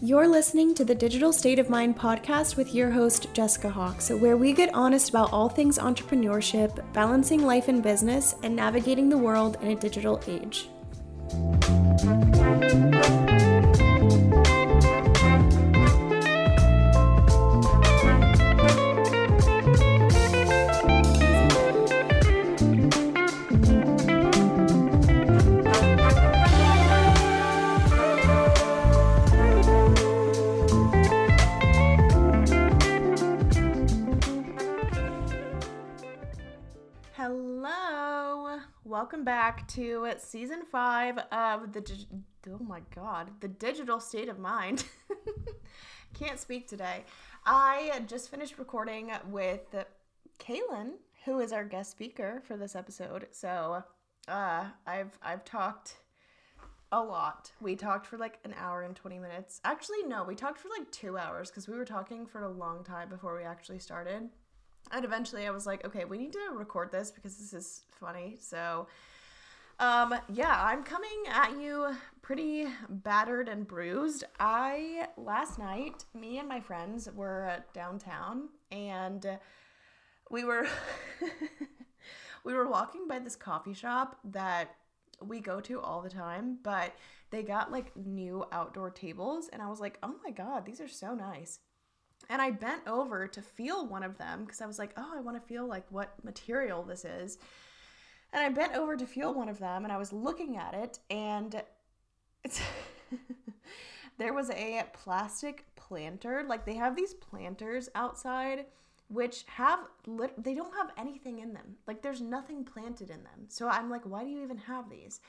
[0.00, 4.36] You're listening to the Digital State of Mind podcast with your host, Jessica Hawks, where
[4.36, 9.58] we get honest about all things entrepreneurship, balancing life and business, and navigating the world
[9.62, 10.68] in a digital age.
[39.12, 41.84] Welcome back to season five of the.
[42.48, 44.86] Oh my god, the digital state of mind.
[46.14, 47.04] Can't speak today.
[47.44, 49.66] I just finished recording with
[50.38, 50.92] Kailyn,
[51.26, 53.26] who is our guest speaker for this episode.
[53.32, 53.84] So,
[54.28, 55.96] uh, I've I've talked
[56.90, 57.52] a lot.
[57.60, 59.60] We talked for like an hour and 20 minutes.
[59.62, 62.82] Actually, no, we talked for like two hours because we were talking for a long
[62.82, 64.30] time before we actually started.
[64.90, 68.36] And eventually I was like, okay, we need to record this because this is funny.
[68.40, 68.88] So,
[69.78, 71.88] um, yeah, I'm coming at you
[72.20, 74.24] pretty battered and bruised.
[74.38, 79.38] I, last night, me and my friends were downtown and
[80.30, 80.66] we were,
[82.44, 84.76] we were walking by this coffee shop that
[85.20, 86.94] we go to all the time, but
[87.30, 89.48] they got like new outdoor tables.
[89.52, 91.58] And I was like, oh my God, these are so nice.
[92.30, 95.20] And I bent over to feel one of them because I was like, oh, I
[95.20, 97.38] want to feel like what material this is.
[98.32, 100.98] And I bent over to feel one of them and I was looking at it
[101.10, 101.62] and
[104.18, 106.44] there was a plastic planter.
[106.48, 108.66] Like they have these planters outside
[109.12, 111.76] which have lit- they don't have anything in them.
[111.86, 113.44] Like there's nothing planted in them.
[113.48, 115.20] So I'm like, why do you even have these?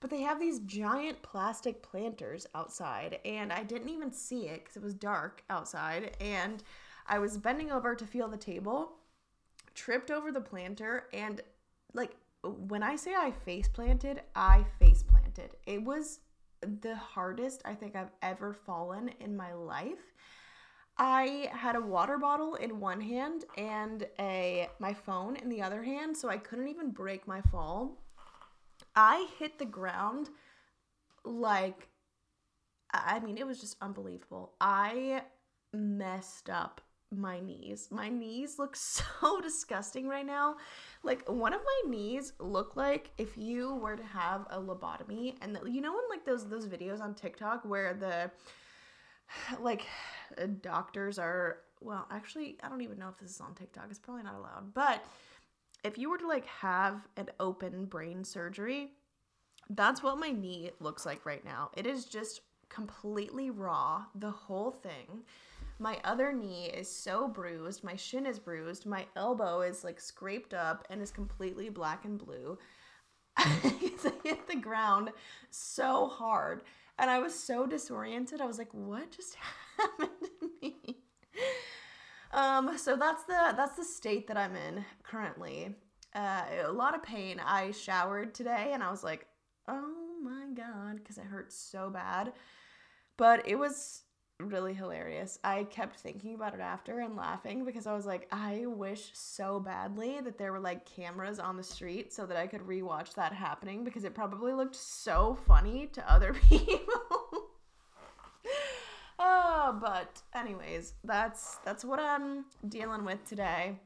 [0.00, 4.76] But they have these giant plastic planters outside, and I didn't even see it because
[4.76, 6.16] it was dark outside.
[6.20, 6.62] And
[7.06, 8.92] I was bending over to feel the table,
[9.74, 11.40] tripped over the planter, and
[11.94, 15.56] like when I say I face planted, I face planted.
[15.66, 16.20] It was
[16.60, 20.12] the hardest I think I've ever fallen in my life.
[20.98, 25.82] I had a water bottle in one hand and a my phone in the other
[25.82, 27.98] hand, so I couldn't even break my fall.
[28.96, 30.30] I hit the ground
[31.24, 31.88] like
[32.94, 34.54] I mean, it was just unbelievable.
[34.60, 35.22] I
[35.74, 36.80] messed up
[37.14, 37.88] my knees.
[37.90, 40.56] My knees look so disgusting right now.
[41.02, 45.54] Like one of my knees look like if you were to have a lobotomy and
[45.54, 48.30] the, you know in like those those videos on TikTok where the
[49.60, 49.86] like
[50.62, 53.86] doctors are well, actually, I don't even know if this is on TikTok.
[53.90, 54.72] It's probably not allowed.
[54.72, 55.04] But
[55.84, 58.92] if you were to like have an open brain surgery,
[59.70, 61.70] that's what my knee looks like right now.
[61.76, 65.22] It is just completely raw, the whole thing.
[65.78, 67.84] My other knee is so bruised.
[67.84, 68.86] My shin is bruised.
[68.86, 72.58] My elbow is like scraped up and is completely black and blue.
[73.36, 73.72] I
[74.24, 75.10] hit the ground
[75.50, 76.62] so hard
[76.98, 78.40] and I was so disoriented.
[78.40, 79.36] I was like, what just
[79.78, 80.96] happened to me?
[82.36, 85.74] Um, so that's the that's the state that I'm in currently.
[86.14, 87.40] Uh, a lot of pain.
[87.44, 89.26] I showered today and I was like,
[89.66, 92.34] oh my god, because it hurt so bad.
[93.16, 94.02] But it was
[94.38, 95.38] really hilarious.
[95.44, 99.58] I kept thinking about it after and laughing because I was like, I wish so
[99.58, 103.32] badly that there were like cameras on the street so that I could rewatch that
[103.32, 107.15] happening because it probably looked so funny to other people.
[109.72, 113.78] But anyways, that's that's what I'm dealing with today.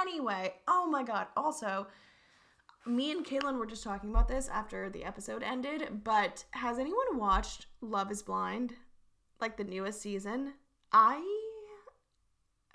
[0.00, 1.86] Anyway, oh my god, also
[2.86, 7.16] me and Kailyn were just talking about this after the episode ended, but has anyone
[7.16, 8.74] watched Love is Blind?
[9.40, 10.54] Like the newest season?
[10.92, 11.22] I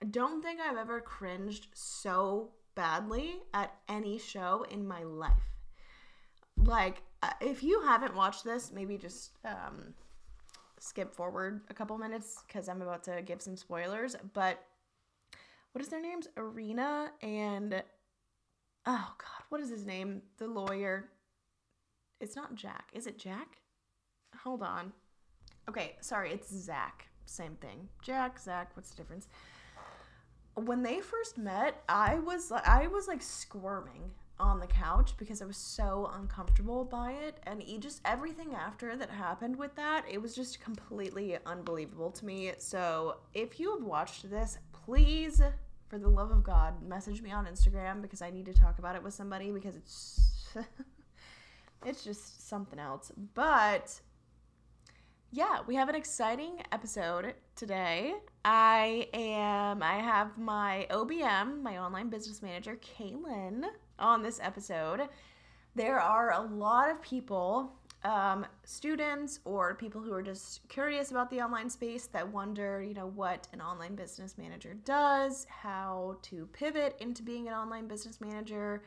[0.09, 5.31] don't think I've ever cringed so badly at any show in my life.
[6.57, 9.93] Like, uh, if you haven't watched this, maybe just um,
[10.79, 14.15] skip forward a couple minutes because I'm about to give some spoilers.
[14.33, 14.63] But
[15.71, 16.27] what is their names?
[16.37, 17.83] Irina and
[18.85, 20.21] oh god, what is his name?
[20.37, 21.09] The lawyer.
[22.19, 22.89] It's not Jack.
[22.93, 23.59] Is it Jack?
[24.43, 24.91] Hold on.
[25.69, 27.07] Okay, sorry, it's Zach.
[27.25, 27.87] Same thing.
[28.01, 29.27] Jack, Zach, what's the difference?
[30.55, 35.45] When they first met, I was I was like squirming on the couch because I
[35.45, 40.21] was so uncomfortable by it and he just everything after that happened with that, it
[40.21, 42.51] was just completely unbelievable to me.
[42.57, 45.41] So, if you have watched this, please
[45.89, 48.95] for the love of God, message me on Instagram because I need to talk about
[48.95, 50.55] it with somebody because it's
[51.85, 53.11] it's just something else.
[53.33, 53.99] But
[55.31, 58.13] yeah, we have an exciting episode today.
[58.45, 63.63] I am I have my OBM, my online business manager, Kailyn,
[63.99, 65.09] on this episode.
[65.75, 67.71] There are a lot of people,
[68.03, 72.93] um, students or people who are just curious about the online space that wonder, you
[72.93, 78.19] know, what an online business manager does, how to pivot into being an online business
[78.19, 78.81] manager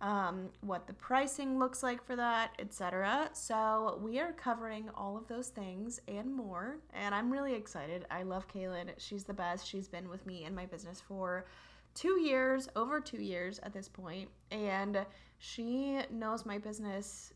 [0.00, 3.30] um, what the pricing looks like for that, etc.
[3.32, 8.04] So we are covering all of those things and more, and I'm really excited.
[8.10, 9.66] I love Kailyn; she's the best.
[9.66, 11.46] She's been with me in my business for
[11.94, 15.04] two years, over two years at this point, and
[15.38, 17.32] she knows my business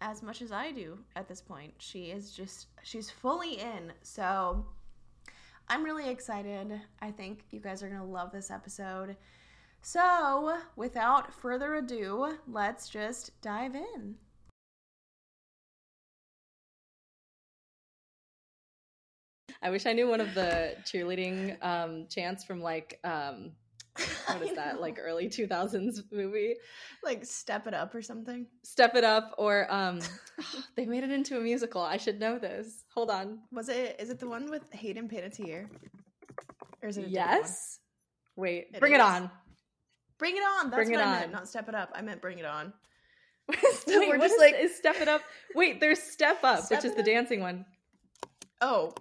[0.00, 1.74] as much as I do at this point.
[1.78, 3.92] She is just she's fully in.
[4.02, 4.64] So
[5.68, 6.80] I'm really excited.
[7.00, 9.16] I think you guys are going to love this episode.
[9.84, 14.16] So, without further ado, let's just dive in.
[19.60, 23.52] I wish I knew one of the cheerleading um, chants from like um,
[24.26, 26.54] what is that like early 2000s movie
[27.04, 30.00] like step it up or something step it up or um
[30.76, 34.08] they made it into a musical i should know this hold on was it is
[34.08, 35.68] it the one with hayden panettiere
[36.82, 37.80] or is it yes
[38.36, 38.98] wait it bring is.
[38.98, 39.30] it on
[40.22, 40.70] Bring it on.
[40.70, 41.18] That's bring what it on.
[41.18, 41.32] meant.
[41.32, 41.90] Not step it up.
[41.96, 42.72] I meant bring it on.
[43.48, 45.20] Wait, we're just is, like is step it up.
[45.56, 47.66] Wait, there's step up, step which is the dancing one.
[48.60, 48.94] Oh,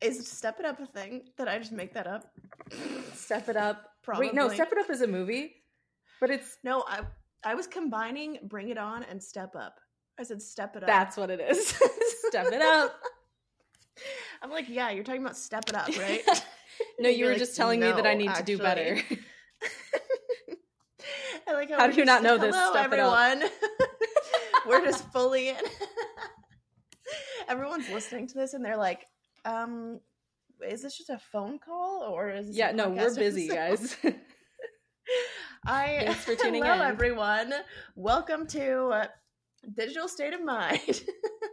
[0.00, 1.22] is step it up a thing?
[1.36, 2.30] Did I just make that up?
[3.14, 3.90] Step it up.
[4.02, 4.26] Probably.
[4.26, 5.56] Wait, no, step it up is a movie,
[6.20, 6.84] but it's no.
[6.86, 7.00] I
[7.44, 9.78] I was combining bring it on and step up.
[10.18, 10.86] I said step it up.
[10.86, 11.68] That's what it is.
[12.28, 12.94] step it up.
[14.42, 16.22] I'm like, yeah, you're talking about step it up, right?
[17.00, 18.44] no, you were like, just telling no, me that I need actually.
[18.44, 19.00] to do better.
[21.48, 22.54] I like how, how do you not know this?
[22.54, 23.42] Hello, everyone.
[24.66, 25.56] we're just fully in.
[27.48, 29.06] Everyone's listening to this and they're like,
[29.48, 30.00] um,
[30.66, 32.72] is this just a phone call or is yeah?
[32.72, 33.96] No, we're busy, guys.
[35.66, 37.54] I thanks for tuning hello, in, everyone.
[37.94, 39.06] Welcome to uh,
[39.74, 41.02] Digital State of Mind.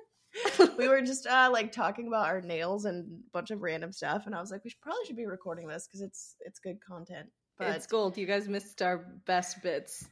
[0.78, 4.26] we were just uh, like talking about our nails and a bunch of random stuff,
[4.26, 6.78] and I was like, we should, probably should be recording this because it's it's good
[6.82, 7.28] content.
[7.58, 8.18] But it's gold.
[8.18, 10.08] You guys missed our best bits.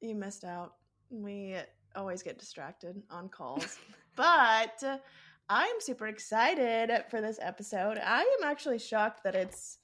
[0.00, 0.74] You missed out.
[1.10, 1.56] We
[1.96, 3.78] always get distracted on calls.
[4.16, 5.00] but
[5.48, 7.98] I'm super excited for this episode.
[7.98, 9.78] I am actually shocked that it's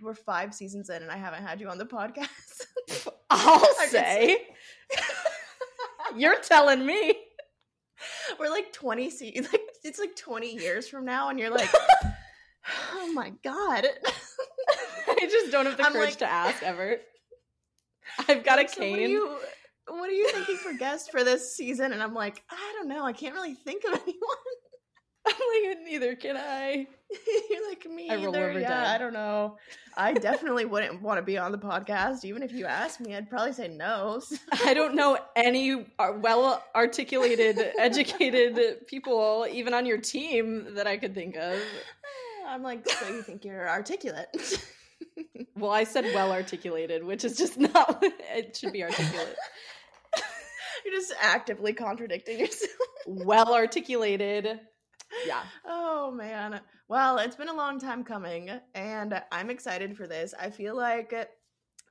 [0.00, 3.06] we're five seasons in and I haven't had you on the podcast.
[3.30, 4.38] I'll say.
[6.16, 7.14] You're telling me.
[8.38, 11.70] We're like 20 se- like it's like 20 years from now and you're like
[12.94, 13.86] oh my god.
[15.08, 16.96] I just don't have the I'm courage like, to ask ever.
[18.26, 19.18] I've got like, a cane.
[19.18, 19.38] So
[19.86, 21.92] what, are you, what are you thinking for guests for this season?
[21.92, 23.04] And I'm like, I don't know.
[23.04, 24.36] I can't really think of anyone.
[25.24, 26.86] I'm like, neither can I.
[27.50, 28.58] You're like me I either.
[28.58, 28.92] yeah.
[28.92, 29.56] I don't know.
[29.96, 32.24] I definitely wouldn't want to be on the podcast.
[32.24, 34.20] Even if you asked me, I'd probably say no.
[34.64, 40.96] I don't know any uh, well articulated, educated people, even on your team, that I
[40.96, 41.56] could think of.
[42.48, 44.28] I'm like, so you think you're articulate?
[45.56, 49.36] well, I said well articulated, which is just not it should be articulate.
[50.84, 52.72] You're just actively contradicting yourself.
[53.06, 54.60] well articulated.
[55.26, 55.42] Yeah.
[55.66, 56.60] Oh man.
[56.88, 60.34] Well, it's been a long time coming and I'm excited for this.
[60.38, 61.14] I feel like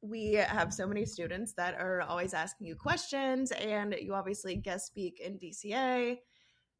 [0.02, 4.88] we have so many students that are always asking you questions and you obviously guest
[4.88, 6.18] speak in DCA.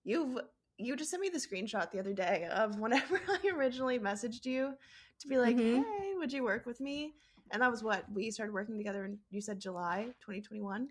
[0.04, 0.40] You've
[0.78, 4.74] you just sent me the screenshot the other day of whenever I originally messaged you
[5.20, 5.82] to be like, mm-hmm.
[5.82, 7.14] hey, would you work with me?
[7.52, 10.88] And that was what we started working together in, you said July 2021.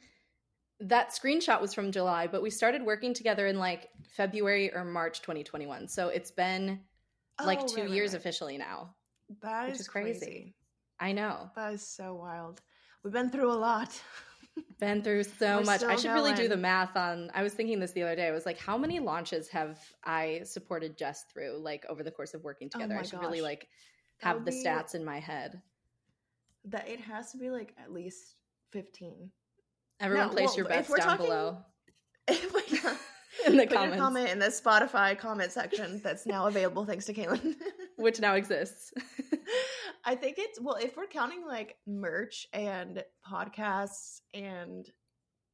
[0.81, 5.21] That screenshot was from July, but we started working together in like February or March
[5.21, 5.89] 2021.
[5.89, 6.81] So it's been
[7.39, 8.21] oh, like two right, years right.
[8.21, 8.95] officially now.
[9.43, 10.19] That is, is crazy.
[10.19, 10.55] crazy.
[10.99, 11.51] I know.
[11.57, 12.61] That is so wild.
[13.03, 13.99] We've been through a lot.
[14.79, 15.83] been through so much.
[15.83, 16.15] I should going.
[16.15, 17.31] really do the math on.
[17.35, 18.29] I was thinking this the other day.
[18.29, 22.35] I was like, how many launches have I supported Jess through, like over the course
[22.35, 22.97] of working oh together?
[22.97, 23.23] Oh I should gosh.
[23.23, 23.69] really like
[24.19, 25.61] have the be, stats in my head.
[26.67, 28.37] That it has to be like at least
[28.71, 29.31] fifteen.
[30.01, 31.59] Everyone, no, place well, your bets down talking, below.
[33.47, 33.99] in the comments.
[33.99, 37.57] comment in the Spotify comment section that's now available thanks to Kailyn,
[37.97, 38.93] which now exists.
[40.05, 44.89] I think it's well if we're counting like merch and podcasts and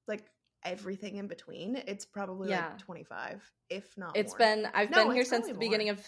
[0.08, 0.24] like
[0.64, 2.68] everything in between, it's probably yeah.
[2.68, 4.38] like 25, if not It's more.
[4.38, 5.60] been I've no, been here since the more.
[5.60, 6.00] beginning of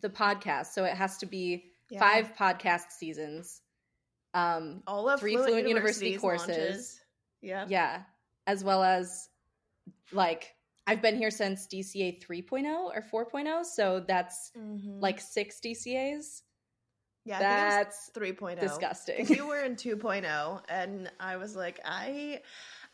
[0.00, 2.00] the podcast, so it has to be yeah.
[2.00, 3.60] five podcast seasons.
[4.34, 7.00] Um all of three Fluent, Fluent University courses.
[7.42, 7.66] Yeah.
[7.68, 8.02] Yeah.
[8.46, 9.28] As well as
[10.12, 10.54] like
[10.88, 15.00] I've been here since DCA 3.0 or 4.0, so that's mm-hmm.
[15.00, 16.40] like six DCAs.
[17.26, 18.58] Yeah, that's 3.0.
[18.58, 19.26] Disgusting.
[19.28, 22.40] You were in 2.0, and I was like, I,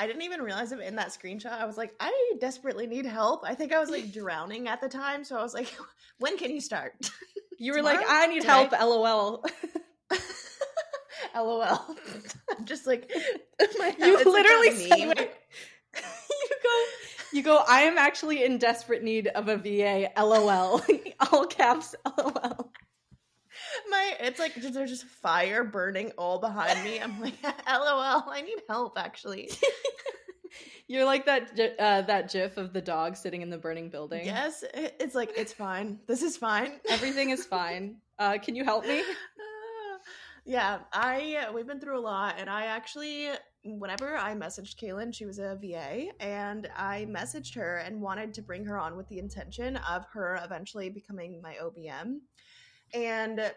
[0.00, 1.52] I didn't even realize it in that screenshot.
[1.52, 3.44] I was like, I desperately need help.
[3.44, 5.72] I think I was like drowning at the time, so I was like,
[6.18, 6.94] when can you start?
[7.58, 8.72] You were like, I need help.
[8.72, 9.44] LOL.
[11.34, 11.96] LOL.
[12.58, 13.10] I'm Just like
[13.98, 16.84] you literally you go
[17.32, 20.10] you go, I am actually in desperate need of a VA.
[20.16, 20.82] LOL.
[21.32, 22.72] all caps LOL.
[23.90, 27.00] My it's like there's just fire burning all behind me.
[27.00, 29.50] I'm like, LOL, I need help actually.
[30.86, 34.26] You're like that uh, that gif of the dog sitting in the burning building.
[34.26, 35.98] Yes, it's like it's fine.
[36.06, 36.72] This is fine.
[36.88, 37.96] Everything is fine.
[38.18, 39.02] Uh, can you help me?
[40.44, 43.30] Yeah, I uh, we've been through a lot, and I actually,
[43.64, 48.42] whenever I messaged Kailyn, she was a VA, and I messaged her and wanted to
[48.42, 52.18] bring her on with the intention of her eventually becoming my OBM,
[52.92, 53.52] and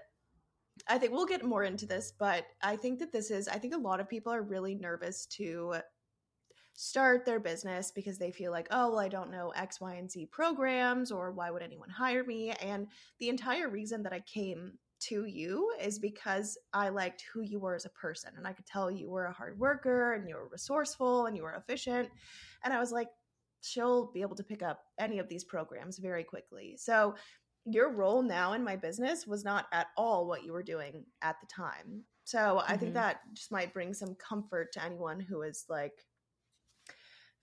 [0.88, 3.74] I think we'll get more into this, but I think that this is, I think
[3.74, 5.76] a lot of people are really nervous to
[6.74, 10.10] start their business because they feel like, oh, well, I don't know X, Y, and
[10.10, 12.52] Z programs, or why would anyone hire me?
[12.52, 12.88] And
[13.20, 17.76] the entire reason that I came to you is because I liked who you were
[17.76, 18.32] as a person.
[18.38, 21.44] And I could tell you were a hard worker and you were resourceful and you
[21.44, 22.10] were efficient.
[22.64, 23.08] And I was like,
[23.62, 26.76] she'll be able to pick up any of these programs very quickly.
[26.78, 27.16] So
[27.66, 31.36] your role now in my business was not at all what you were doing at
[31.42, 32.04] the time.
[32.24, 32.72] So mm-hmm.
[32.72, 33.02] I think mm-hmm.
[33.02, 36.06] that just might bring some comfort to anyone who is like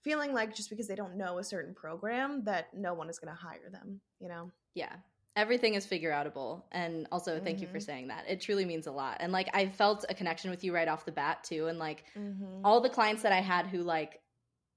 [0.03, 3.35] feeling like just because they don't know a certain program that no one is going
[3.35, 4.51] to hire them, you know?
[4.73, 4.95] Yeah
[5.35, 7.63] everything is figure outable and also thank mm-hmm.
[7.63, 7.85] you for mm-hmm.
[7.85, 10.73] saying that it truly means a lot and like i felt a connection with you
[10.73, 12.61] right off the bat too and like mm-hmm.
[12.63, 14.21] all the clients that i had who like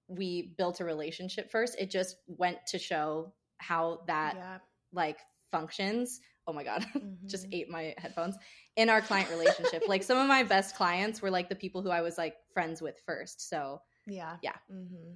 [0.09, 4.59] we built a relationship first it just went to show how that yeah.
[4.93, 5.19] like
[5.53, 7.27] functions oh my god mm-hmm.
[7.27, 8.37] just ate my headphones
[8.77, 11.91] in our client relationship like some of my best clients were like the people who
[11.91, 15.13] i was like friends with first so yeah yeah mm-hmm.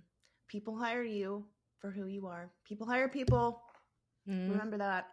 [0.46, 1.44] people hire you
[1.80, 3.60] for who you are people hire people
[4.28, 4.52] mm-hmm.
[4.52, 5.06] remember that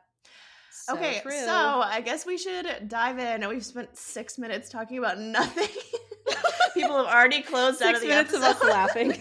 [0.71, 1.31] so okay, true.
[1.31, 3.47] so I guess we should dive in.
[3.47, 5.67] We've spent six minutes talking about nothing.
[6.73, 8.49] People have already closed out of the minutes episode.
[8.49, 9.17] of us laughing.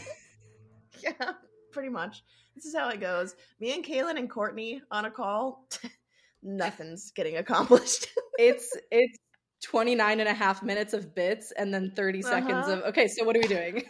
[1.03, 1.33] yeah,
[1.73, 2.23] pretty much.
[2.55, 3.35] This is how it goes.
[3.61, 5.67] Me and Kailyn and Courtney on a call.
[6.43, 8.09] Nothing's getting accomplished.
[8.39, 9.19] it's it's
[9.65, 12.31] 29 and a half minutes of bits and then 30 uh-huh.
[12.31, 13.83] seconds of okay, so what are we doing?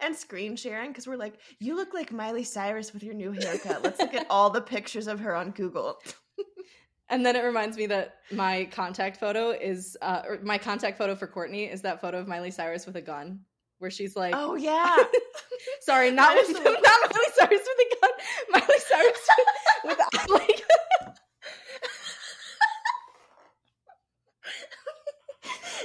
[0.00, 3.82] And screen sharing because we're like, you look like Miley Cyrus with your new haircut.
[3.82, 5.98] Let's look at all the pictures of her on Google.
[7.08, 11.14] And then it reminds me that my contact photo is, uh, or my contact photo
[11.14, 13.40] for Courtney is that photo of Miley Cyrus with a gun,
[13.78, 14.96] where she's like, "Oh yeah."
[15.82, 18.10] Sorry, not with, not Miley Cyrus with a gun.
[18.50, 19.28] Miley Cyrus
[19.84, 20.62] with, with like.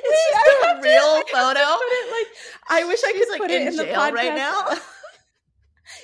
[0.03, 1.59] it's just a real to, photo.
[1.59, 4.67] I, like, I wish I could like, put it in, in the podcast right now.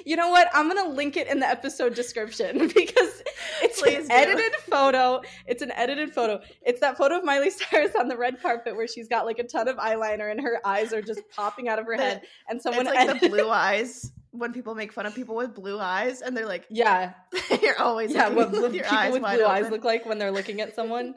[0.06, 0.50] You know what?
[0.54, 3.24] I'm gonna link it in the episode description because
[3.62, 4.14] it's Please an do.
[4.14, 5.22] edited photo.
[5.46, 6.42] It's an edited photo.
[6.62, 9.44] It's that photo of Miley Cyrus on the red carpet where she's got like a
[9.44, 12.22] ton of eyeliner and her eyes are just popping out of her head.
[12.50, 15.56] And someone it's like edited- the blue eyes when people make fun of people with
[15.56, 17.14] blue eyes and they're like, yeah,
[17.62, 18.30] you're always yeah.
[18.30, 19.44] What people with blue open.
[19.46, 21.16] eyes look like when they're looking at someone.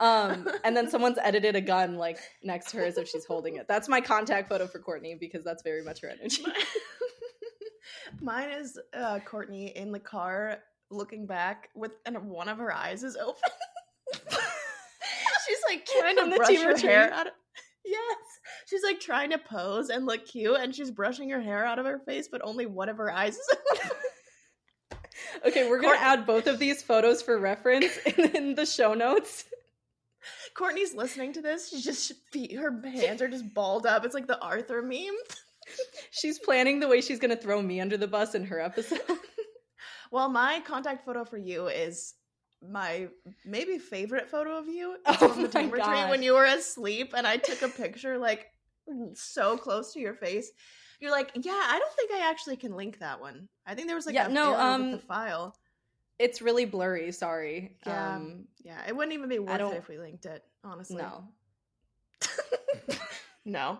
[0.00, 3.56] Um, and then someone's edited a gun like next to her as if she's holding
[3.56, 3.66] it.
[3.68, 6.44] That's my contact photo for Courtney because that's very much her energy.
[8.20, 10.58] Mine is uh, Courtney in the car
[10.90, 13.50] looking back with and one of her eyes is open.
[15.46, 17.32] She's like trying to brush her hair out of
[17.84, 18.16] Yes.
[18.66, 21.86] She's like trying to pose and look cute and she's brushing her hair out of
[21.86, 23.90] her face, but only one of her eyes is open.
[25.46, 29.44] okay, we're gonna add both of these photos for reference in, in the show notes.
[30.54, 31.68] Courtney's listening to this.
[31.68, 34.04] She's just feet, her hands are just balled up.
[34.04, 35.16] It's like the Arthur meme.
[36.10, 39.00] she's planning the way she's going to throw me under the bus in her episode.
[40.10, 42.14] well, my contact photo for you is
[42.62, 43.08] my
[43.44, 44.96] maybe favorite photo of you.
[45.06, 48.18] It's oh from the timber tree when you were asleep, and I took a picture
[48.18, 48.46] like
[49.14, 50.50] so close to your face.
[51.00, 53.48] You're like, yeah, I don't think I actually can link that one.
[53.66, 55.56] I think there was like yeah, no, um, the file.
[56.18, 57.12] It's really blurry.
[57.12, 57.76] Sorry.
[57.86, 60.44] Yeah, um, yeah, it wouldn't even be worth it if we linked it.
[60.64, 61.24] Honestly, no,
[63.44, 63.78] no.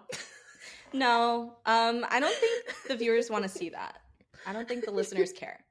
[0.95, 3.99] No, um, I don't think the viewers want to see that.
[4.47, 5.61] I don't think the listeners care.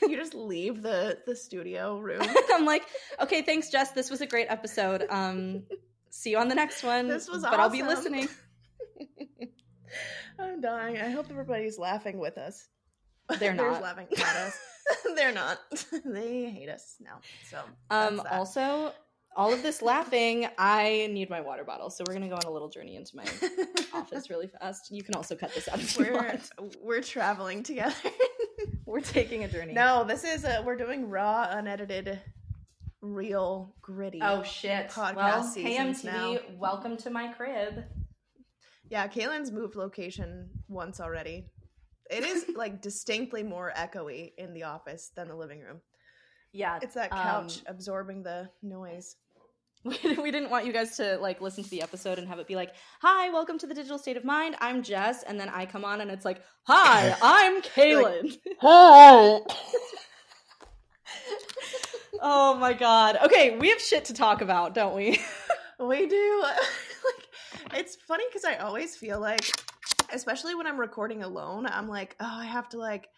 [0.00, 2.22] You just leave the the studio room.
[2.54, 2.84] I'm like,
[3.20, 3.90] okay, thanks, Jess.
[3.90, 5.06] This was a great episode.
[5.10, 5.64] Um,
[6.08, 7.08] see you on the next one.
[7.08, 7.60] This was, but awesome.
[7.60, 8.28] I'll be listening.
[10.38, 10.98] I'm dying.
[10.98, 12.68] I hope everybody's laughing with us.
[13.38, 13.72] They're not.
[13.72, 14.58] They're laughing at us.
[15.14, 15.58] They're not.
[16.04, 17.20] they hate us now.
[17.48, 17.58] So
[17.90, 18.92] um also
[19.34, 21.88] all of this laughing, I need my water bottle.
[21.90, 23.24] So we're gonna go on a little journey into my
[23.94, 24.90] office really fast.
[24.90, 26.50] You can also cut this out if we're, you want.
[26.82, 27.94] We're traveling together.
[28.86, 29.72] we're taking a journey.
[29.72, 32.20] No, this is a, we're doing raw, unedited,
[33.00, 34.20] real, gritty.
[34.22, 34.90] Oh shit!
[34.90, 36.38] Podcast well, now.
[36.58, 37.84] welcome to my crib.
[38.90, 41.46] Yeah, Kailyn's moved location once already.
[42.12, 45.80] It is like distinctly more echoey in the office than the living room.
[46.52, 49.16] Yeah, it's that couch um, absorbing the noise.
[49.84, 52.54] we didn't want you guys to like listen to the episode and have it be
[52.54, 54.54] like, "Hi, welcome to the Digital State of Mind.
[54.60, 59.40] I'm Jess," and then I come on and it's like, "Hi, I'm Kailyn." Like, Hi.
[62.20, 63.18] oh my god.
[63.24, 65.18] Okay, we have shit to talk about, don't we?
[65.80, 66.44] we do.
[66.44, 69.50] like, it's funny because I always feel like,
[70.12, 73.08] especially when I'm recording alone, I'm like, oh, I have to like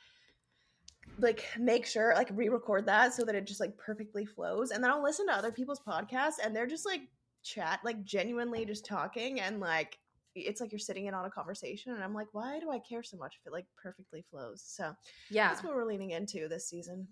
[1.18, 4.70] like make sure like re-record that so that it just like perfectly flows.
[4.70, 7.02] And then i'll listen to other people's podcasts and they're just like
[7.42, 9.98] chat like genuinely just talking and like
[10.34, 13.02] it's like you're sitting in on a conversation and i'm like why do i care
[13.02, 14.62] so much if it like perfectly flows?
[14.66, 14.94] So
[15.30, 15.48] yeah.
[15.48, 17.06] that's what we're leaning into this season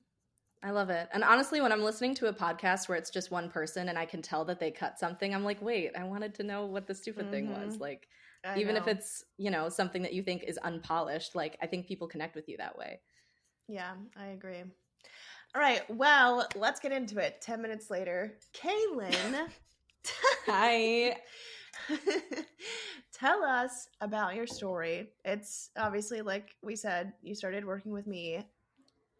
[0.64, 1.08] I love it.
[1.12, 4.04] And honestly, when I'm listening to a podcast where it's just one person and I
[4.04, 6.94] can tell that they cut something, I'm like, wait, I wanted to know what the
[6.94, 7.32] stupid mm-hmm.
[7.32, 7.74] thing was.
[7.74, 7.82] Mm-hmm.
[7.82, 8.08] Like,
[8.44, 8.80] I even know.
[8.80, 12.36] if it's, you know, something that you think is unpolished, like, I think people connect
[12.36, 13.00] with you that way.
[13.68, 14.62] Yeah, I agree.
[15.54, 17.40] All right, well, let's get into it.
[17.40, 19.48] 10 minutes later, Kailyn.
[20.46, 21.16] Hi.
[23.12, 25.10] Tell us about your story.
[25.24, 28.44] It's obviously, like we said, you started working with me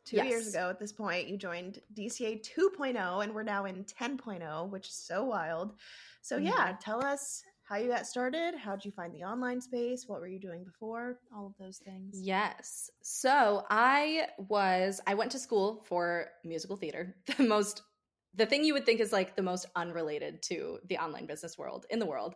[0.04, 0.28] two yes.
[0.28, 1.28] years ago at this point.
[1.28, 5.74] You joined DCA 2.0, and we're now in 10.0, which is so wild.
[6.22, 6.46] So, mm-hmm.
[6.46, 7.42] yeah, tell us
[7.72, 11.18] how you got started, how'd you find the online space, what were you doing before,
[11.34, 12.18] all of those things.
[12.20, 12.90] Yes.
[13.02, 17.82] So I was, I went to school for musical theater, the most,
[18.34, 21.86] the thing you would think is like the most unrelated to the online business world
[21.88, 22.34] in the world.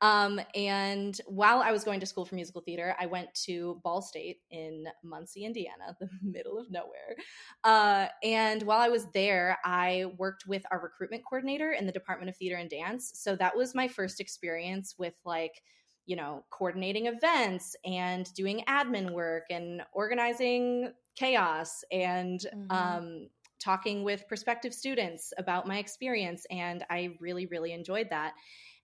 [0.00, 4.00] Um, and while I was going to school for musical theater, I went to Ball
[4.00, 7.16] State in Muncie, Indiana, the middle of nowhere.
[7.64, 12.30] Uh, and while I was there, I worked with our recruitment coordinator in the Department
[12.30, 13.12] of Theater and Dance.
[13.14, 15.62] So that was my first experience with like,
[16.06, 22.70] you know, coordinating events and doing admin work and organizing chaos and mm-hmm.
[22.70, 23.28] um,
[23.60, 26.46] talking with prospective students about my experience.
[26.50, 28.34] And I really, really enjoyed that.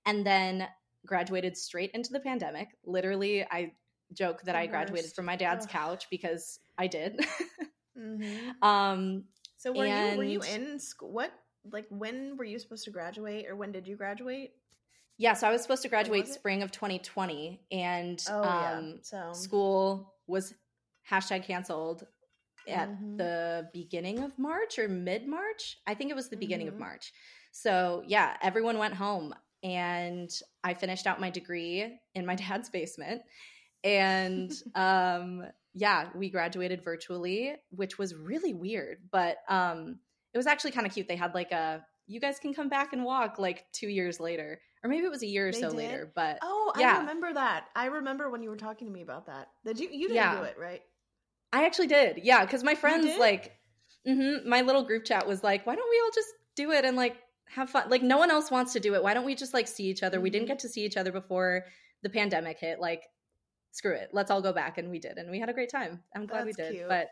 [0.04, 0.66] And then
[1.06, 2.68] graduated straight into the pandemic.
[2.84, 3.72] Literally, I
[4.12, 5.72] joke that I graduated from my dad's Ugh.
[5.72, 7.24] couch because I did.
[7.98, 8.62] mm-hmm.
[8.62, 9.24] Um,
[9.56, 11.12] so were and, you were you in school?
[11.12, 11.32] What
[11.70, 14.52] like when were you supposed to graduate, or when did you graduate?
[15.16, 18.92] Yeah, so I was supposed to graduate spring of 2020, and oh, um, yeah.
[19.02, 19.32] so.
[19.32, 20.52] school was
[21.08, 22.04] hashtag canceled
[22.68, 23.16] at mm-hmm.
[23.16, 25.78] the beginning of March or mid March.
[25.86, 26.76] I think it was the beginning mm-hmm.
[26.76, 27.12] of March.
[27.52, 30.30] So yeah, everyone went home and
[30.62, 33.22] I finished out my degree in my dad's basement.
[33.82, 39.98] And um, yeah, we graduated virtually, which was really weird, but um,
[40.32, 41.08] it was actually kind of cute.
[41.08, 44.60] They had like a you guys can come back and walk like two years later,
[44.82, 45.76] or maybe it was a year or they so did?
[45.76, 46.12] later.
[46.14, 46.96] But oh, yeah.
[46.96, 47.64] I remember that.
[47.74, 49.48] I remember when you were talking to me about that.
[49.64, 50.36] Did you you didn't yeah.
[50.36, 50.82] do it right?
[51.52, 52.20] I actually did.
[52.22, 53.52] Yeah, because my friends like
[54.06, 56.96] mm-hmm, my little group chat was like, why don't we all just do it and
[56.96, 57.88] like have fun.
[57.88, 59.02] Like no one else wants to do it.
[59.02, 60.20] Why don't we just like see each other?
[60.20, 60.52] We didn't mm-hmm.
[60.52, 61.64] get to see each other before
[62.02, 62.80] the pandemic hit.
[62.80, 63.04] Like
[63.74, 64.10] screw it.
[64.12, 66.00] Let's all go back and we did and we had a great time.
[66.14, 66.72] I'm glad that's we did.
[66.74, 66.88] Cute.
[66.88, 67.08] But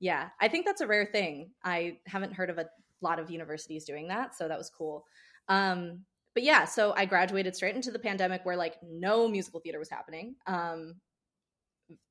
[0.00, 1.50] yeah, I think that's a rare thing.
[1.64, 2.66] I haven't heard of a
[3.00, 5.04] lot of universities doing that, so that was cool.
[5.48, 6.00] Um
[6.34, 9.90] but yeah, so I graduated straight into the pandemic where like no musical theater was
[9.90, 10.94] happening um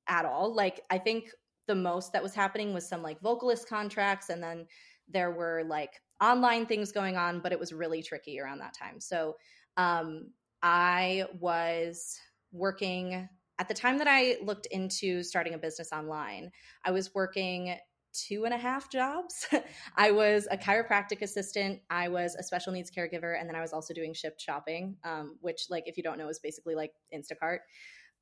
[0.07, 0.53] at all.
[0.55, 1.31] Like I think
[1.67, 4.65] the most that was happening was some like vocalist contracts and then
[5.09, 8.99] there were like online things going on, but it was really tricky around that time.
[8.99, 9.37] So
[9.77, 10.27] um,
[10.61, 12.19] I was
[12.51, 13.27] working
[13.59, 16.51] at the time that I looked into starting a business online.
[16.85, 17.75] I was working
[18.13, 19.47] two and a half jobs.
[19.95, 23.73] I was a chiropractic assistant, I was a special needs caregiver, and then I was
[23.73, 27.59] also doing Shipt shopping, um, which, like, if you don't know, is basically like Instacart.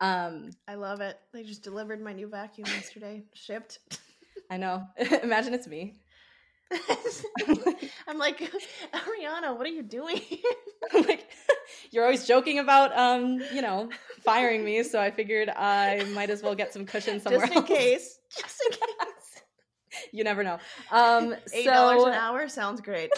[0.01, 1.17] Um, I love it.
[1.33, 3.79] They just delivered my new vacuum yesterday, Shipt.
[4.49, 4.85] I know.
[5.23, 6.01] Imagine it's me.
[8.07, 8.39] I'm like,
[8.93, 10.21] Ariana, what are you doing?
[10.93, 11.27] like,
[11.91, 13.89] you're always joking about, um, you know,
[14.23, 14.83] firing me.
[14.83, 17.67] So I figured I might as well get some cushion somewhere Just in else.
[17.67, 18.19] case.
[18.37, 19.41] Just in case.
[20.11, 20.59] you never know.
[20.91, 23.11] Um, Eight dollars so, an hour sounds great.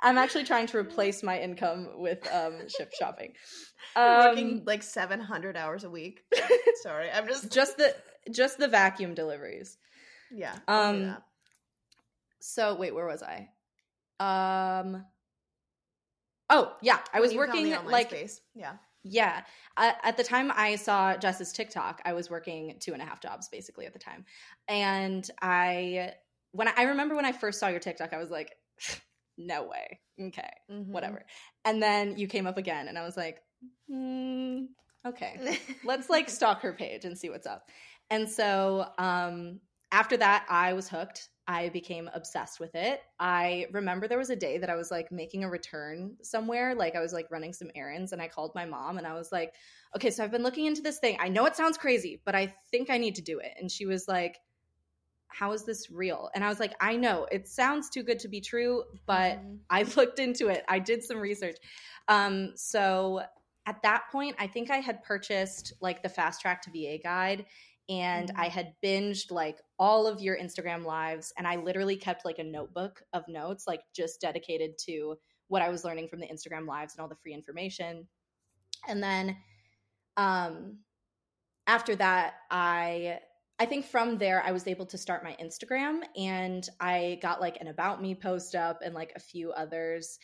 [0.00, 3.32] I'm actually trying to replace my income with um, Shipt shopping.
[3.96, 6.20] Um, working like 700 hours a week.
[6.82, 7.94] Sorry, I'm just just the
[8.30, 9.76] just the vacuum deliveries.
[10.30, 10.54] Yeah.
[10.68, 11.16] Um.
[12.40, 13.48] So wait, where was I?
[14.20, 15.04] Um.
[16.50, 18.40] Oh yeah, I was working like space.
[18.54, 18.74] yeah.
[19.04, 19.42] Yeah.
[19.76, 23.20] Uh, at the time I saw Jess's TikTok, I was working two and a half
[23.20, 24.24] jobs basically at the time.
[24.66, 26.12] And I,
[26.52, 28.56] when I, I remember when I first saw your TikTok, I was like,
[29.38, 30.00] no way.
[30.20, 30.92] Okay, mm-hmm.
[30.92, 31.24] whatever.
[31.64, 33.38] And then you came up again, and I was like,
[33.90, 34.66] mm,
[35.06, 37.68] okay, let's like stalk her page and see what's up.
[38.10, 39.60] And so um,
[39.92, 41.28] after that, I was hooked.
[41.46, 43.00] I became obsessed with it.
[43.18, 46.94] I remember there was a day that I was like making a return somewhere, like
[46.94, 49.54] I was like running some errands, and I called my mom and I was like,
[49.96, 51.16] okay, so I've been looking into this thing.
[51.18, 53.52] I know it sounds crazy, but I think I need to do it.
[53.58, 54.36] And she was like,
[55.28, 56.28] how is this real?
[56.34, 59.56] And I was like, I know it sounds too good to be true, but mm-hmm.
[59.70, 60.64] I looked into it.
[60.68, 61.56] I did some research.
[62.08, 63.22] Um, so
[63.64, 67.44] at that point, I think I had purchased like the fast track to VA guide
[67.88, 68.40] and mm-hmm.
[68.40, 72.44] I had binged like all of your Instagram lives and I literally kept like a
[72.44, 75.16] notebook of notes like just dedicated to
[75.48, 78.06] what I was learning from the Instagram lives and all the free information.
[78.86, 79.36] And then
[80.16, 80.78] um
[81.66, 83.20] after that I
[83.58, 87.58] I think from there I was able to start my Instagram and I got like
[87.60, 90.18] an about me post up and like a few others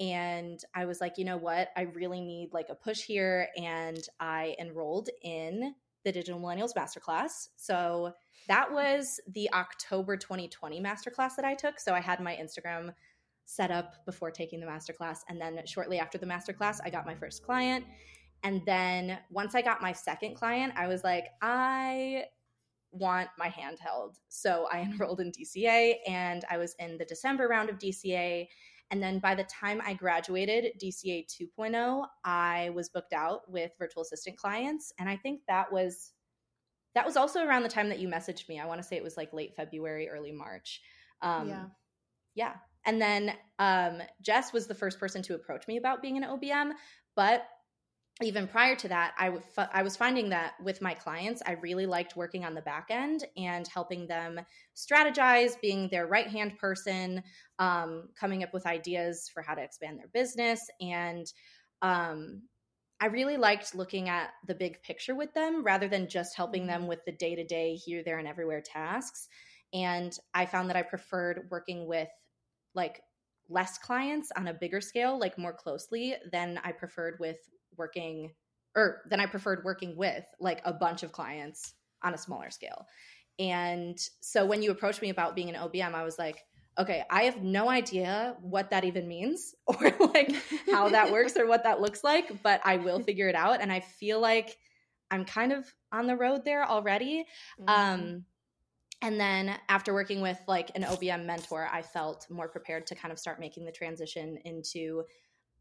[0.00, 1.68] and I was like, you know what?
[1.76, 7.48] I really need like a push here and I enrolled in the Digital Millennials Masterclass.
[7.56, 8.12] So
[8.48, 11.78] that was the October 2020 masterclass that I took.
[11.78, 12.94] So I had my Instagram
[13.44, 15.18] set up before taking the masterclass.
[15.28, 17.84] And then shortly after the masterclass, I got my first client.
[18.42, 22.24] And then once I got my second client, I was like, I
[22.92, 24.18] want my handheld.
[24.28, 28.48] So I enrolled in DCA and I was in the December round of DCA.
[28.90, 34.02] And then by the time I graduated DCA 2.0, I was booked out with virtual
[34.02, 34.92] assistant clients.
[34.98, 36.12] And I think that was
[36.94, 38.58] that was also around the time that you messaged me.
[38.58, 40.80] I want to say it was like late February, early March.
[41.22, 41.64] Um, yeah.
[42.34, 42.52] Yeah.
[42.84, 46.72] And then um, Jess was the first person to approach me about being an OBM,
[47.14, 47.46] but
[48.22, 51.86] even prior to that, I, w- I was finding that with my clients, I really
[51.86, 54.40] liked working on the back end and helping them
[54.76, 57.22] strategize, being their right hand person,
[57.58, 60.60] um, coming up with ideas for how to expand their business.
[60.80, 61.26] And
[61.82, 62.42] um,
[63.00, 66.86] I really liked looking at the big picture with them rather than just helping them
[66.86, 69.28] with the day to day, here, there, and everywhere tasks.
[69.72, 72.08] And I found that I preferred working with
[72.74, 73.00] like
[73.48, 77.38] less clients on a bigger scale, like more closely, than I preferred with
[77.76, 78.32] working
[78.76, 82.86] or then I preferred working with like a bunch of clients on a smaller scale.
[83.38, 86.44] And so when you approached me about being an OBM, I was like,
[86.78, 90.34] okay, I have no idea what that even means or like
[90.70, 93.60] how that works or what that looks like, but I will figure it out.
[93.60, 94.56] And I feel like
[95.10, 97.24] I'm kind of on the road there already.
[97.60, 97.68] Mm-hmm.
[97.68, 98.24] Um,
[99.02, 103.10] and then after working with like an OBM mentor, I felt more prepared to kind
[103.10, 105.04] of start making the transition into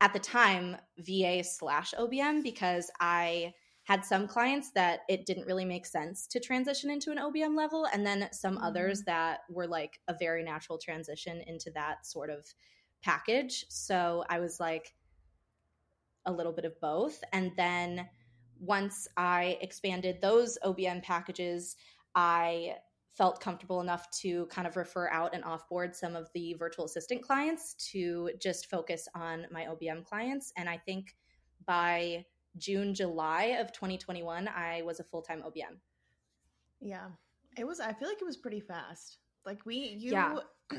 [0.02, 5.66] at the time VA slash OBM because I had some clients that it didn't really
[5.66, 8.64] make sense to transition into an OBM level, and then some mm-hmm.
[8.64, 12.46] others that were like a very natural transition into that sort of
[13.02, 13.66] package.
[13.70, 14.94] So I was like
[16.26, 17.24] a little bit of both.
[17.34, 18.08] And then
[18.60, 21.76] once I expanded those OBM packages,
[22.14, 22.76] I
[23.16, 27.22] felt comfortable enough to kind of refer out and offboard some of the virtual assistant
[27.22, 30.54] clients to just focus on my OBM clients.
[30.56, 31.16] And I think
[31.66, 32.26] by
[32.58, 35.78] June, July of 2021, I was a full time OBM.
[36.80, 37.08] Yeah.
[37.58, 39.18] It was, I feel like it was pretty fast.
[39.46, 40.38] Like we, you, yeah.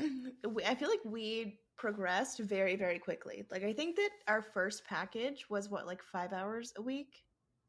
[0.65, 3.45] I feel like we progressed very, very quickly.
[3.51, 7.23] Like I think that our first package was what, like five hours a week?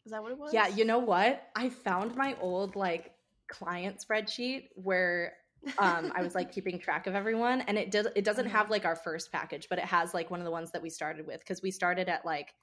[0.04, 0.54] Is that what it was?
[0.54, 0.68] Yeah.
[0.68, 1.48] You know what?
[1.56, 3.12] I found my old like
[3.52, 5.34] client spreadsheet where
[5.78, 8.72] um, I was like keeping track of everyone, and it does it doesn't have mm-hmm.
[8.72, 11.26] like our first package, but it has like one of the ones that we started
[11.26, 12.54] with because we started at like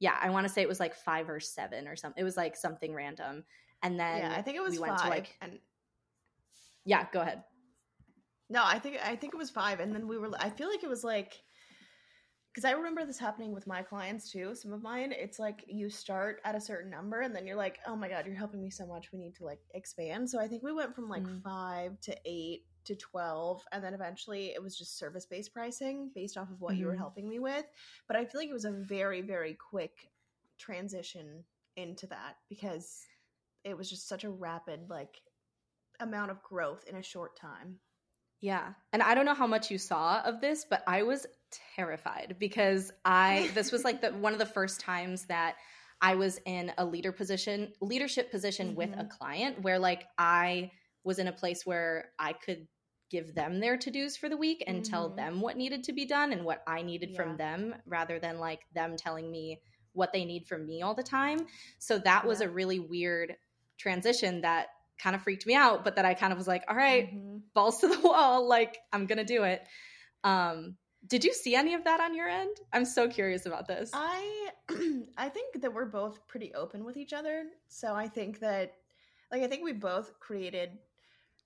[0.00, 2.20] yeah, I want to say it was like five or seven or something.
[2.20, 3.44] It was like something random,
[3.82, 5.02] and then yeah, I think it was we five.
[5.02, 5.58] To, like, and
[6.84, 7.44] yeah, go ahead.
[8.48, 10.30] No, I think I think it was five, and then we were.
[10.40, 11.40] I feel like it was like
[12.52, 14.54] because I remember this happening with my clients too.
[14.54, 17.78] Some of mine, it's like you start at a certain number and then you're like,
[17.86, 19.12] oh my God, you're helping me so much.
[19.12, 20.28] We need to like expand.
[20.28, 21.40] So I think we went from like mm.
[21.42, 23.62] five to eight to 12.
[23.70, 26.80] And then eventually it was just service based pricing based off of what mm-hmm.
[26.80, 27.00] you were mm-hmm.
[27.00, 27.66] helping me with.
[28.08, 30.10] But I feel like it was a very, very quick
[30.58, 31.44] transition
[31.76, 33.04] into that because
[33.62, 35.20] it was just such a rapid like
[36.00, 37.78] amount of growth in a short time.
[38.40, 38.72] Yeah.
[38.92, 41.26] And I don't know how much you saw of this, but I was
[41.76, 45.56] terrified because I this was like the one of the first times that
[46.00, 48.76] I was in a leader position, leadership position mm-hmm.
[48.76, 49.08] with a mm-hmm.
[49.08, 50.70] client where like I
[51.04, 52.66] was in a place where I could
[53.10, 54.90] give them their to-dos for the week and mm-hmm.
[54.90, 57.16] tell them what needed to be done and what I needed yeah.
[57.16, 59.60] from them rather than like them telling me
[59.92, 61.40] what they need from me all the time.
[61.78, 62.28] So that yeah.
[62.28, 63.34] was a really weird
[63.78, 64.68] transition that
[65.00, 67.38] kind of freaked me out, but that I kind of was like, all right, mm-hmm.
[67.54, 69.62] balls to the wall, like I'm to do it.
[70.24, 72.54] Um did you see any of that on your end?
[72.74, 73.90] I'm so curious about this.
[73.94, 74.50] I
[75.16, 77.44] I think that we're both pretty open with each other.
[77.68, 78.74] So I think that
[79.32, 80.78] like I think we both created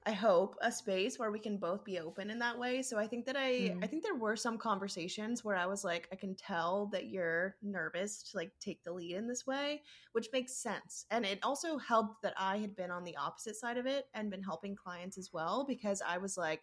[0.06, 2.82] I hope a space where we can both be open in that way.
[2.82, 3.82] So I think that I mm.
[3.82, 7.56] I think there were some conversations where I was like I can tell that you're
[7.62, 11.06] nervous to like take the lead in this way, which makes sense.
[11.10, 14.30] And it also helped that I had been on the opposite side of it and
[14.30, 16.62] been helping clients as well because I was like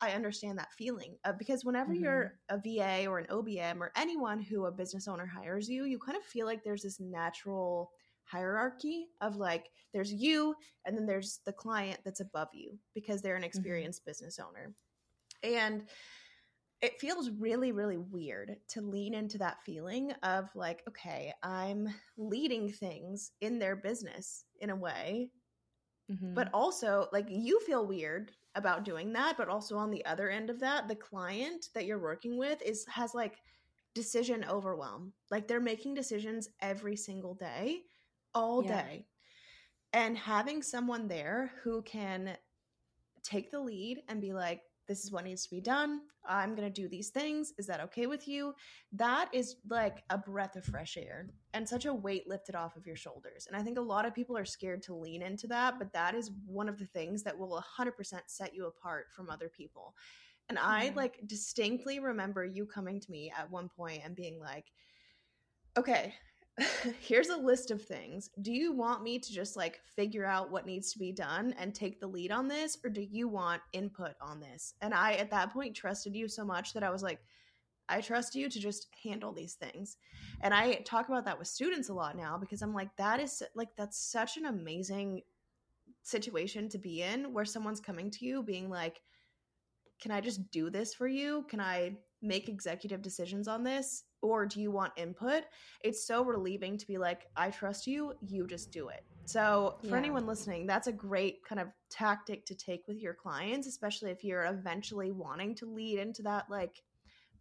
[0.00, 2.04] I understand that feeling uh, because whenever mm-hmm.
[2.04, 5.98] you're a VA or an OBM or anyone who a business owner hires you, you
[5.98, 7.90] kind of feel like there's this natural
[8.26, 13.36] hierarchy of like there's you and then there's the client that's above you because they're
[13.36, 13.46] an mm-hmm.
[13.46, 14.10] experienced mm-hmm.
[14.10, 14.74] business owner.
[15.42, 15.84] And
[16.82, 22.70] it feels really really weird to lean into that feeling of like okay, I'm leading
[22.70, 25.30] things in their business in a way.
[26.10, 26.34] Mm-hmm.
[26.34, 30.50] But also like you feel weird about doing that but also on the other end
[30.50, 33.36] of that the client that you're working with is has like
[33.94, 37.80] decision overwhelm like they're making decisions every single day
[38.36, 38.82] all yeah.
[38.82, 39.06] day
[39.92, 42.36] and having someone there who can
[43.24, 46.00] take the lead and be like this is what needs to be done.
[46.28, 47.52] I'm going to do these things.
[47.58, 48.54] Is that okay with you?
[48.92, 52.86] That is like a breath of fresh air and such a weight lifted off of
[52.86, 53.46] your shoulders.
[53.48, 56.14] And I think a lot of people are scared to lean into that, but that
[56.14, 59.94] is one of the things that will 100% set you apart from other people.
[60.48, 60.96] And I mm-hmm.
[60.96, 64.66] like distinctly remember you coming to me at one point and being like,
[65.76, 66.14] okay,
[67.00, 68.30] here's a list of things.
[68.40, 71.74] Do you want me to just like figure out what needs to be done and
[71.74, 74.74] take the lead on this, or do you want input on this?
[74.80, 77.20] And I, at that point, trusted you so much that I was like,
[77.88, 79.96] I trust you to just handle these things.
[80.40, 83.42] And I talk about that with students a lot now because I'm like, that is
[83.54, 85.22] like, that's such an amazing
[86.02, 89.02] situation to be in where someone's coming to you being like,
[90.00, 91.46] can I just do this for you?
[91.48, 94.04] Can I make executive decisions on this?
[94.26, 95.44] or do you want input?
[95.82, 99.04] It's so relieving to be like, I trust you, you just do it.
[99.24, 99.96] So, for yeah.
[99.96, 104.22] anyone listening, that's a great kind of tactic to take with your clients, especially if
[104.22, 106.82] you're eventually wanting to lead into that like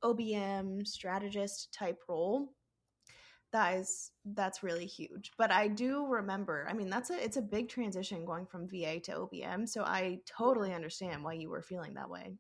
[0.03, 2.49] OBM strategist type role.
[3.51, 5.31] That is that's really huge.
[5.37, 8.99] But I do remember, I mean, that's a it's a big transition going from VA
[9.01, 12.33] to OBM, so I totally understand why you were feeling that way.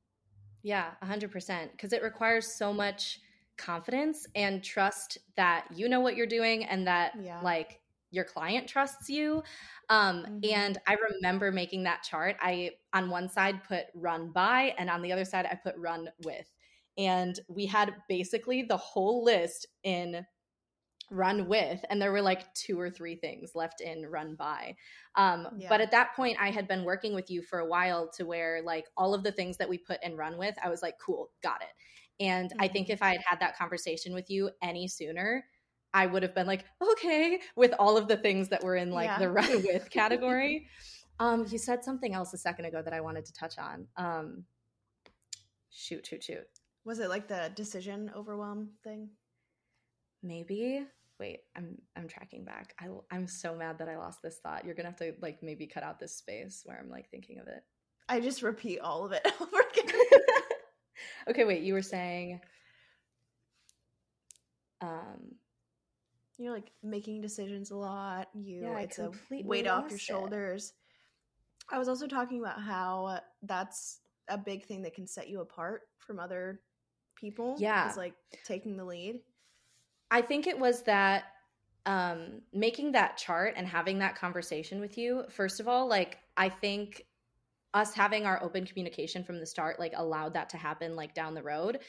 [0.65, 3.19] Yeah, 100% because it requires so much
[3.55, 7.39] confidence and trust that you know what you're doing and that yeah.
[7.41, 9.43] like your client trusts you
[9.89, 10.39] um, mm-hmm.
[10.43, 15.01] and i remember making that chart i on one side put run by and on
[15.01, 16.51] the other side i put run with
[16.97, 20.25] and we had basically the whole list in
[21.11, 24.75] run with and there were like two or three things left in run by
[25.15, 25.69] um, yeah.
[25.69, 28.61] but at that point i had been working with you for a while to where
[28.63, 31.29] like all of the things that we put in run with i was like cool
[31.43, 31.69] got it
[32.19, 32.61] and mm-hmm.
[32.61, 32.93] I think mm-hmm.
[32.93, 35.45] if I had had that conversation with you any sooner,
[35.93, 39.07] I would have been like, okay, with all of the things that were in like
[39.07, 39.19] yeah.
[39.19, 40.67] the run with category.
[41.19, 43.87] um, you said something else a second ago that I wanted to touch on.
[43.97, 44.43] Um,
[45.69, 46.47] shoot, shoot, shoot.
[46.83, 49.09] Was it like the decision overwhelm thing?
[50.25, 50.83] Maybe.
[51.19, 52.73] Wait, I'm I'm tracking back.
[52.79, 54.65] I I'm so mad that I lost this thought.
[54.65, 57.47] You're gonna have to like maybe cut out this space where I'm like thinking of
[57.47, 57.63] it.
[58.09, 59.95] I just repeat all of it over again.
[61.29, 62.41] okay, wait, you were saying
[64.81, 65.35] um
[66.37, 68.27] you're like making decisions a lot.
[68.33, 70.73] You yeah, it's a weight off your shoulders.
[71.69, 71.75] It.
[71.75, 75.83] I was also talking about how that's a big thing that can set you apart
[75.99, 76.59] from other
[77.15, 77.55] people.
[77.57, 77.89] Yeah.
[77.89, 79.21] Is like taking the lead.
[80.11, 81.25] I think it was that
[81.85, 86.49] um making that chart and having that conversation with you, first of all, like I
[86.49, 87.05] think
[87.73, 91.33] us having our open communication from the start like allowed that to happen like down
[91.33, 91.79] the road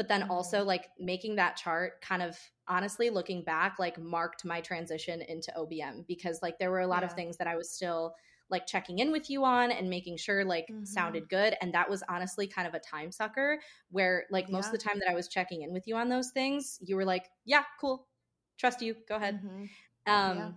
[0.00, 0.30] but then mm-hmm.
[0.30, 5.52] also like making that chart kind of honestly looking back like marked my transition into
[5.58, 7.06] OBM because like there were a lot yeah.
[7.06, 8.14] of things that I was still
[8.50, 10.84] like checking in with you on and making sure like mm-hmm.
[10.84, 13.60] sounded good and that was honestly kind of a time sucker
[13.90, 14.68] where like most yeah.
[14.68, 17.04] of the time that I was checking in with you on those things you were
[17.04, 18.06] like yeah cool
[18.58, 20.12] trust you go ahead mm-hmm.
[20.12, 20.54] um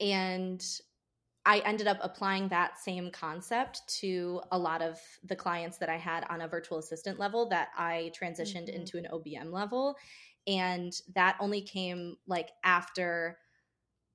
[0.00, 0.08] yeah.
[0.08, 0.64] and
[1.48, 5.96] I ended up applying that same concept to a lot of the clients that I
[5.96, 8.80] had on a virtual assistant level that I transitioned mm-hmm.
[8.80, 9.96] into an OBM level.
[10.48, 13.38] And that only came like after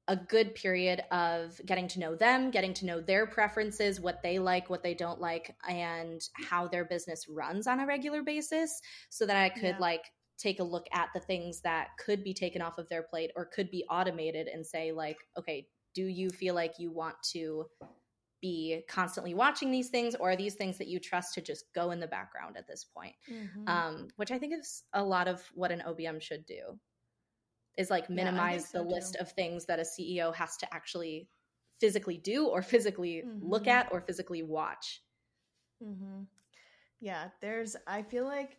[0.07, 4.39] a good period of getting to know them, getting to know their preferences, what they
[4.39, 9.25] like, what they don't like, and how their business runs on a regular basis so
[9.25, 9.79] that I could yeah.
[9.79, 10.03] like
[10.37, 13.45] take a look at the things that could be taken off of their plate or
[13.45, 17.65] could be automated and say like, okay, do you feel like you want to
[18.41, 21.91] be constantly watching these things or are these things that you trust to just go
[21.91, 23.67] in the background at this point mm-hmm.
[23.67, 26.79] um, which i think is a lot of what an obm should do
[27.81, 28.95] is like minimize yeah, so the too.
[28.95, 31.27] list of things that a ceo has to actually
[31.79, 33.49] physically do or physically mm-hmm.
[33.49, 35.01] look at or physically watch
[35.83, 36.21] mm-hmm.
[36.99, 38.57] yeah there's i feel like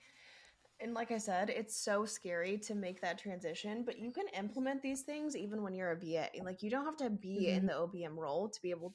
[0.81, 4.83] and like I said, it's so scary to make that transition, but you can implement
[4.83, 6.29] these things even when you're a VA.
[6.43, 7.57] Like you don't have to be mm-hmm.
[7.57, 8.93] in the OBM role to be able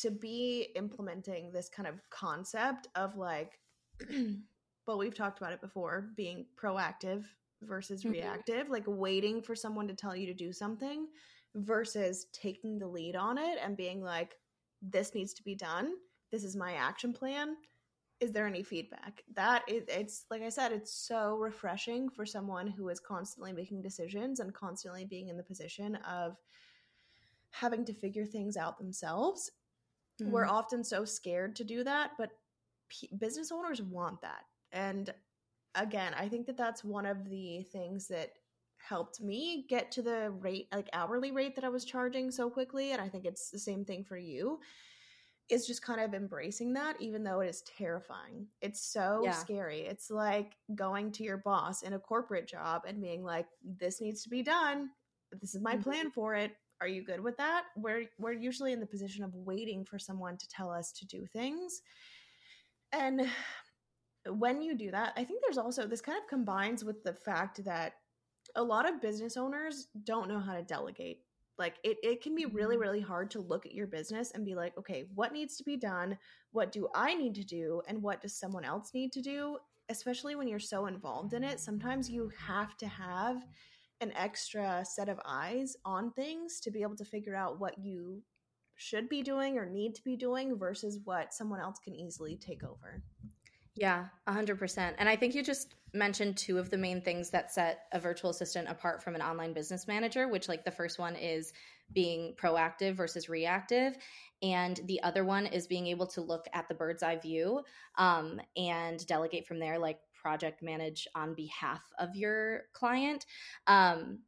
[0.00, 3.58] to be implementing this kind of concept of like
[4.86, 7.24] well we've talked about it before being proactive
[7.62, 8.12] versus mm-hmm.
[8.12, 11.06] reactive like waiting for someone to tell you to do something
[11.54, 14.36] versus taking the lead on it and being like
[14.82, 15.92] this needs to be done
[16.32, 17.56] this is my action plan
[18.20, 22.66] is there any feedback that is it's like i said it's so refreshing for someone
[22.66, 26.36] who is constantly making decisions and constantly being in the position of
[27.50, 29.50] having to figure things out themselves
[30.20, 30.32] Mm-hmm.
[30.32, 32.30] We're often so scared to do that, but
[32.88, 34.44] p- business owners want that.
[34.72, 35.12] And
[35.74, 38.30] again, I think that that's one of the things that
[38.78, 42.92] helped me get to the rate like hourly rate that I was charging so quickly
[42.92, 44.58] and I think it's the same thing for you
[45.50, 48.46] is just kind of embracing that even though it is terrifying.
[48.62, 49.32] It's so yeah.
[49.32, 49.80] scary.
[49.80, 54.22] It's like going to your boss in a corporate job and being like this needs
[54.22, 54.88] to be done.
[55.40, 55.82] This is my mm-hmm.
[55.82, 59.34] plan for it are you good with that we're we're usually in the position of
[59.34, 61.82] waiting for someone to tell us to do things
[62.92, 63.28] and
[64.38, 67.64] when you do that i think there's also this kind of combines with the fact
[67.64, 67.94] that
[68.56, 71.20] a lot of business owners don't know how to delegate
[71.58, 72.82] like it, it can be really mm-hmm.
[72.82, 75.76] really hard to look at your business and be like okay what needs to be
[75.76, 76.16] done
[76.52, 79.56] what do i need to do and what does someone else need to do
[79.88, 83.44] especially when you're so involved in it sometimes you have to have
[84.00, 88.22] an extra set of eyes on things to be able to figure out what you
[88.80, 92.64] should be doing or need to be doing versus what someone else can easily take
[92.64, 93.02] over.
[93.80, 94.94] Yeah, 100%.
[94.98, 98.28] And I think you just mentioned two of the main things that set a virtual
[98.28, 101.54] assistant apart from an online business manager, which, like, the first one is
[101.94, 103.96] being proactive versus reactive.
[104.42, 107.62] And the other one is being able to look at the bird's eye view
[107.96, 113.24] um, and delegate from there, like project manage on behalf of your client.
[113.66, 114.18] Um,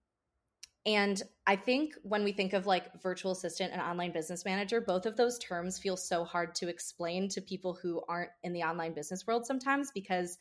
[0.85, 5.07] and I think when we think of like virtual assistant and online business manager, both
[5.07, 8.93] of those terms feel so hard to explain to people who aren't in the online
[8.93, 10.39] business world sometimes because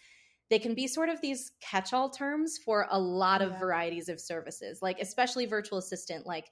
[0.49, 3.60] they can be sort of these catch all terms for a lot of yeah.
[3.60, 6.25] varieties of services, like especially virtual assistant.
[6.25, 6.49] Like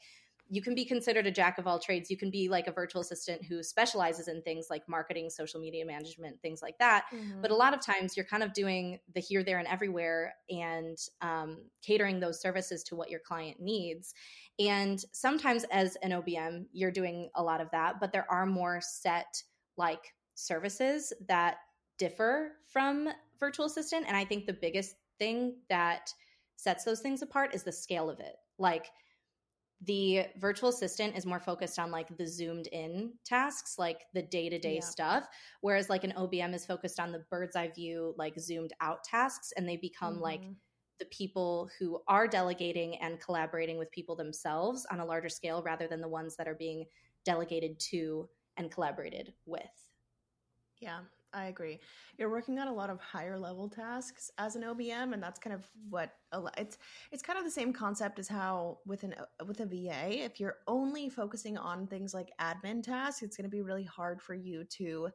[0.49, 2.09] you can be considered a jack of all trades.
[2.09, 5.85] You can be like a virtual assistant who specializes in things like marketing, social media
[5.85, 7.05] management, things like that.
[7.13, 7.41] Mm-hmm.
[7.41, 10.97] But a lot of times you're kind of doing the here, there, and everywhere and
[11.21, 14.15] um, catering those services to what your client needs.
[14.57, 18.81] And sometimes as an OBM, you're doing a lot of that, but there are more
[18.81, 19.43] set
[19.77, 21.57] like services that
[21.99, 23.09] differ from
[23.39, 24.05] virtual assistant.
[24.07, 26.11] And I think the biggest thing that
[26.55, 28.35] sets those things apart is the scale of it.
[28.57, 28.87] Like,
[29.85, 34.75] the virtual assistant is more focused on like the zoomed in tasks like the day-to-day
[34.75, 34.81] yeah.
[34.81, 35.27] stuff
[35.61, 39.53] whereas like an obm is focused on the bird's eye view like zoomed out tasks
[39.55, 40.23] and they become mm-hmm.
[40.23, 40.41] like
[40.99, 45.87] the people who are delegating and collaborating with people themselves on a larger scale rather
[45.87, 46.85] than the ones that are being
[47.23, 49.61] delegated to and collaborated with
[50.81, 50.99] yeah
[51.33, 51.79] I agree.
[52.17, 55.53] You're working on a lot of higher level tasks as an OBM, and that's kind
[55.53, 56.15] of what
[56.57, 56.77] it's.
[57.11, 59.13] It's kind of the same concept as how with an
[59.45, 63.55] with a VA, if you're only focusing on things like admin tasks, it's going to
[63.55, 65.09] be really hard for you to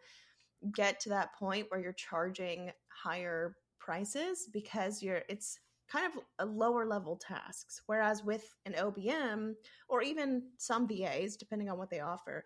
[0.73, 6.47] get to that point where you're charging higher prices because you're it's kind of a
[6.47, 7.83] lower level tasks.
[7.87, 9.55] Whereas with an OBM
[9.89, 12.45] or even some VAs, depending on what they offer,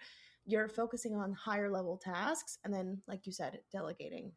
[0.48, 4.32] you're focusing on higher level tasks and then like you said delegating.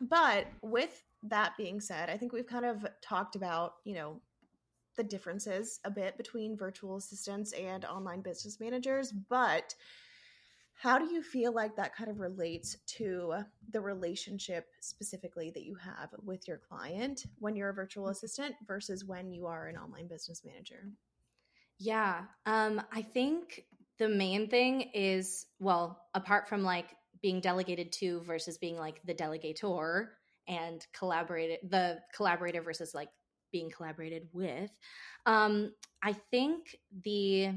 [0.00, 4.20] But with that being said i think we've kind of talked about you know
[4.96, 9.74] the differences a bit between virtual assistants and online business managers but
[10.74, 13.34] how do you feel like that kind of relates to
[13.70, 19.04] the relationship specifically that you have with your client when you're a virtual assistant versus
[19.04, 20.88] when you are an online business manager?
[21.78, 23.64] Yeah um, i think
[24.02, 29.14] the main thing is well apart from like being delegated to versus being like the
[29.14, 30.08] delegator
[30.48, 33.10] and collaborated the collaborator versus like
[33.52, 34.72] being collaborated with
[35.26, 35.72] um
[36.02, 36.74] i think
[37.04, 37.50] the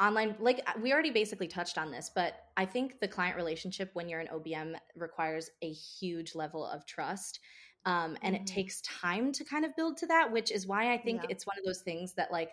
[0.00, 4.08] online like we already basically touched on this but i think the client relationship when
[4.08, 7.38] you're an obm requires a huge level of trust
[7.84, 8.42] um, and mm-hmm.
[8.42, 11.28] it takes time to kind of build to that which is why i think yeah.
[11.30, 12.50] it's one of those things that like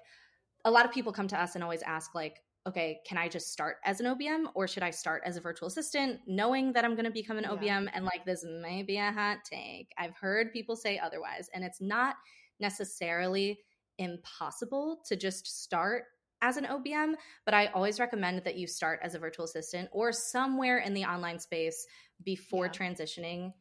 [0.66, 3.52] a lot of people come to us and always ask like okay can i just
[3.52, 6.94] start as an obm or should i start as a virtual assistant knowing that i'm
[6.94, 7.86] going to become an obm yeah.
[7.94, 11.82] and like this may be a hot take i've heard people say otherwise and it's
[11.82, 12.16] not
[12.60, 13.60] necessarily
[13.98, 16.04] impossible to just start
[16.42, 17.14] as an OBM,
[17.46, 21.04] but I always recommend that you start as a virtual assistant or somewhere in the
[21.04, 21.86] online space
[22.24, 22.72] before yeah.
[22.72, 23.54] transitioning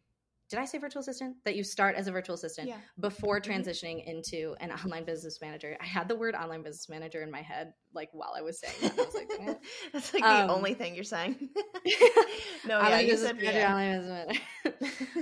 [0.50, 1.36] did I say virtual assistant?
[1.44, 2.76] That you start as a virtual assistant yeah.
[2.98, 3.52] before mm-hmm.
[3.52, 5.76] transitioning into an online business manager.
[5.80, 8.74] I had the word online business manager in my head like while I was saying
[8.82, 8.98] that.
[8.98, 9.60] I was like,
[9.92, 11.36] That's like um, the only thing you're saying.
[12.66, 13.72] no, yeah, you said manager, yeah.
[13.72, 14.38] online business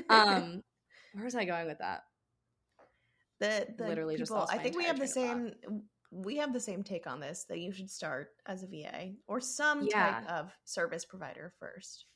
[0.09, 0.63] um,
[1.13, 2.03] where was I going with that?
[3.41, 5.53] The, the literally people, just I think we have the same
[6.11, 9.41] we have the same take on this that you should start as a VA or
[9.41, 10.21] some yeah.
[10.21, 12.07] type of service provider first.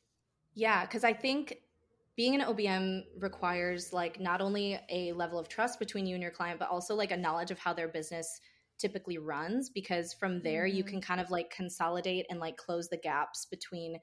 [0.54, 1.56] Yeah, because I think
[2.20, 6.30] being an OBM requires like not only a level of trust between you and your
[6.30, 8.42] client, but also like a knowledge of how their business
[8.78, 10.76] typically runs because from there mm-hmm.
[10.76, 13.96] you can kind of like consolidate and like close the gaps between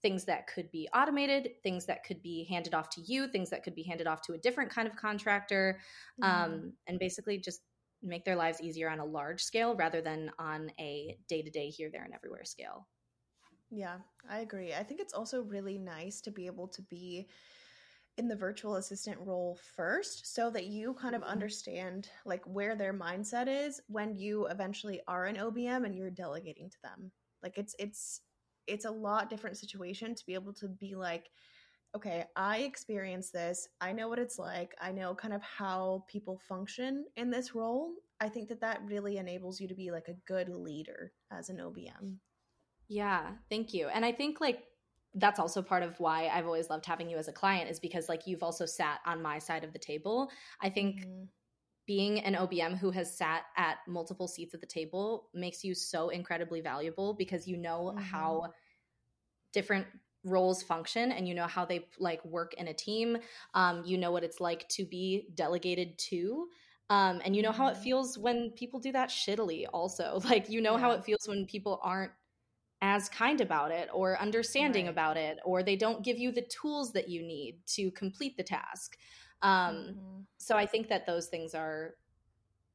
[0.00, 3.62] things that could be automated, things that could be handed off to you, things that
[3.62, 5.78] could be handed off to a different kind of contractor,
[6.22, 6.44] mm-hmm.
[6.54, 7.60] um, and basically just
[8.02, 11.68] make their lives easier on a large scale rather than on a day to day
[11.68, 12.86] here, there, and everywhere scale.
[13.70, 13.96] Yeah,
[14.26, 14.72] I agree.
[14.72, 17.28] I think it's also really nice to be able to be
[18.18, 21.30] in the virtual assistant role first so that you kind of mm-hmm.
[21.30, 26.68] understand like where their mindset is when you eventually are an OBM and you're delegating
[26.68, 27.10] to them.
[27.42, 28.20] Like it's it's
[28.66, 31.30] it's a lot different situation to be able to be like
[31.96, 33.66] okay, I experienced this.
[33.80, 34.74] I know what it's like.
[34.80, 37.92] I know kind of how people function in this role.
[38.20, 41.56] I think that that really enables you to be like a good leader as an
[41.56, 42.16] OBM.
[42.88, 43.88] Yeah, thank you.
[43.88, 44.64] And I think like
[45.18, 48.08] that's also part of why I've always loved having you as a client is because
[48.08, 50.30] like you've also sat on my side of the table.
[50.60, 51.24] I think mm-hmm.
[51.86, 56.08] being an OBM who has sat at multiple seats at the table makes you so
[56.10, 57.98] incredibly valuable because you know mm-hmm.
[57.98, 58.52] how
[59.52, 59.86] different
[60.24, 63.18] roles function and you know how they like work in a team.
[63.54, 66.48] Um, you know what it's like to be delegated to.
[66.90, 67.82] Um, and you know how it mm-hmm.
[67.82, 70.80] feels when people do that shittily also like you know yeah.
[70.80, 72.12] how it feels when people aren't
[72.80, 74.92] as kind about it or understanding right.
[74.92, 78.42] about it or they don't give you the tools that you need to complete the
[78.42, 78.96] task
[79.42, 80.20] um, mm-hmm.
[80.38, 81.94] so i think that those things are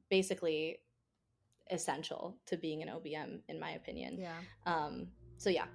[0.10, 0.78] basically
[1.72, 5.66] essential to being an obm in my opinion yeah um, so yeah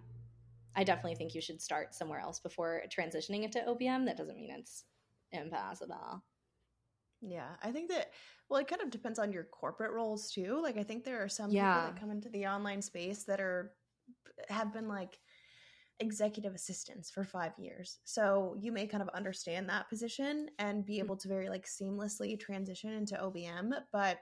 [0.77, 4.51] i definitely think you should start somewhere else before transitioning into obm that doesn't mean
[4.51, 4.85] it's
[5.33, 6.23] impossible
[7.23, 8.11] yeah i think that
[8.49, 11.29] well it kind of depends on your corporate roles too like i think there are
[11.29, 11.75] some yeah.
[11.75, 13.73] people that come into the online space that are
[14.49, 15.19] have been like
[16.01, 17.99] executive assistants for five years.
[18.05, 21.01] So you may kind of understand that position and be mm.
[21.01, 23.73] able to very like seamlessly transition into OBM.
[23.93, 24.19] But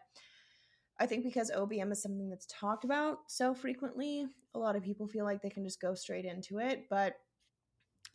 [0.98, 5.06] I think because OBM is something that's talked about so frequently, a lot of people
[5.06, 6.86] feel like they can just go straight into it.
[6.88, 7.16] But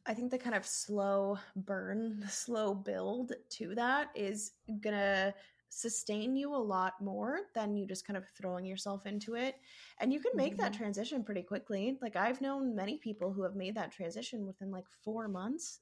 [0.06, 5.34] I think the kind of slow burn, the slow build to that is gonna
[5.74, 9.56] sustain you a lot more than you just kind of throwing yourself into it.
[10.00, 10.64] And you can make mm-hmm.
[10.64, 11.98] that transition pretty quickly.
[12.02, 15.80] Like I've known many people who have made that transition within like 4 months.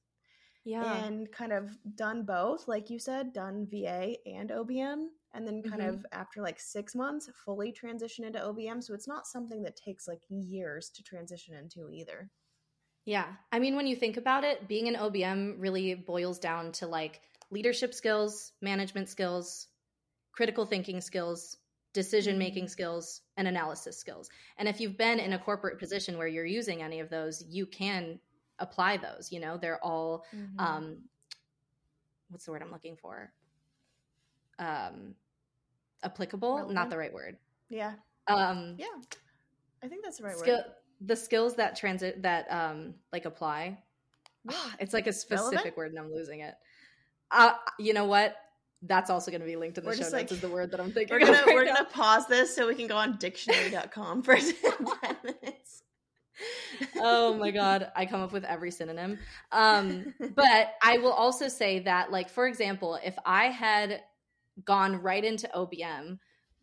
[0.66, 1.06] Yeah.
[1.06, 5.82] And kind of done both, like you said, done VA and OBM and then kind
[5.82, 5.96] mm-hmm.
[5.96, 10.08] of after like 6 months fully transition into OBM, so it's not something that takes
[10.08, 12.30] like years to transition into either.
[13.06, 13.26] Yeah.
[13.52, 17.22] I mean, when you think about it, being an OBM really boils down to like
[17.50, 19.68] leadership skills, management skills,
[20.40, 21.58] critical thinking skills,
[21.92, 22.72] decision making mm-hmm.
[22.72, 24.30] skills, and analysis skills.
[24.58, 27.66] And if you've been in a corporate position where you're using any of those, you
[27.66, 28.22] can
[28.58, 29.34] apply those.
[29.34, 30.58] You know, they're all mm-hmm.
[30.58, 30.98] um,
[32.30, 33.34] what's the word I'm looking for?
[34.60, 35.16] Um,
[36.04, 36.74] applicable, Relevant?
[36.74, 37.36] not the right word.
[37.68, 37.96] Yeah.
[38.28, 38.86] Um, yeah.
[39.84, 40.66] I think that's the right skill, word.
[41.02, 43.78] The skills that transit that um like apply.
[44.50, 44.56] Yeah.
[44.80, 45.78] It's like a specific Relevant?
[45.78, 46.56] word and I'm losing it.
[47.30, 48.38] Uh, you know what?
[48.84, 50.72] That's also going to be linked in the we're show notes like, is the word
[50.72, 51.76] that i'm thinking we're gonna right we're now.
[51.76, 54.54] gonna pause this so we can go on dictionary.com for 10
[55.24, 55.84] minutes
[57.02, 59.18] oh my god i come up with every synonym
[59.52, 64.02] um but i will also say that like for example if i had
[64.64, 66.18] gone right into obm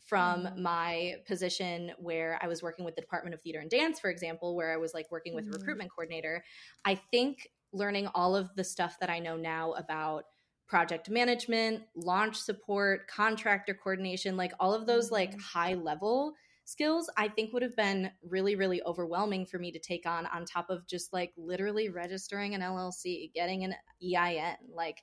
[0.07, 0.63] from mm-hmm.
[0.63, 4.57] my position where i was working with the department of theater and dance for example
[4.57, 5.57] where i was like working with mm-hmm.
[5.57, 6.43] a recruitment coordinator
[6.87, 10.25] i think learning all of the stuff that i know now about
[10.69, 15.41] project management, launch support, contractor coordination, like all of those like mm-hmm.
[15.41, 16.35] high level
[16.67, 20.45] skills i think would have been really really overwhelming for me to take on on
[20.45, 25.01] top of just like literally registering an llc getting an ein like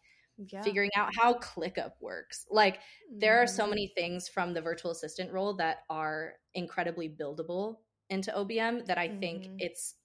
[0.52, 0.62] yeah.
[0.62, 2.80] figuring out how clickup works like
[3.18, 3.70] there are so mm-hmm.
[3.70, 7.78] many things from the virtual assistant role that are incredibly buildable
[8.10, 9.20] into obm that i mm-hmm.
[9.22, 9.96] think it's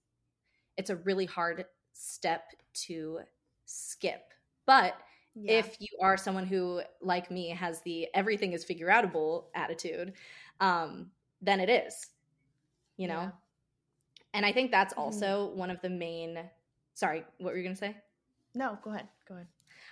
[0.76, 3.18] it's a really hard step to
[3.66, 4.22] skip
[4.64, 4.94] but
[5.35, 5.53] yeah.
[5.53, 10.12] if you are someone who like me has the everything is figure outable attitude
[10.61, 11.11] um
[11.43, 12.09] then it is
[12.97, 13.31] you know yeah.
[14.35, 15.03] and i think that's mm-hmm.
[15.03, 15.59] also mm-hmm.
[15.59, 16.39] one of the main
[16.95, 17.97] sorry what were you going to say
[18.55, 19.47] no go ahead go ahead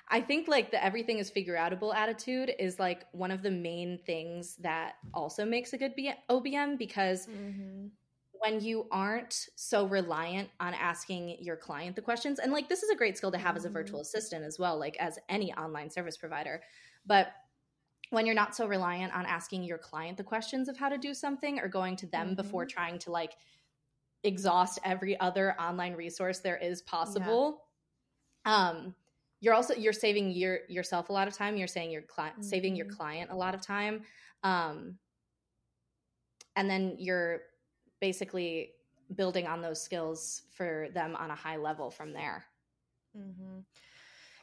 [0.09, 3.99] I think like the everything is figure outable attitude is like one of the main
[4.07, 7.87] things that also makes a good B- OBM because mm-hmm.
[8.47, 12.91] When you aren't so reliant on asking your client the questions, and like this is
[12.91, 14.03] a great skill to have as a virtual mm-hmm.
[14.03, 16.63] assistant as well, like as any online service provider,
[17.07, 17.29] but
[18.11, 21.13] when you're not so reliant on asking your client the questions of how to do
[21.13, 22.37] something or going to them mm-hmm.
[22.37, 23.33] before trying to like
[24.23, 27.65] exhaust every other online resource there is possible
[28.47, 28.69] yeah.
[28.69, 28.95] um
[29.41, 32.45] you're also you're saving your yourself a lot of time you're saying your client mm-hmm.
[32.45, 32.97] saving your mm-hmm.
[32.97, 34.03] client a lot of time
[34.45, 34.97] um
[36.55, 37.41] and then you're
[38.01, 38.73] basically
[39.15, 42.45] building on those skills for them on a high level from there.
[43.17, 43.61] Mm-hmm.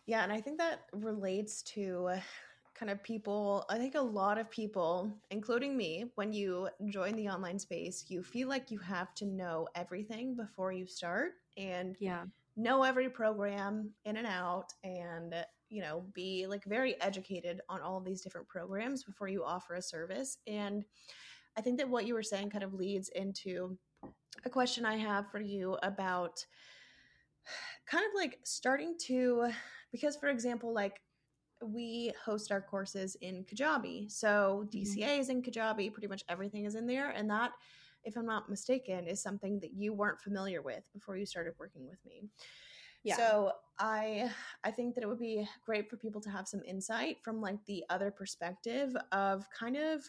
[0.07, 2.09] yeah and i think that relates to
[2.73, 7.29] kind of people i think a lot of people including me when you join the
[7.29, 12.23] online space you feel like you have to know everything before you start and yeah.
[12.57, 15.35] know every program in and out and
[15.69, 19.73] you know be like very educated on all of these different programs before you offer
[19.75, 20.37] a service.
[20.47, 20.85] And
[21.57, 23.77] i think that what you were saying kind of leads into
[24.45, 26.45] a question i have for you about
[27.85, 29.47] kind of like starting to
[29.91, 31.01] because for example like
[31.61, 35.21] we host our courses in kajabi so dca mm-hmm.
[35.21, 37.51] is in kajabi pretty much everything is in there and that
[38.03, 41.87] if I'm not mistaken, is something that you weren't familiar with before you started working
[41.87, 42.23] with me.
[43.03, 43.17] Yeah.
[43.17, 44.29] So I
[44.63, 47.63] I think that it would be great for people to have some insight from like
[47.65, 50.03] the other perspective of kind of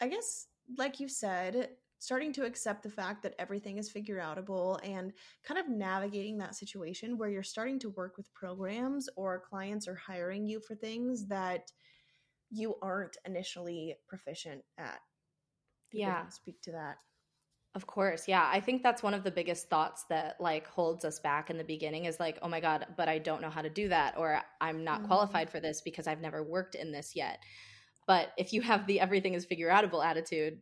[0.00, 0.46] I guess
[0.78, 5.12] like you said, starting to accept the fact that everything is figure outable and
[5.44, 9.94] kind of navigating that situation where you're starting to work with programs or clients are
[9.94, 11.70] hiring you for things that
[12.50, 14.98] you aren't initially proficient at.
[15.92, 16.26] Yeah.
[16.28, 16.96] speak to that.
[17.74, 18.26] Of course.
[18.26, 21.58] Yeah i think that's one of the biggest thoughts that like holds us back in
[21.58, 24.16] the beginning is like oh my god but i don't know how to do that
[24.16, 25.06] or i'm not mm-hmm.
[25.06, 27.38] qualified for this because i've never worked in this yet
[28.10, 30.58] but if you have the everything is figure outable attitude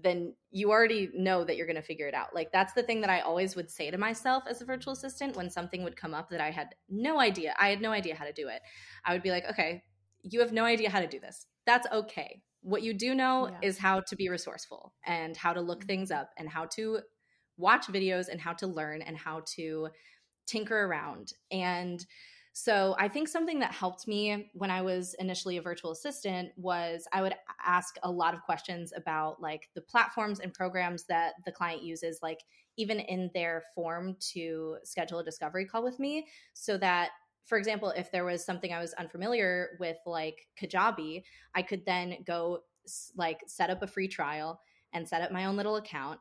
[0.00, 2.32] then you already know that you're going to figure it out.
[2.32, 5.34] Like that's the thing that I always would say to myself as a virtual assistant
[5.34, 7.52] when something would come up that I had no idea.
[7.58, 8.62] I had no idea how to do it.
[9.04, 9.82] I would be like, "Okay,
[10.22, 11.46] you have no idea how to do this.
[11.66, 12.42] That's okay.
[12.60, 13.68] What you do know yeah.
[13.68, 15.88] is how to be resourceful and how to look mm-hmm.
[15.88, 17.00] things up and how to
[17.56, 19.88] watch videos and how to learn and how to
[20.46, 21.32] tinker around.
[21.50, 22.04] And
[22.60, 27.06] so I think something that helped me when I was initially a virtual assistant was
[27.12, 31.52] I would ask a lot of questions about like the platforms and programs that the
[31.52, 32.40] client uses, like
[32.76, 37.10] even in their form to schedule a discovery call with me, so that
[37.44, 41.22] for example, if there was something I was unfamiliar with, like Kajabi,
[41.54, 42.64] I could then go
[43.16, 44.58] like set up a free trial
[44.92, 46.18] and set up my own little account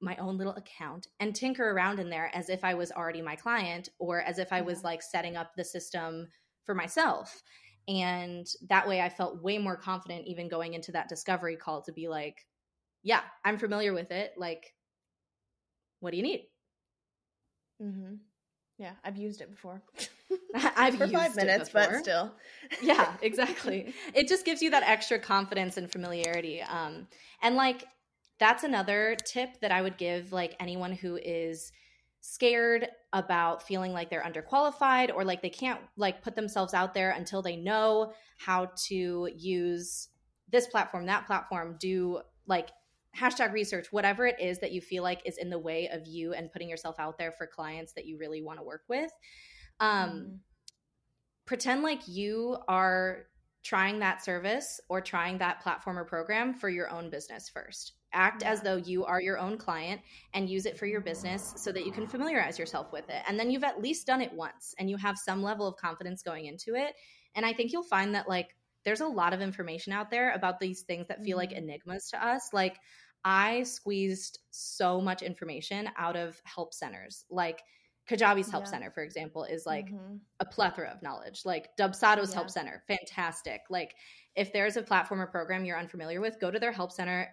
[0.00, 3.36] my own little account and tinker around in there as if I was already my
[3.36, 6.28] client or as if I was like setting up the system
[6.64, 7.42] for myself.
[7.88, 11.92] And that way I felt way more confident even going into that discovery call to
[11.92, 12.46] be like,
[13.02, 14.32] yeah, I'm familiar with it.
[14.36, 14.74] Like,
[16.00, 16.48] what do you need?
[17.82, 18.14] Mm-hmm.
[18.78, 19.82] Yeah, I've used it before.
[20.54, 22.32] I've for five minutes, but still.
[22.80, 23.92] yeah, exactly.
[24.14, 26.62] It just gives you that extra confidence and familiarity.
[26.62, 27.06] Um,
[27.42, 27.84] and like
[28.42, 31.70] that's another tip that I would give like anyone who is
[32.22, 37.12] scared about feeling like they're underqualified or like they can't like put themselves out there
[37.12, 40.08] until they know how to use
[40.50, 42.70] this platform, that platform, do like
[43.16, 46.32] hashtag research, whatever it is that you feel like is in the way of you
[46.34, 49.12] and putting yourself out there for clients that you really want to work with.
[49.78, 50.38] Um, mm.
[51.46, 53.26] Pretend like you are
[53.62, 57.92] trying that service or trying that platform or program for your own business first.
[58.12, 60.00] Act as though you are your own client
[60.34, 63.22] and use it for your business so that you can familiarize yourself with it.
[63.26, 66.22] And then you've at least done it once and you have some level of confidence
[66.22, 66.94] going into it.
[67.34, 68.54] And I think you'll find that like
[68.84, 71.64] there's a lot of information out there about these things that feel like mm-hmm.
[71.64, 72.50] enigmas to us.
[72.52, 72.78] Like
[73.24, 77.24] I squeezed so much information out of help centers.
[77.30, 77.62] Like
[78.08, 78.70] Kajabi's Help yeah.
[78.70, 80.16] Center, for example, is like mm-hmm.
[80.40, 81.42] a plethora of knowledge.
[81.44, 82.34] Like Dubsado's yeah.
[82.34, 83.60] Help Center, fantastic.
[83.70, 83.94] Like
[84.34, 87.28] if there's a platform or program you're unfamiliar with, go to their Help Center.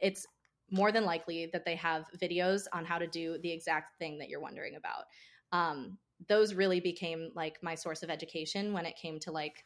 [0.00, 0.26] It's
[0.70, 4.28] more than likely that they have videos on how to do the exact thing that
[4.28, 5.04] you're wondering about.
[5.52, 9.64] Um, those really became like my source of education when it came to like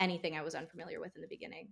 [0.00, 1.68] anything I was unfamiliar with in the beginning.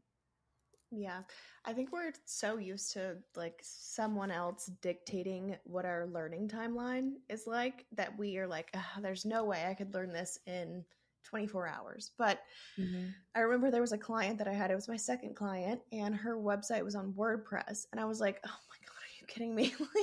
[0.90, 1.22] Yeah.
[1.64, 7.46] I think we're so used to like someone else dictating what our learning timeline is
[7.46, 10.84] like that we are like, there's no way I could learn this in
[11.24, 12.10] 24 hours.
[12.18, 12.40] But
[12.78, 13.08] mm-hmm.
[13.34, 16.14] I remember there was a client that I had, it was my second client, and
[16.14, 17.86] her website was on WordPress.
[17.92, 19.74] And I was like, oh my God, are you kidding me?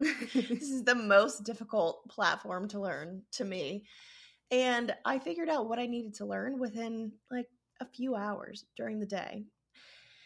[0.00, 3.84] like, this is the most difficult platform to learn to me.
[4.50, 7.48] And I figured out what I needed to learn within like
[7.80, 9.44] a few hours during the day.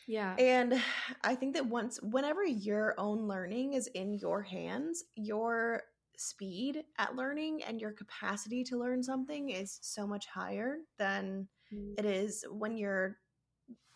[0.07, 0.34] Yeah.
[0.38, 0.80] And
[1.24, 5.82] I think that once, whenever your own learning is in your hands, your
[6.16, 11.94] speed at learning and your capacity to learn something is so much higher than mm.
[11.98, 13.16] it is when you're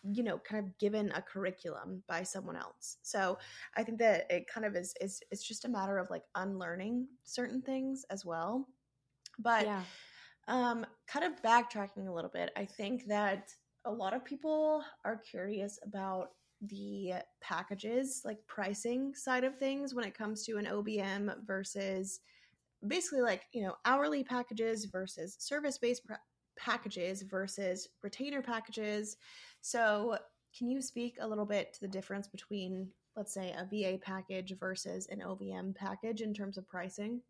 [0.03, 3.37] you know kind of given a curriculum by someone else so
[3.77, 7.07] i think that it kind of is is it's just a matter of like unlearning
[7.23, 8.67] certain things as well
[9.37, 9.83] but yeah.
[10.47, 13.49] um kind of backtracking a little bit i think that
[13.85, 16.29] a lot of people are curious about
[16.61, 22.19] the packages, like pricing side of things when it comes to an OBM versus
[22.87, 26.13] basically like, you know, hourly packages versus service based pr-
[26.57, 29.17] packages versus retainer packages.
[29.61, 30.17] So,
[30.57, 34.53] can you speak a little bit to the difference between, let's say, a VA package
[34.59, 37.21] versus an OBM package in terms of pricing?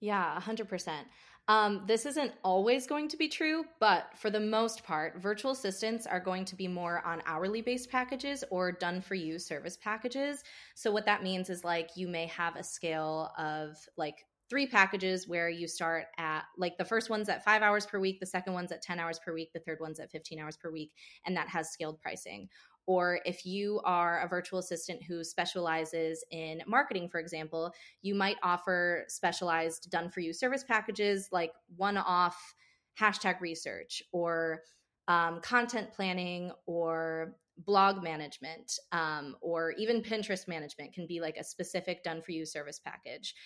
[0.00, 1.06] Yeah, 100%.
[1.48, 6.06] Um, this isn't always going to be true, but for the most part, virtual assistants
[6.06, 10.44] are going to be more on hourly based packages or done for you service packages.
[10.74, 15.28] So, what that means is like you may have a scale of like three packages
[15.28, 18.52] where you start at like the first one's at five hours per week, the second
[18.52, 20.92] one's at 10 hours per week, the third one's at 15 hours per week,
[21.26, 22.48] and that has scaled pricing.
[22.90, 27.72] Or if you are a virtual assistant who specializes in marketing, for example,
[28.02, 32.36] you might offer specialized done for you service packages like one off
[33.00, 34.62] hashtag research or
[35.06, 41.44] um, content planning or blog management um, or even Pinterest management can be like a
[41.44, 43.36] specific done for you service package.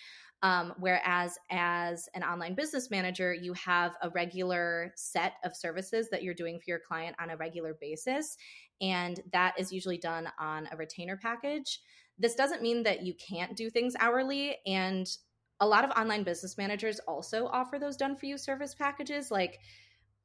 [0.41, 6.23] Um, whereas as an online business manager, you have a regular set of services that
[6.23, 8.37] you're doing for your client on a regular basis.
[8.81, 11.79] And that is usually done on a retainer package.
[12.17, 14.57] This doesn't mean that you can't do things hourly.
[14.65, 15.07] And
[15.59, 19.31] a lot of online business managers also offer those done for you service packages.
[19.31, 19.59] Like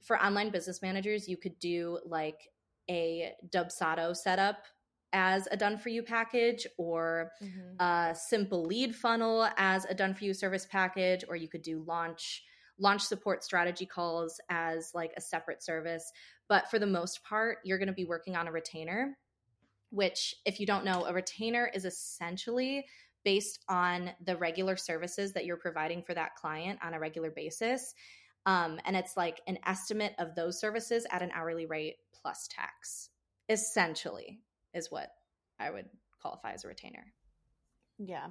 [0.05, 2.49] for online business managers, you could do like
[2.89, 4.65] a Dubsado setup
[5.13, 7.83] as a done for you package or mm-hmm.
[7.83, 11.83] a simple lead funnel as a done for you service package or you could do
[11.87, 12.45] launch
[12.81, 16.11] launch support strategy calls as like a separate service
[16.49, 19.17] but for the most part you're going to be working on a retainer
[19.91, 22.85] which if you don't know a retainer is essentially
[23.25, 27.95] based on the regular services that you're providing for that client on a regular basis
[28.47, 33.11] um, and it's like an estimate of those services at an hourly rate plus tax
[33.49, 34.41] essentially
[34.73, 35.09] is what
[35.59, 35.87] I would
[36.21, 37.05] qualify as a retainer.
[37.99, 38.29] Yeah.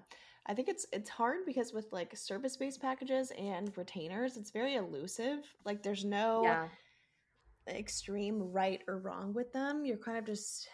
[0.50, 5.46] I think it's it's hard because with like service-based packages and retainers, it's very elusive.
[5.64, 6.68] Like there's no yeah.
[7.68, 9.86] extreme right or wrong with them.
[9.86, 10.68] You're kind of just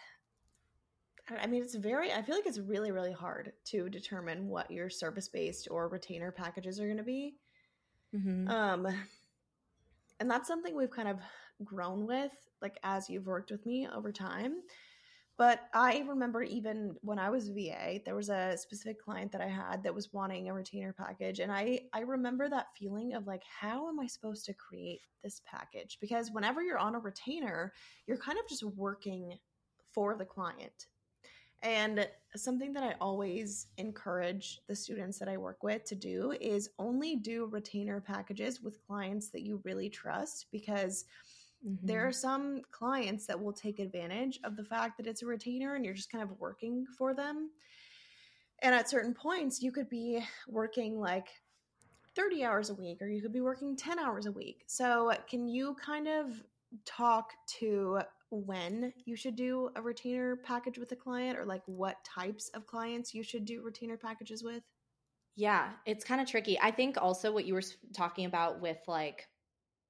[1.28, 4.88] I mean, it's very, I feel like it's really, really hard to determine what your
[4.88, 7.34] service based or retainer packages are going to be.
[8.14, 8.48] Mm-hmm.
[8.48, 8.86] Um,
[10.20, 11.18] and that's something we've kind of
[11.64, 12.30] grown with,
[12.62, 14.62] like, as you've worked with me over time.
[15.38, 19.48] But I remember even when I was VA, there was a specific client that I
[19.48, 21.40] had that was wanting a retainer package.
[21.40, 25.42] And I, I remember that feeling of like, how am I supposed to create this
[25.44, 25.98] package?
[26.00, 27.74] Because whenever you're on a retainer,
[28.06, 29.38] you're kind of just working
[29.92, 30.86] for the client.
[31.62, 36.70] And something that I always encourage the students that I work with to do is
[36.78, 41.06] only do retainer packages with clients that you really trust because
[41.64, 41.86] Mm-hmm.
[41.86, 45.74] There are some clients that will take advantage of the fact that it's a retainer
[45.74, 47.50] and you're just kind of working for them.
[48.62, 51.28] And at certain points, you could be working like
[52.14, 54.64] 30 hours a week or you could be working 10 hours a week.
[54.66, 56.42] So, can you kind of
[56.84, 58.00] talk to
[58.30, 62.66] when you should do a retainer package with a client or like what types of
[62.66, 64.62] clients you should do retainer packages with?
[65.36, 66.58] Yeah, it's kind of tricky.
[66.60, 67.62] I think also what you were
[67.94, 69.28] talking about with like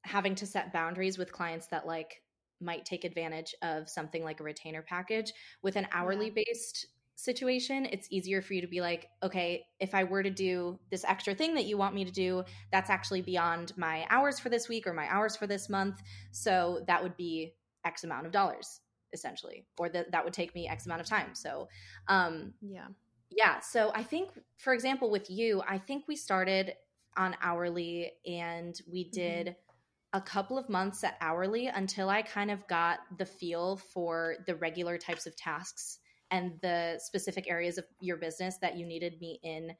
[0.06, 2.22] having to set boundaries with clients that like
[2.60, 5.32] might take advantage of something like a retainer package
[5.62, 6.86] with an hourly based
[7.16, 11.04] situation, it's easier for you to be like, okay, if I were to do this
[11.04, 14.68] extra thing that you want me to do, that's actually beyond my hours for this
[14.68, 16.00] week or my hours for this month.
[16.30, 17.54] So that would be
[17.84, 18.80] X amount of dollars
[19.12, 21.34] essentially, or that that would take me X amount of time.
[21.34, 21.68] So,
[22.08, 22.88] um, yeah.
[23.30, 23.60] Yeah.
[23.60, 26.74] So I think, for example, with you, I think we started
[27.16, 29.10] on hourly and we mm-hmm.
[29.20, 29.65] did mm-hmm.
[30.12, 34.54] A couple of months at hourly until I kind of got the feel for the
[34.54, 35.98] regular types of tasks
[36.30, 39.72] and the specific areas of your business that you needed me in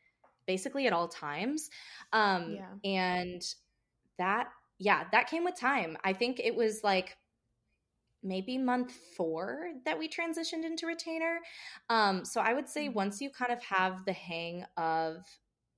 [0.47, 1.71] basically at all times.
[2.13, 2.91] Um, yeah.
[2.91, 3.43] And
[4.19, 4.49] that,
[4.79, 5.97] yeah, that came with time.
[6.05, 7.17] I think it was like
[8.23, 11.39] maybe month four that we transitioned into retainer.
[11.89, 12.95] Um, so I would say mm-hmm.
[12.95, 15.25] once you kind of have the hang of,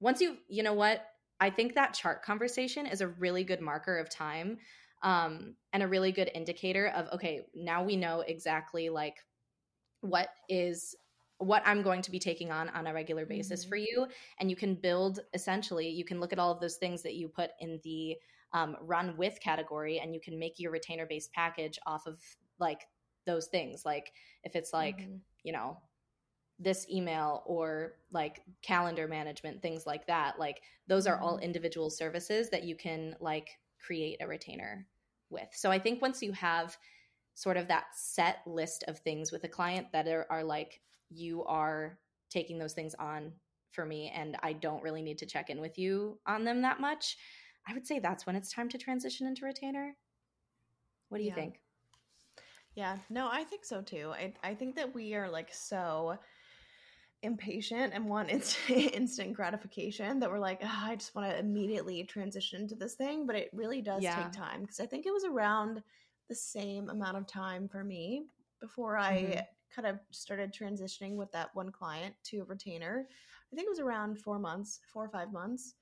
[0.00, 1.04] once you, you know what,
[1.40, 4.58] I think that chart conversation is a really good marker of time
[5.02, 9.16] um, and a really good indicator of, okay, now we know exactly like
[10.00, 10.96] what is
[11.38, 13.68] what I'm going to be taking on on a regular basis mm-hmm.
[13.68, 14.06] for you.
[14.40, 17.28] And you can build essentially, you can look at all of those things that you
[17.28, 18.16] put in the
[18.52, 22.20] um, run with category and you can make your retainer based package off of
[22.58, 22.86] like
[23.24, 23.84] those things.
[23.84, 24.12] Like
[24.42, 25.16] if it's like, mm-hmm.
[25.44, 25.78] you know,
[26.58, 31.44] this email or like calendar management, things like that, like those are all mm-hmm.
[31.44, 33.48] individual services that you can like
[33.78, 34.86] create a retainer
[35.30, 35.48] with.
[35.52, 36.76] So I think once you have
[37.34, 40.80] sort of that set list of things with a client that are, are like
[41.10, 41.98] you are
[42.30, 43.32] taking those things on
[43.70, 46.80] for me and I don't really need to check in with you on them that
[46.80, 47.16] much,
[47.68, 49.94] I would say that's when it's time to transition into retainer.
[51.08, 51.34] What do you yeah.
[51.34, 51.60] think?
[52.74, 54.12] Yeah, no, I think so too.
[54.14, 56.18] I, I think that we are like so
[57.22, 62.04] impatient and want instant, instant gratification that we're like, oh, I just want to immediately
[62.04, 63.26] transition to this thing.
[63.26, 64.22] But it really does yeah.
[64.22, 65.82] take time because I think it was around
[66.28, 68.24] the same amount of time for me
[68.60, 69.40] before I mm-hmm.
[69.74, 73.06] kind of started transitioning with that one client to a retainer.
[73.52, 75.74] I think it was around four months, four or five months.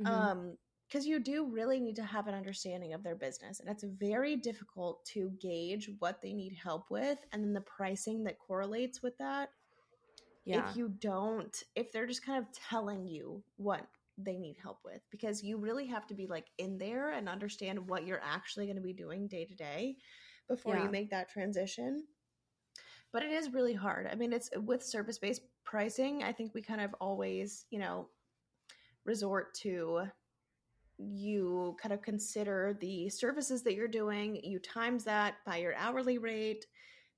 [0.00, 0.12] Mm-hmm.
[0.12, 0.56] Um,
[0.88, 4.34] because you do really need to have an understanding of their business and it's very
[4.34, 9.16] difficult to gauge what they need help with and then the pricing that correlates with
[9.18, 9.50] that
[10.54, 10.68] yeah.
[10.68, 13.86] if you don't if they're just kind of telling you what
[14.18, 17.88] they need help with because you really have to be like in there and understand
[17.88, 19.96] what you're actually going to be doing day to day
[20.48, 20.84] before yeah.
[20.84, 22.04] you make that transition.
[23.12, 24.08] But it is really hard.
[24.10, 28.08] I mean, it's with service based pricing, I think we kind of always, you know,
[29.04, 30.02] resort to
[30.98, 36.18] you kind of consider the services that you're doing, you times that by your hourly
[36.18, 36.66] rate,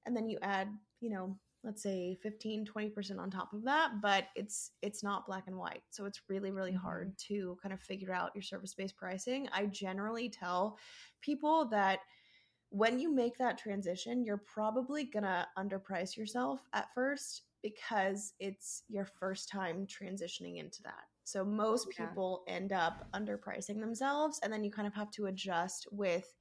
[0.07, 0.69] and then you add,
[1.01, 5.45] you know, let's say 15 20% on top of that but it's it's not black
[5.47, 6.81] and white so it's really really mm-hmm.
[6.81, 10.79] hard to kind of figure out your service based pricing i generally tell
[11.21, 12.01] people that
[12.71, 18.83] when you make that transition you're probably going to underprice yourself at first because it's
[18.89, 22.07] your first time transitioning into that so most yeah.
[22.07, 26.33] people end up underpricing themselves and then you kind of have to adjust with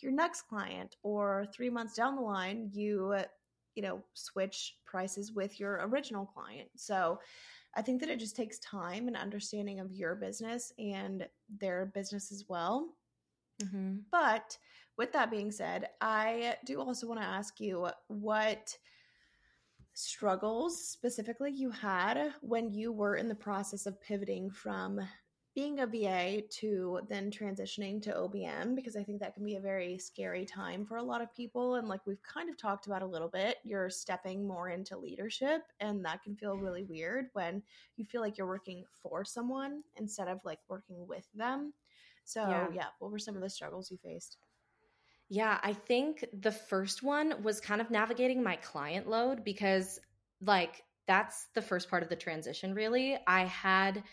[0.00, 3.16] your next client or 3 months down the line you
[3.78, 6.68] you know, switch prices with your original client.
[6.74, 7.20] So
[7.76, 11.28] I think that it just takes time and understanding of your business and
[11.60, 12.88] their business as well.
[13.62, 13.98] Mm-hmm.
[14.10, 14.58] But
[14.96, 18.76] with that being said, I do also want to ask you what
[19.94, 25.00] struggles specifically you had when you were in the process of pivoting from
[25.58, 29.60] being a VA to then transitioning to OBM because I think that can be a
[29.60, 31.74] very scary time for a lot of people.
[31.74, 35.62] And like we've kind of talked about a little bit, you're stepping more into leadership,
[35.80, 37.60] and that can feel really weird when
[37.96, 41.72] you feel like you're working for someone instead of like working with them.
[42.22, 44.38] So, yeah, yeah what were some of the struggles you faced?
[45.28, 49.98] Yeah, I think the first one was kind of navigating my client load because,
[50.40, 53.18] like, that's the first part of the transition, really.
[53.26, 54.04] I had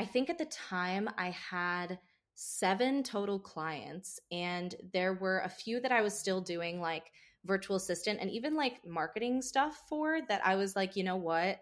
[0.00, 1.98] I think at the time I had
[2.34, 7.12] seven total clients, and there were a few that I was still doing like
[7.44, 11.60] virtual assistant and even like marketing stuff for that I was like, you know what?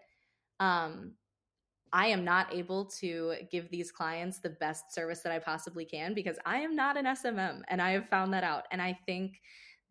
[0.61, 1.15] Um,
[1.91, 6.13] I am not able to give these clients the best service that I possibly can
[6.13, 8.67] because I am not an SMM and I have found that out.
[8.71, 9.41] And I think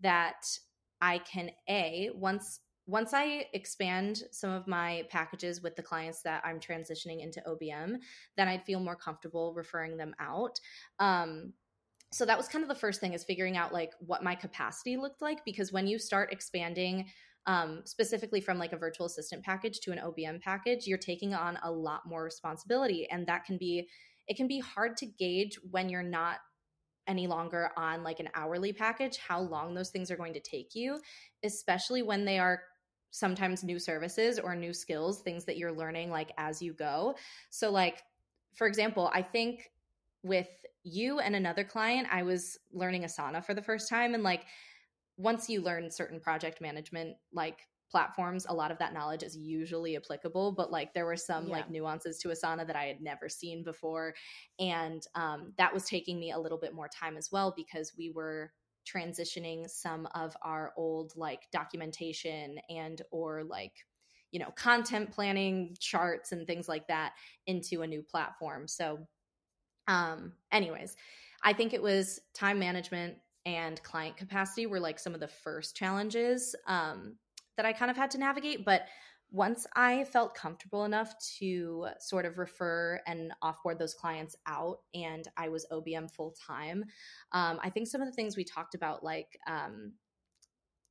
[0.01, 0.47] that
[1.03, 6.43] I can A, once once I expand some of my packages with the clients that
[6.43, 7.99] I'm transitioning into OBM,
[8.39, 10.59] then I'd feel more comfortable referring them out.
[10.99, 11.53] Um,
[12.11, 14.97] so that was kind of the first thing is figuring out like what my capacity
[14.97, 17.05] looked like because when you start expanding
[17.47, 21.59] um, specifically from like a virtual assistant package to an OBM package, you're taking on
[21.63, 23.87] a lot more responsibility, and that can be
[24.27, 26.39] it can be hard to gauge when you're not
[27.07, 30.75] any longer on like an hourly package how long those things are going to take
[30.75, 31.01] you
[31.43, 32.61] especially when they are
[33.11, 37.15] sometimes new services or new skills, things that you're learning like as you go.
[37.51, 38.03] So like
[38.55, 39.71] for example, I think
[40.23, 40.49] with
[40.83, 44.45] you and another client, I was learning Asana for the first time and like
[45.17, 49.97] once you learn certain project management like platforms a lot of that knowledge is usually
[49.97, 51.55] applicable but like there were some yeah.
[51.55, 54.15] like nuances to asana that i had never seen before
[54.59, 58.11] and um, that was taking me a little bit more time as well because we
[58.11, 58.53] were
[58.93, 63.73] transitioning some of our old like documentation and or like
[64.31, 67.13] you know content planning charts and things like that
[67.47, 68.99] into a new platform so
[69.87, 70.97] um anyways
[71.43, 73.17] i think it was time management
[73.47, 77.15] and client capacity were like some of the first challenges um
[77.59, 78.65] that I kind of had to navigate.
[78.65, 78.87] But
[79.31, 85.27] once I felt comfortable enough to sort of refer and offboard those clients out, and
[85.37, 86.85] I was OBM full time,
[87.33, 89.93] um, I think some of the things we talked about, like um,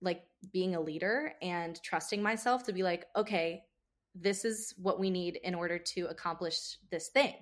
[0.02, 0.24] like
[0.54, 3.64] being a leader and trusting myself to be like, okay,
[4.14, 7.34] this is what we need in order to accomplish this thing.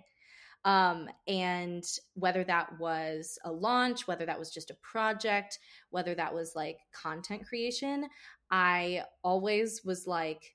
[0.63, 1.83] Um, and
[2.15, 5.59] whether that was a launch, whether that was just a project,
[5.91, 8.07] whether that was like content creation,
[8.49, 10.54] I always was like,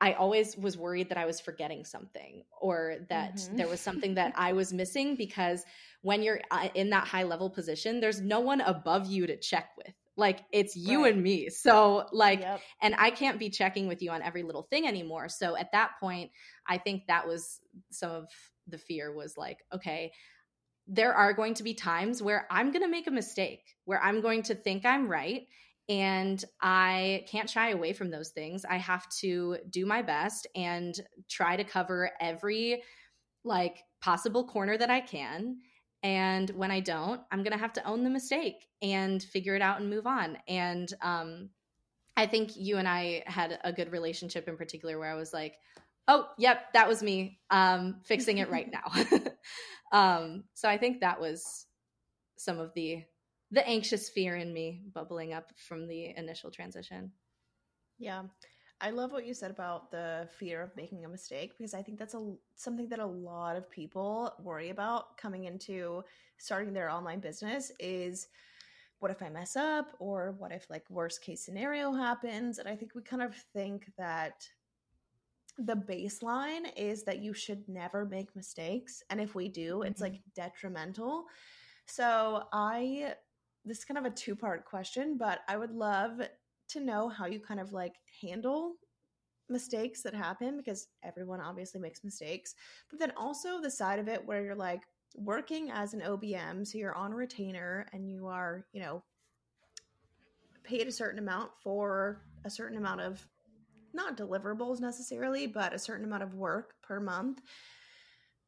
[0.00, 3.56] I always was worried that I was forgetting something or that mm-hmm.
[3.56, 5.64] there was something that I was missing because
[6.02, 9.70] when you're uh, in that high level position, there's no one above you to check
[9.76, 9.94] with.
[10.18, 11.12] Like it's you right.
[11.12, 11.50] and me.
[11.50, 12.60] So, like, yep.
[12.80, 15.28] and I can't be checking with you on every little thing anymore.
[15.28, 16.30] So, at that point,
[16.66, 18.28] I think that was some of
[18.66, 20.12] the fear was like, okay,
[20.86, 24.22] there are going to be times where I'm going to make a mistake, where I'm
[24.22, 25.46] going to think I'm right
[25.88, 28.64] and I can't shy away from those things.
[28.64, 32.82] I have to do my best and try to cover every
[33.44, 35.58] like possible corner that I can.
[36.02, 39.62] And when I don't, I'm going to have to own the mistake and figure it
[39.62, 40.38] out and move on.
[40.48, 41.50] And um,
[42.16, 45.54] I think you and I had a good relationship in particular where I was like,
[46.08, 49.28] oh, yep, that was me um, fixing it right now.
[49.92, 51.66] um, so I think that was
[52.36, 53.04] some of the
[53.50, 57.12] the anxious fear in me bubbling up from the initial transition.
[57.98, 58.22] Yeah.
[58.80, 61.98] I love what you said about the fear of making a mistake because I think
[61.98, 66.04] that's a something that a lot of people worry about coming into
[66.36, 68.28] starting their online business is
[68.98, 72.76] what if I mess up or what if like worst case scenario happens and I
[72.76, 74.46] think we kind of think that
[75.58, 80.12] the baseline is that you should never make mistakes and if we do it's mm-hmm.
[80.12, 81.24] like detrimental
[81.86, 83.14] so I
[83.66, 86.20] this is kind of a two part question, but I would love
[86.68, 88.74] to know how you kind of like handle
[89.48, 92.54] mistakes that happen because everyone obviously makes mistakes.
[92.90, 94.82] But then also the side of it where you're like
[95.16, 99.02] working as an OBM, so you're on a retainer and you are, you know,
[100.62, 103.26] paid a certain amount for a certain amount of
[103.94, 107.40] not deliverables necessarily, but a certain amount of work per month.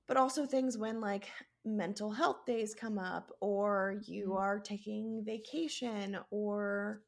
[0.06, 1.28] But also things when like
[1.64, 4.38] mental health days come up or you mm-hmm.
[4.38, 7.02] are taking vacation or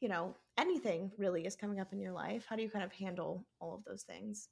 [0.00, 2.92] you know anything really is coming up in your life how do you kind of
[2.92, 4.48] handle all of those things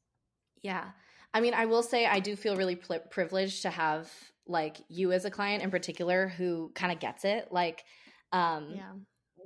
[0.62, 0.90] yeah
[1.34, 4.10] i mean i will say i do feel really pl- privileged to have
[4.46, 7.84] like you as a client in particular who kind of gets it like
[8.32, 8.92] um yeah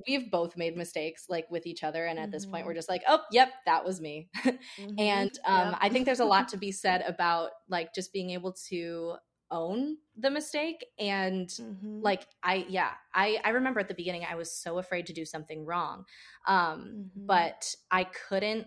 [0.06, 2.32] we've both made mistakes like with each other and at mm-hmm.
[2.32, 2.78] this point we're mm-hmm.
[2.78, 4.98] just like oh yep that was me mm-hmm.
[4.98, 5.78] and um, yep.
[5.80, 9.14] i think there's a lot to be said about like just being able to
[9.50, 12.00] own the mistake and mm-hmm.
[12.00, 15.24] like i yeah i i remember at the beginning i was so afraid to do
[15.24, 16.04] something wrong
[16.46, 17.26] um mm-hmm.
[17.26, 18.66] but i couldn't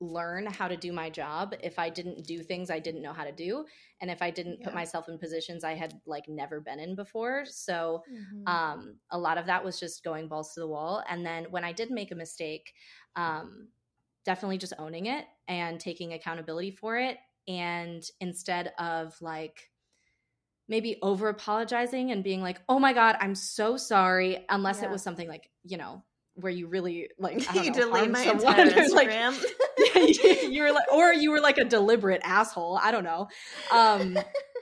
[0.00, 3.24] learn how to do my job if i didn't do things i didn't know how
[3.24, 3.64] to do
[4.00, 4.64] and if i didn't yeah.
[4.64, 8.46] put myself in positions i had like never been in before so mm-hmm.
[8.46, 11.64] um a lot of that was just going balls to the wall and then when
[11.64, 12.72] i did make a mistake
[13.16, 13.68] um
[14.24, 19.70] definitely just owning it and taking accountability for it and instead of like
[20.68, 24.88] maybe over apologizing and being like, "Oh my god, I'm so sorry," unless yeah.
[24.88, 26.02] it was something like you know
[26.34, 29.44] where you really like I don't you delete my someone Instagram.
[29.94, 32.78] like you were like, or you were like a deliberate asshole.
[32.80, 33.28] I don't know.
[33.72, 34.18] Um,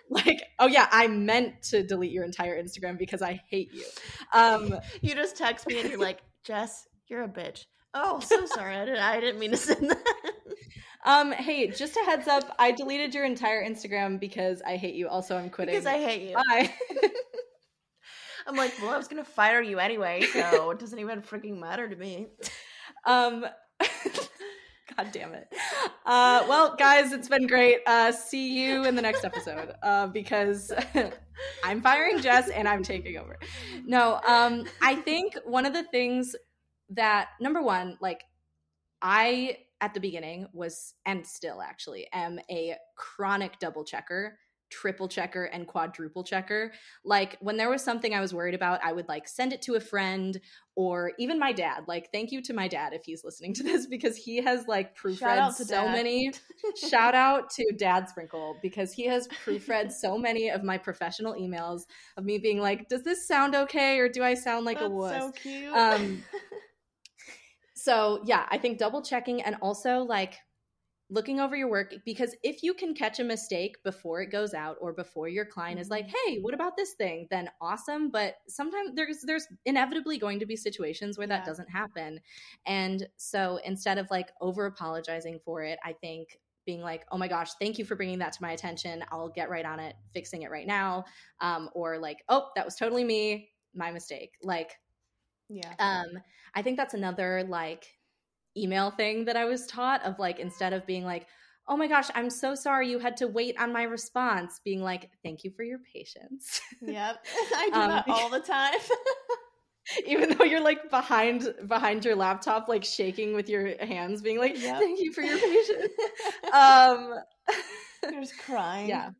[0.09, 3.84] like, oh yeah, I meant to delete your entire Instagram because I hate you.
[4.32, 7.66] Um, you just text me and you're like, Jess, you're a bitch.
[7.94, 8.76] Oh, so sorry.
[8.76, 9.00] I didn't.
[9.00, 10.32] I didn't mean to send that.
[11.05, 15.09] Um, hey, just a heads up, I deleted your entire Instagram because I hate you.
[15.09, 15.74] Also, I'm quitting.
[15.74, 16.34] Because I hate you.
[16.34, 16.72] Bye.
[18.47, 21.88] I'm like, well, I was gonna fire you anyway, so it doesn't even freaking matter
[21.88, 22.28] to me.
[23.05, 23.44] Um
[24.97, 25.53] God damn it.
[26.07, 27.80] Uh, well, guys, it's been great.
[27.86, 30.72] Uh, see you in the next episode uh, because
[31.64, 33.38] I'm firing Jess and I'm taking over.
[33.84, 36.34] No, um, I think one of the things
[36.90, 38.22] that, number one, like
[39.03, 44.39] I at the beginning was and still actually am a chronic double checker
[44.70, 46.72] triple checker and quadruple checker.
[47.05, 49.74] Like when there was something I was worried about, I would like send it to
[49.74, 50.39] a friend
[50.74, 51.85] or even my dad.
[51.87, 54.97] Like thank you to my dad if he's listening to this because he has like
[54.99, 55.93] proofread so dad.
[55.93, 56.33] many.
[56.77, 61.83] shout out to Dad Sprinkle because he has proofread so many of my professional emails
[62.16, 64.95] of me being like, "Does this sound okay or do I sound like That's a
[64.95, 65.74] wuss?" So cute.
[65.74, 66.24] Um
[67.87, 70.34] so yeah, I think double checking and also like
[71.09, 74.76] looking over your work because if you can catch a mistake before it goes out
[74.80, 76.30] or before your client is like mm-hmm.
[76.32, 77.28] hey what about this thing?
[77.30, 81.37] then awesome but sometimes there's there's inevitably going to be situations where yeah.
[81.37, 82.18] that doesn't happen.
[82.66, 87.28] And so instead of like over apologizing for it i think being like oh my
[87.28, 89.05] gosh thank you for bringing that to my attention.
[89.12, 91.05] I'll get right on it fixing it right now.
[91.41, 93.51] Um, or like oh that was totally me.
[93.76, 94.32] My mistake.
[94.43, 94.72] Like
[95.49, 95.74] yeah.
[95.78, 96.09] um
[96.57, 97.86] i think that's another like
[98.57, 101.26] email thing that I was taught of like instead of being like,
[101.68, 105.11] oh my gosh, I'm so sorry you had to wait on my response, being like,
[105.22, 106.61] thank you for your patience.
[106.82, 107.24] Yep.
[107.57, 108.78] I do um, that all the time.
[110.07, 114.61] even though you're like behind behind your laptop, like shaking with your hands, being like,
[114.61, 114.78] yep.
[114.78, 115.92] thank you for your patience.
[116.52, 117.14] um
[118.12, 118.88] just crying.
[118.88, 119.11] Yeah.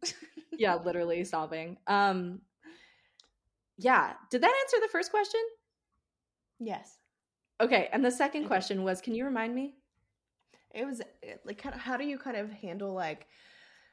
[0.53, 1.78] Yeah, literally sobbing.
[1.87, 2.41] Um
[3.78, 4.14] yeah.
[4.30, 5.41] Did that answer the first question?
[6.61, 6.96] Yes.
[7.61, 9.75] Okay, and the second question was, can you remind me?
[10.75, 11.01] It was
[11.45, 13.27] like kind of how do you kind of handle like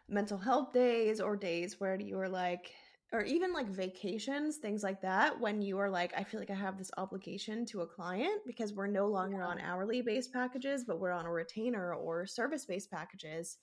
[0.10, 2.74] mental health days or days where you are like
[3.14, 6.56] or even like vacations, things like that, when you are like, I feel like I
[6.56, 9.48] have this obligation to a client because we're no longer yeah.
[9.48, 13.60] on hourly based packages, but we're on a retainer or service based packages.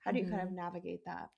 [0.00, 0.32] How do you mm-hmm.
[0.32, 0.56] kind of mm-hmm.
[0.56, 1.30] navigate that?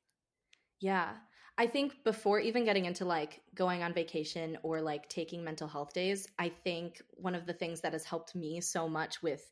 [0.80, 1.10] Yeah.
[1.58, 5.92] I think before even getting into like going on vacation or like taking mental health
[5.92, 9.50] days, I think one of the things that has helped me so much with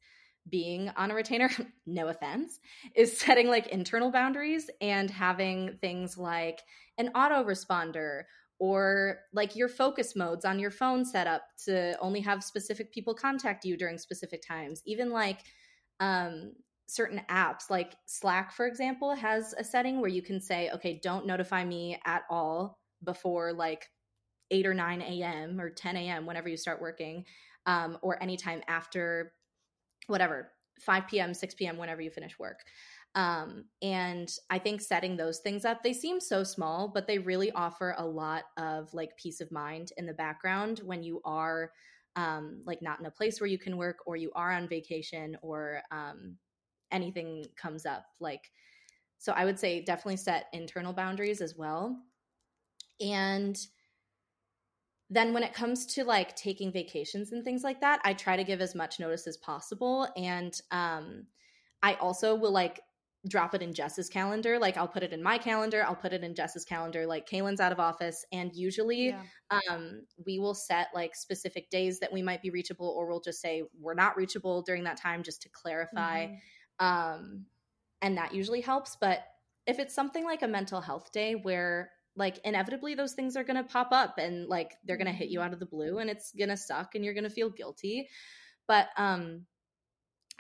[0.49, 1.51] being on a retainer,
[1.87, 2.61] no offense,
[2.95, 6.63] is setting like internal boundaries and having things like
[6.97, 8.23] an autoresponder
[8.59, 13.15] or like your focus modes on your phone set up to only have specific people
[13.15, 14.83] contact you during specific times.
[14.87, 15.41] Even like
[15.99, 16.53] um
[16.91, 21.25] certain apps like slack for example has a setting where you can say okay don't
[21.25, 23.87] notify me at all before like
[24.51, 27.25] 8 or 9 a.m or 10 a.m whenever you start working
[27.67, 29.35] um, or anytime after
[30.09, 32.59] whatever 5 p.m 6 p.m whenever you finish work.
[33.15, 37.51] Um, and i think setting those things up they seem so small but they really
[37.53, 41.73] offer a lot of like peace of mind in the background when you are
[42.17, 45.37] um, like not in a place where you can work or you are on vacation
[45.43, 46.37] or um,
[46.93, 48.51] anything comes up like
[49.19, 51.97] so i would say definitely set internal boundaries as well
[53.01, 53.59] and
[55.13, 58.45] then when it comes to like taking vacations and things like that i try to
[58.45, 61.27] give as much notice as possible and um
[61.83, 62.81] i also will like
[63.29, 64.59] drop it in Jess's calendar.
[64.59, 67.07] Like I'll put it in my calendar, I'll put it in Jess's calendar.
[67.07, 69.23] Like Kailyn's out of office, and usually yeah.
[69.69, 73.41] um, we will set like specific days that we might be reachable, or we'll just
[73.41, 76.27] say we're not reachable during that time just to clarify.
[76.27, 76.35] Mm-hmm.
[76.81, 77.47] Um,
[78.03, 78.97] and that usually helps.
[79.01, 79.21] But
[79.67, 83.63] if it's something like a mental health day where like inevitably those things are going
[83.63, 85.47] to pop up and like they're going to hit you mm-hmm.
[85.47, 88.09] out of the blue and it's going to suck and you're going to feel guilty.
[88.67, 89.47] But um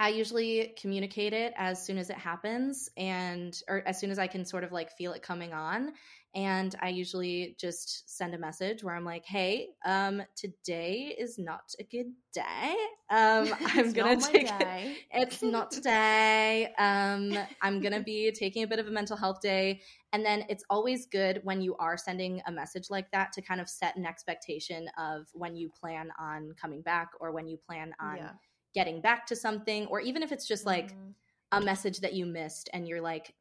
[0.00, 4.28] I usually communicate it as soon as it happens and or as soon as I
[4.28, 5.92] can sort of like feel it coming on
[6.34, 11.74] and I usually just send a message where I'm like, "Hey, um today is not
[11.78, 12.74] a good day.
[13.10, 16.72] Um I'm going to take it, It's not today.
[16.78, 19.82] Um I'm going to be taking a bit of a mental health day."
[20.14, 23.60] And then it's always good when you are sending a message like that to kind
[23.60, 27.92] of set an expectation of when you plan on coming back or when you plan
[28.00, 28.30] on yeah
[28.74, 31.10] getting back to something or even if it's just like mm-hmm.
[31.52, 33.34] a message that you missed and you're like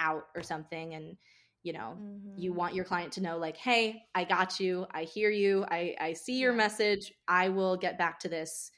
[0.00, 1.16] out or something and
[1.62, 2.38] you know mm-hmm.
[2.38, 5.94] you want your client to know like hey i got you i hear you i
[6.00, 6.58] i see your yeah.
[6.58, 8.70] message i will get back to this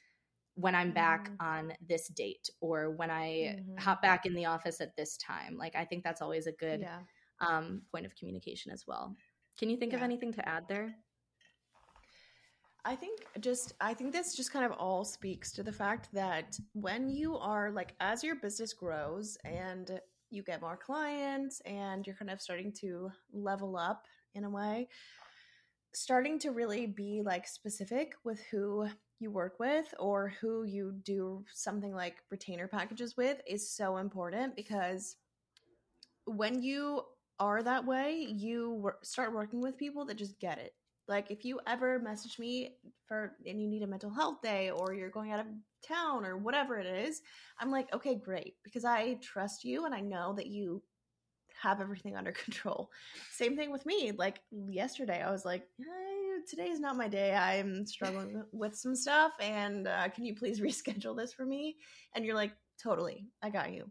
[0.55, 1.46] when i'm back mm-hmm.
[1.46, 3.76] on this date or when i mm-hmm.
[3.76, 6.80] hop back in the office at this time like i think that's always a good
[6.80, 7.01] yeah.
[7.40, 9.14] um, point of communication as well
[9.59, 9.99] can you think yeah.
[9.99, 10.94] of anything to add there
[12.89, 16.59] I think just I think this just kind of all speaks to the fact that
[16.72, 22.16] when you are like as your business grows and you get more clients and you're
[22.16, 24.89] kind of starting to level up in a way,
[25.93, 28.89] starting to really be like specific with who
[29.20, 34.57] you work with or who you do something like retainer packages with is so important
[34.57, 35.16] because
[36.24, 37.03] when you
[37.39, 40.72] are that way, you start working with people that just get it
[41.09, 44.92] Like if you ever message me for and you need a mental health day or
[44.92, 45.46] you're going out of
[45.86, 47.22] town or whatever it is,
[47.59, 50.82] I'm like, okay, great, because I trust you and I know that you
[51.62, 52.90] have everything under control.
[53.32, 54.12] Same thing with me.
[54.12, 57.34] Like yesterday, I was like, hey, today is not my day.
[57.34, 61.76] I'm struggling with some stuff, and uh, can you please reschedule this for me?
[62.14, 62.52] And you're like,
[62.82, 63.90] totally, I got you.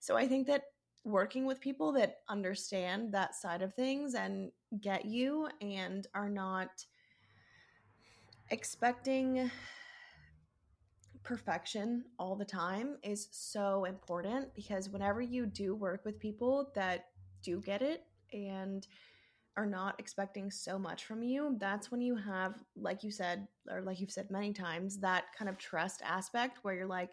[0.00, 0.62] So I think that
[1.04, 4.50] working with people that understand that side of things and
[4.80, 6.84] get you and are not
[8.50, 9.50] expecting
[11.22, 17.06] perfection all the time is so important because whenever you do work with people that
[17.42, 18.86] do get it and
[19.56, 23.82] are not expecting so much from you, that's when you have, like you said, or
[23.82, 27.12] like you've said many times, that kind of trust aspect where you're like,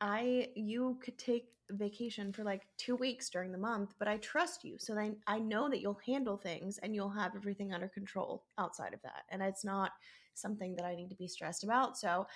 [0.00, 4.64] I, you could take vacation for like two weeks during the month, but I trust
[4.64, 4.76] you.
[4.78, 8.94] So then I know that you'll handle things and you'll have everything under control outside
[8.94, 9.24] of that.
[9.30, 9.92] And it's not
[10.34, 11.98] something that I need to be stressed about.
[11.98, 12.26] So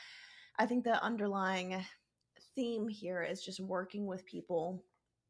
[0.58, 1.84] I think the underlying
[2.54, 4.84] theme here is just working with people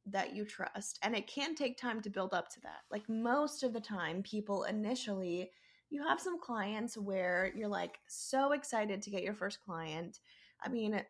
[0.07, 0.99] that you trust.
[1.03, 2.80] And it can take time to build up to that.
[2.91, 5.51] Like most of the time, people initially,
[5.89, 10.18] you have some clients where you're like so excited to get your first client.
[10.62, 11.01] I mean,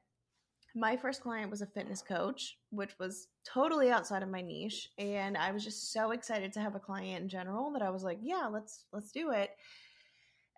[0.75, 5.37] my first client was a fitness coach, which was totally outside of my niche, and
[5.37, 8.19] I was just so excited to have a client in general that I was like,
[8.23, 9.51] yeah, let's let's do it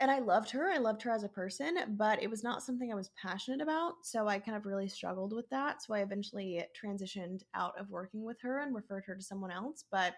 [0.00, 0.70] and I loved her.
[0.70, 3.94] I loved her as a person, but it was not something I was passionate about.
[4.02, 5.82] So I kind of really struggled with that.
[5.82, 9.84] So I eventually transitioned out of working with her and referred her to someone else.
[9.90, 10.14] But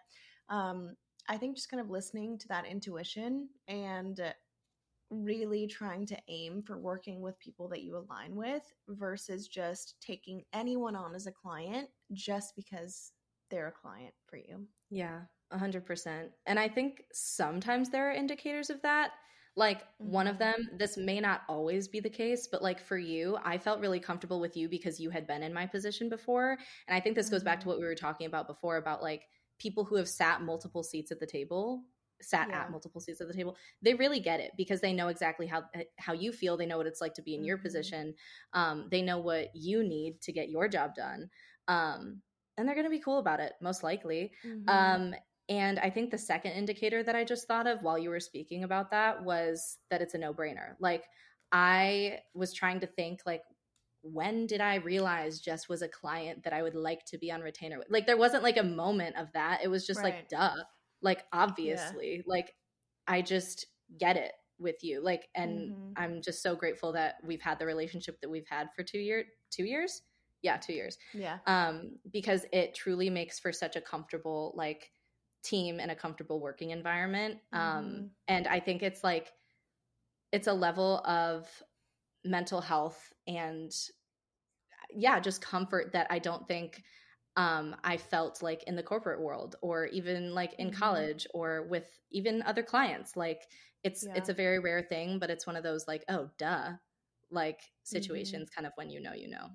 [0.48, 0.96] um,
[1.28, 4.20] I think just kind of listening to that intuition and
[5.10, 10.42] really trying to aim for working with people that you align with versus just taking
[10.52, 13.12] anyone on as a client just because
[13.50, 14.66] they're a client for you.
[14.90, 15.20] Yeah,
[15.52, 16.28] 100%.
[16.46, 19.12] And I think sometimes there are indicators of that
[19.58, 20.12] like mm-hmm.
[20.12, 20.62] one of mm-hmm.
[20.62, 23.98] them, this may not always be the case, but like for you, I felt really
[23.98, 26.56] comfortable with you because you had been in my position before.
[26.86, 27.70] And I think this goes back to mm-hmm.
[27.70, 29.24] what we were talking about before about like
[29.58, 31.82] people who have sat multiple seats at the table
[32.20, 32.62] sat yeah.
[32.62, 35.62] at multiple seats at the table they really get it because they know exactly how
[35.98, 37.46] how you feel they know what it's like to be in mm-hmm.
[37.46, 38.14] your position
[38.52, 41.28] um, they know what you need to get your job done
[41.68, 42.20] um,
[42.56, 44.68] and they're going to be cool about it most likely mm-hmm.
[44.68, 45.14] um,
[45.48, 48.64] and I think the second indicator that I just thought of while you were speaking
[48.64, 50.74] about that was that it's a no brainer.
[50.78, 51.04] Like,
[51.50, 53.42] I was trying to think, like,
[54.02, 57.40] when did I realize Jess was a client that I would like to be on
[57.40, 57.88] retainer with?
[57.88, 59.60] Like, there wasn't like a moment of that.
[59.64, 60.14] It was just right.
[60.14, 60.54] like, duh.
[61.02, 62.22] Like, obviously, yeah.
[62.26, 62.54] like,
[63.06, 63.66] I just
[63.98, 65.02] get it with you.
[65.02, 65.92] Like, and mm-hmm.
[65.96, 69.24] I'm just so grateful that we've had the relationship that we've had for two year,
[69.50, 70.02] two years.
[70.42, 70.98] Yeah, two years.
[71.14, 71.38] Yeah.
[71.46, 74.90] Um, because it truly makes for such a comfortable, like,
[75.44, 77.38] team and a comfortable working environment.
[77.52, 77.76] Um, mm-hmm.
[77.76, 79.32] Um, and I think it's like,
[80.32, 81.48] it's a level of
[82.24, 83.72] mental health and,
[84.90, 86.82] yeah, just comfort that I don't think
[87.38, 90.78] um, I felt like in the corporate world or even like in mm-hmm.
[90.78, 93.16] college or with even other clients.
[93.16, 93.42] Like,
[93.84, 94.14] it's yeah.
[94.16, 96.72] it's a very rare thing, but it's one of those like, oh, duh,
[97.30, 97.96] like mm-hmm.
[97.96, 98.60] situations, mm-hmm.
[98.60, 99.46] kind of when you know, you know.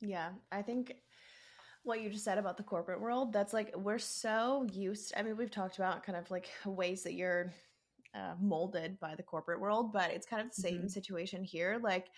[0.00, 0.94] Yeah, I think
[1.82, 5.36] what you just said about the corporate world that's like we're so used i mean
[5.36, 7.52] we've talked about kind of like ways that you're
[8.12, 10.88] uh, molded by the corporate world but it's kind of the same mm-hmm.
[10.88, 12.08] situation here like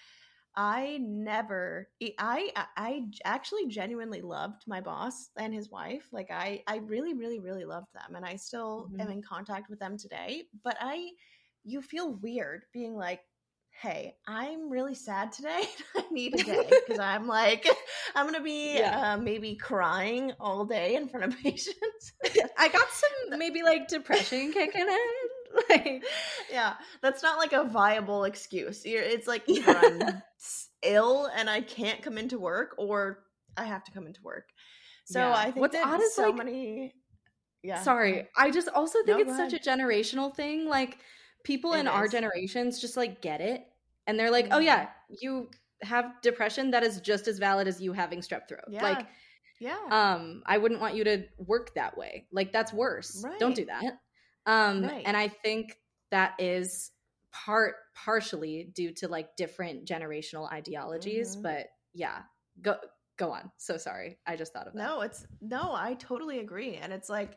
[0.57, 1.88] i never
[2.18, 7.38] i i actually genuinely loved my boss and his wife like i i really really
[7.38, 9.01] really loved them and i still mm-hmm.
[9.01, 11.09] am in contact with them today but i
[11.64, 13.20] you feel weird being like
[13.81, 15.62] hey, I'm really sad today.
[15.97, 17.66] I need a day because I'm like,
[18.14, 19.14] I'm going to be yeah.
[19.14, 22.12] uh, maybe crying all day in front of patients.
[22.59, 25.18] I got some maybe like depression kicking in.
[25.69, 26.05] Like,
[26.53, 28.82] yeah, that's not like a viable excuse.
[28.85, 30.23] It's like either I'm
[30.82, 33.20] ill and I can't come into work or
[33.57, 34.49] I have to come into work.
[35.07, 35.35] So yeah.
[35.35, 36.95] I think What's that so like, many.
[37.62, 37.82] Yeah.
[37.82, 38.28] Sorry.
[38.36, 40.69] I just also think no, it's such a generational thing.
[40.69, 40.99] Like,
[41.45, 41.93] people it in is.
[41.93, 43.65] our generations just like get it
[44.07, 45.15] and they're like oh yeah mm-hmm.
[45.20, 45.49] you
[45.82, 48.82] have depression that is just as valid as you having strep throat yeah.
[48.82, 49.07] like
[49.61, 53.39] yeah um i wouldn't want you to work that way like that's worse right.
[53.39, 53.82] don't do that
[54.48, 55.02] um right.
[55.06, 55.76] and i think
[56.10, 56.90] that is
[57.32, 61.42] part partially due to like different generational ideologies mm-hmm.
[61.42, 62.22] but yeah
[62.62, 62.76] go
[63.16, 66.74] go on so sorry i just thought of that no it's no i totally agree
[66.76, 67.36] and it's like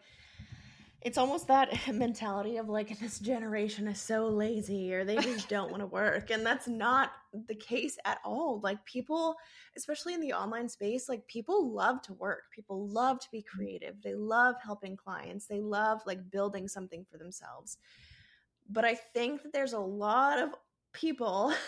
[1.01, 5.71] it's almost that mentality of like this generation is so lazy or they just don't
[5.71, 7.11] want to work and that's not
[7.47, 8.59] the case at all.
[8.61, 9.35] Like people
[9.75, 12.43] especially in the online space like people love to work.
[12.53, 13.57] People love to be mm-hmm.
[13.57, 13.95] creative.
[14.01, 15.47] They love helping clients.
[15.47, 17.77] They love like building something for themselves.
[18.69, 20.49] But I think that there's a lot of
[20.93, 21.53] people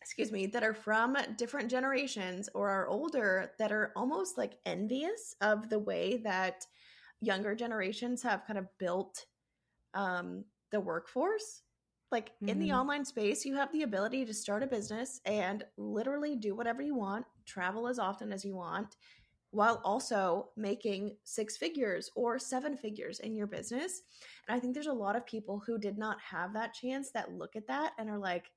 [0.00, 5.34] excuse me, that are from different generations or are older that are almost like envious
[5.40, 6.66] of the way that
[7.26, 9.26] younger generations have kind of built
[9.94, 11.62] um, the workforce.
[12.12, 12.48] Like mm-hmm.
[12.48, 12.78] in the mm-hmm.
[12.78, 16.94] online space, you have the ability to start a business and literally do whatever you
[16.94, 18.96] want, travel as often as you want,
[19.50, 24.02] while also making six figures or seven figures in your business.
[24.48, 27.32] And I think there's a lot of people who did not have that chance that
[27.32, 28.50] look at that and are like,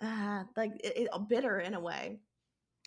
[0.00, 2.20] uh, like it, it, bitter in a way.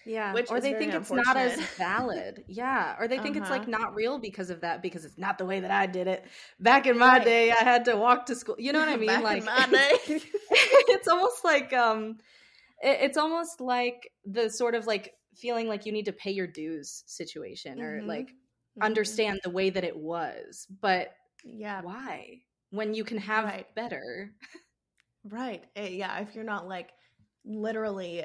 [0.06, 2.44] Yeah, Which or they think it's not as valid.
[2.48, 3.44] yeah, or they think uh-huh.
[3.44, 3.72] it's like uh-huh.
[3.72, 6.26] not real because of that because it's not the way that I did it.
[6.60, 7.24] Back in my right.
[7.24, 8.56] day, I had to walk to school.
[8.58, 9.08] You know what I mean?
[9.08, 9.92] Back like my day.
[10.52, 12.18] it's almost like um
[12.82, 16.48] it, it's almost like the sort of like feeling like you need to pay your
[16.48, 18.08] dues situation or mm-hmm.
[18.08, 18.84] like mm-hmm.
[18.84, 20.66] understand the way that it was.
[20.82, 21.14] But
[21.44, 21.82] yeah.
[21.82, 22.42] Why?
[22.72, 23.66] When you can have right.
[23.76, 24.32] better.
[25.24, 25.64] right.
[25.76, 26.92] Eh, yeah, if you're not like
[27.46, 28.24] literally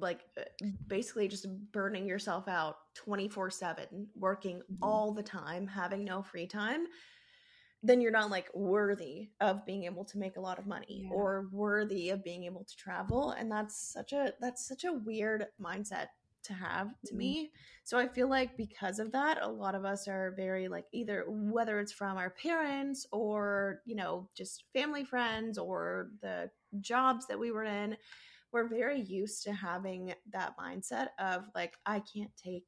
[0.00, 4.82] like uh, basically just burning yourself out 24 7 working mm-hmm.
[4.82, 6.86] all the time having no free time
[7.82, 11.10] then you're not like worthy of being able to make a lot of money yeah.
[11.12, 15.46] or worthy of being able to travel and that's such a that's such a weird
[15.62, 16.06] mindset
[16.42, 17.18] to have to mm-hmm.
[17.18, 17.50] me
[17.84, 21.24] so i feel like because of that a lot of us are very like either
[21.28, 26.50] whether it's from our parents or you know just family friends or the
[26.80, 27.96] jobs that we were in
[28.52, 32.66] we're very used to having that mindset of like i can't take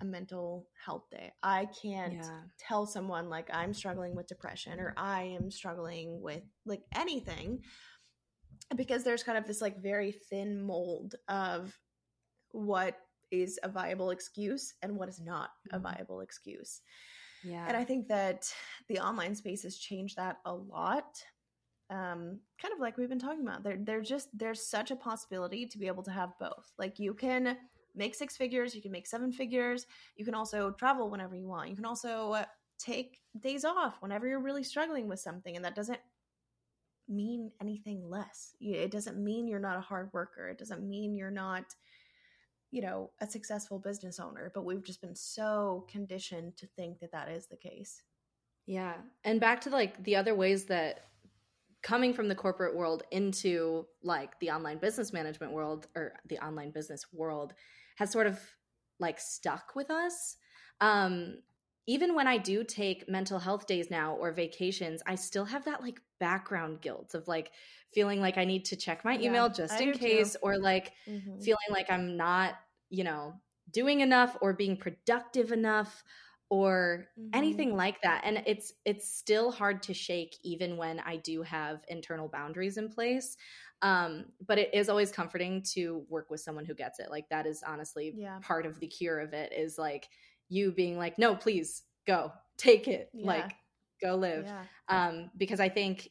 [0.00, 2.40] a mental health day i can't yeah.
[2.58, 7.60] tell someone like i'm struggling with depression or i am struggling with like anything
[8.76, 11.78] because there's kind of this like very thin mold of
[12.50, 12.96] what
[13.30, 15.84] is a viable excuse and what is not a mm-hmm.
[15.84, 16.80] viable excuse
[17.44, 18.52] yeah and i think that
[18.88, 21.22] the online space has changed that a lot
[21.92, 23.62] um, kind of like we've been talking about.
[23.62, 26.72] There, there's just there's such a possibility to be able to have both.
[26.78, 27.56] Like you can
[27.94, 29.86] make six figures, you can make seven figures.
[30.16, 31.68] You can also travel whenever you want.
[31.68, 32.42] You can also
[32.78, 36.00] take days off whenever you're really struggling with something, and that doesn't
[37.08, 38.54] mean anything less.
[38.60, 40.48] It doesn't mean you're not a hard worker.
[40.48, 41.64] It doesn't mean you're not,
[42.70, 44.50] you know, a successful business owner.
[44.54, 48.02] But we've just been so conditioned to think that that is the case.
[48.66, 48.94] Yeah.
[49.24, 51.08] And back to like the other ways that
[51.82, 56.70] coming from the corporate world into like the online business management world or the online
[56.70, 57.54] business world
[57.96, 58.38] has sort of
[58.98, 60.36] like stuck with us
[60.80, 61.36] um
[61.86, 65.82] even when i do take mental health days now or vacations i still have that
[65.82, 67.50] like background guilt of like
[67.92, 70.38] feeling like i need to check my email yeah, just in case too.
[70.42, 71.40] or like mm-hmm.
[71.40, 72.54] feeling like i'm not
[72.90, 73.34] you know
[73.72, 76.04] doing enough or being productive enough
[76.52, 77.30] or mm-hmm.
[77.32, 81.80] anything like that and it's it's still hard to shake even when i do have
[81.88, 83.38] internal boundaries in place
[83.80, 87.46] um, but it is always comforting to work with someone who gets it like that
[87.46, 88.38] is honestly yeah.
[88.42, 90.10] part of the cure of it is like
[90.50, 93.26] you being like no please go take it yeah.
[93.26, 93.54] like
[94.02, 94.64] go live yeah.
[94.90, 96.10] um, because i think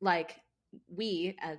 [0.00, 0.40] like
[0.88, 1.56] we uh,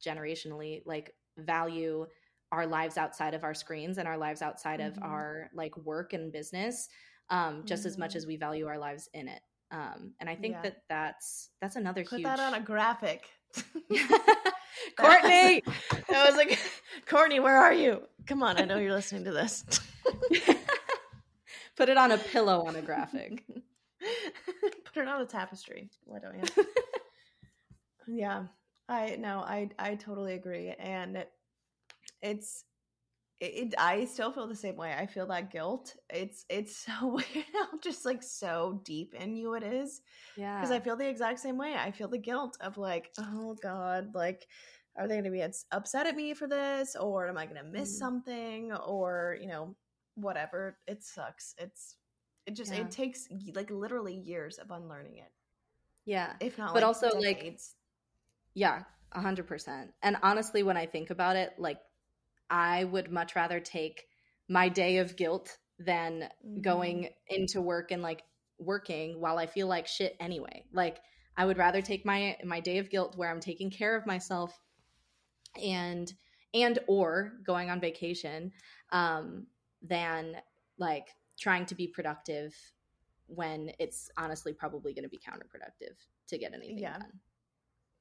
[0.00, 2.06] generationally like value
[2.52, 4.96] our lives outside of our screens and our lives outside mm-hmm.
[4.96, 6.88] of our like work and business
[7.30, 7.88] um, just mm-hmm.
[7.88, 8.18] as much mm-hmm.
[8.18, 9.40] as we value our lives in it.
[9.70, 10.62] Um, and I think yeah.
[10.62, 12.24] that that's that's another Put huge.
[12.24, 13.28] that on a graphic.
[14.96, 15.62] Courtney,
[16.14, 16.58] I was like,
[17.06, 18.02] Courtney, where are you?
[18.26, 19.64] Come on, I know you're listening to this.
[21.76, 23.44] Put it on a pillow on a graphic.
[24.92, 25.90] Put it on a tapestry.
[26.04, 26.64] Why don't you?
[28.06, 28.44] yeah,
[28.88, 31.24] I no, I I totally agree, and
[32.22, 32.64] it's
[33.40, 34.94] it, I still feel the same way.
[34.96, 35.94] I feel that guilt.
[36.10, 40.00] It's it's so weird how just like so deep in you it is.
[40.36, 40.60] Yeah.
[40.60, 41.74] Because I feel the exact same way.
[41.74, 44.46] I feel the guilt of like, oh God, like,
[44.96, 47.64] are they going to be upset at me for this, or am I going to
[47.64, 47.98] miss mm.
[47.98, 49.74] something, or you know,
[50.14, 50.78] whatever.
[50.86, 51.54] It sucks.
[51.58, 51.96] It's
[52.46, 52.80] it just yeah.
[52.80, 55.32] it takes like literally years of unlearning it.
[56.04, 56.34] Yeah.
[56.40, 57.74] If not, but like, also decades.
[57.74, 58.82] like, yeah,
[59.12, 59.92] a hundred percent.
[60.02, 61.78] And honestly, when I think about it, like
[62.50, 64.04] I would much rather take
[64.48, 66.60] my day of guilt than mm-hmm.
[66.60, 68.22] going into work and like
[68.58, 70.64] working while I feel like shit anyway.
[70.72, 70.98] Like
[71.36, 74.58] I would rather take my my day of guilt where I'm taking care of myself
[75.62, 76.12] and
[76.52, 78.52] and or going on vacation
[78.92, 79.46] um
[79.82, 80.36] than
[80.78, 81.08] like
[81.38, 82.54] trying to be productive
[83.26, 85.94] when it's honestly probably going to be counterproductive
[86.28, 86.98] to get anything yeah.
[86.98, 87.20] done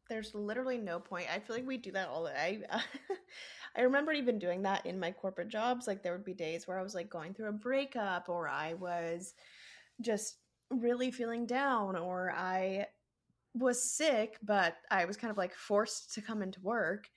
[0.10, 1.28] there's literally no point.
[1.34, 2.62] I feel like we do that all the I
[3.76, 5.88] I remember even doing that in my corporate jobs.
[5.88, 8.76] Like there would be days where I was like going through a breakup or I
[8.76, 9.34] was
[10.02, 10.38] just
[10.70, 12.88] really feeling down or I
[13.56, 17.10] was sick, but I was kind of like forced to come into work,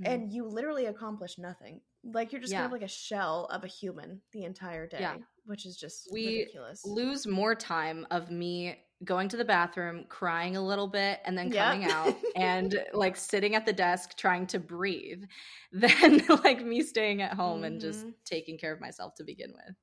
[0.00, 0.12] mm-hmm.
[0.12, 1.80] and you literally accomplished nothing.
[2.04, 2.60] Like you're just yeah.
[2.60, 5.16] kind of like a shell of a human the entire day, yeah.
[5.44, 6.82] which is just we ridiculous.
[6.84, 11.50] lose more time of me going to the bathroom, crying a little bit, and then
[11.50, 11.90] coming yep.
[11.90, 15.24] out and like sitting at the desk trying to breathe
[15.72, 17.64] than like me staying at home mm-hmm.
[17.64, 18.10] and just mm-hmm.
[18.24, 19.76] taking care of myself to begin with.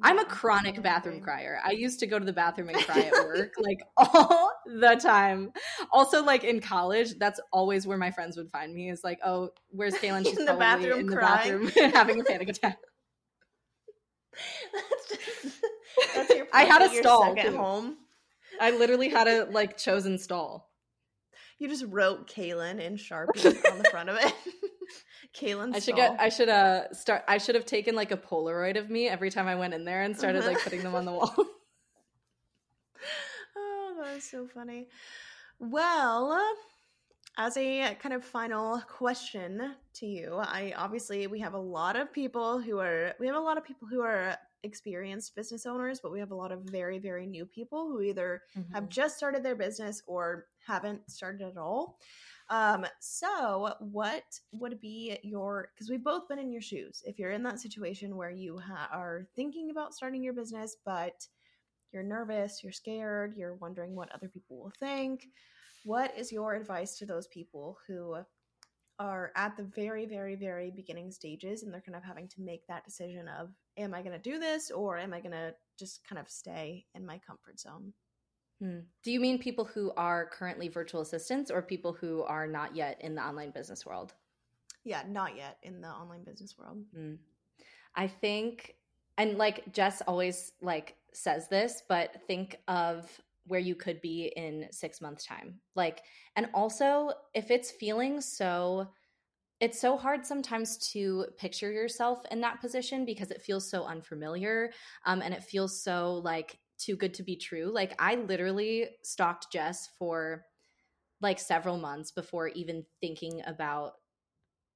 [0.00, 1.60] I'm a chronic bathroom crier.
[1.62, 5.52] I used to go to the bathroom and cry at work like all the time.
[5.92, 8.88] Also, like in college, that's always where my friends would find me.
[8.88, 10.24] Is like, oh, where's Kailyn?
[10.24, 11.66] She's in the bathroom in the crying.
[11.66, 12.78] bathroom having a panic attack.
[14.72, 15.60] that's just
[16.14, 16.46] that's your.
[16.54, 17.98] I had a stall at home.
[18.60, 20.70] I literally had a like chosen stall.
[21.58, 24.34] You just wrote Kailyn in Sharpie on the front of it.
[25.34, 25.74] Kailyn.
[25.74, 26.16] I should get.
[26.18, 27.22] I should uh start.
[27.28, 30.02] I should have taken like a Polaroid of me every time I went in there
[30.02, 31.32] and started like putting them on the wall.
[33.56, 34.88] oh, that is so funny.
[35.58, 36.38] Well,
[37.38, 42.12] as a kind of final question to you, I obviously we have a lot of
[42.12, 46.12] people who are we have a lot of people who are experienced business owners, but
[46.12, 48.72] we have a lot of very very new people who either mm-hmm.
[48.74, 51.98] have just started their business or haven't started at all.
[52.50, 57.02] Um, so what would be your because we've both been in your shoes.
[57.06, 61.26] If you're in that situation where you ha- are thinking about starting your business, but
[61.92, 65.26] you're nervous, you're scared, you're wondering what other people will think,
[65.84, 68.16] what is your advice to those people who
[68.98, 72.66] are at the very, very, very beginning stages and they're kind of having to make
[72.66, 76.06] that decision of, am I going to do this or am I going to just
[76.06, 77.92] kind of stay in my comfort zone?
[78.60, 78.80] Hmm.
[79.02, 82.98] Do you mean people who are currently virtual assistants or people who are not yet
[83.00, 84.14] in the online business world?
[84.84, 86.84] Yeah, not yet in the online business world.
[86.94, 87.14] Hmm.
[87.94, 88.76] I think
[89.18, 93.10] and like Jess always like says this, but think of
[93.46, 95.60] where you could be in 6 months time.
[95.74, 96.02] Like
[96.36, 98.88] and also if it's feeling so
[99.62, 104.72] it's so hard sometimes to picture yourself in that position because it feels so unfamiliar
[105.06, 107.70] um, and it feels so like too good to be true.
[107.72, 110.44] Like I literally stalked Jess for
[111.20, 113.92] like several months before even thinking about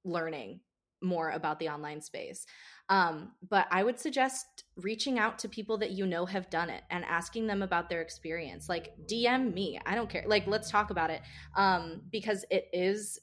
[0.05, 0.61] learning
[1.03, 2.45] more about the online space.
[2.87, 6.83] Um, but I would suggest reaching out to people that you know have done it
[6.89, 8.69] and asking them about their experience.
[8.69, 9.79] Like DM me.
[9.85, 10.23] I don't care.
[10.25, 11.21] Like let's talk about it.
[11.57, 13.19] Um, because it is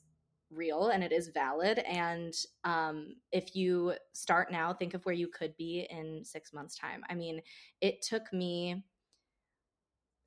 [0.55, 1.79] real and it is valid.
[1.81, 6.77] And um, if you start now, think of where you could be in six months'
[6.77, 7.03] time.
[7.09, 7.41] I mean,
[7.81, 8.85] it took me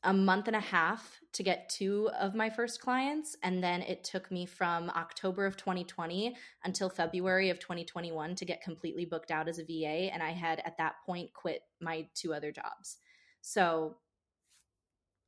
[0.03, 3.35] a month and a half to get two of my first clients.
[3.43, 8.61] And then it took me from October of 2020 until February of 2021 to get
[8.61, 10.13] completely booked out as a VA.
[10.13, 12.97] And I had at that point quit my two other jobs.
[13.41, 13.97] So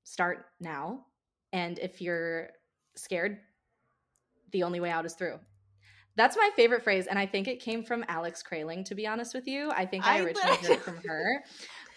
[0.04, 1.06] start now.
[1.52, 2.50] And if you're
[2.96, 3.40] scared,
[4.52, 5.40] the only way out is through.
[6.16, 8.84] That's my favorite phrase, and I think it came from Alex Kraling.
[8.86, 11.44] To be honest with you, I think I, I originally heard it from her.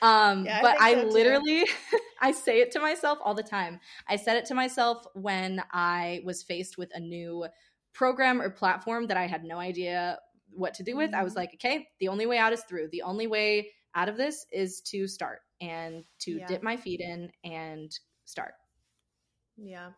[0.00, 1.64] Um, yeah, but I, literally,
[2.20, 3.80] I say it to myself all the time.
[4.08, 7.46] I said it to myself when I was faced with a new
[7.94, 10.18] program or platform that I had no idea
[10.50, 11.10] what to do with.
[11.10, 11.20] Mm-hmm.
[11.20, 11.40] I was mm-hmm.
[11.40, 12.88] like, okay, the only way out is through.
[12.90, 16.46] The only way out of this is to start and to yeah.
[16.46, 17.90] dip my feet in and
[18.24, 18.54] start.
[19.56, 19.90] Yeah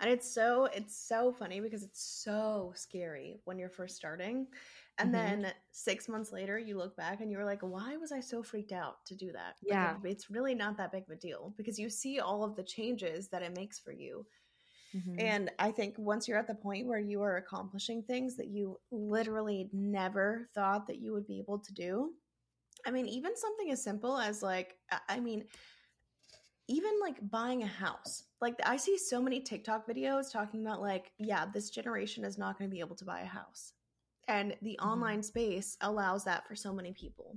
[0.00, 4.46] and it's so it's so funny because it's so scary when you're first starting
[4.98, 5.42] and mm-hmm.
[5.42, 8.72] then six months later you look back and you're like why was i so freaked
[8.72, 11.78] out to do that yeah like, it's really not that big of a deal because
[11.78, 14.24] you see all of the changes that it makes for you
[14.94, 15.18] mm-hmm.
[15.18, 18.78] and i think once you're at the point where you are accomplishing things that you
[18.90, 22.10] literally never thought that you would be able to do
[22.86, 24.76] i mean even something as simple as like
[25.08, 25.44] i mean
[26.68, 28.24] even like buying a house.
[28.40, 32.58] Like I see so many TikTok videos talking about like, yeah, this generation is not
[32.58, 33.72] going to be able to buy a house.
[34.28, 34.88] And the mm-hmm.
[34.88, 37.36] online space allows that for so many people.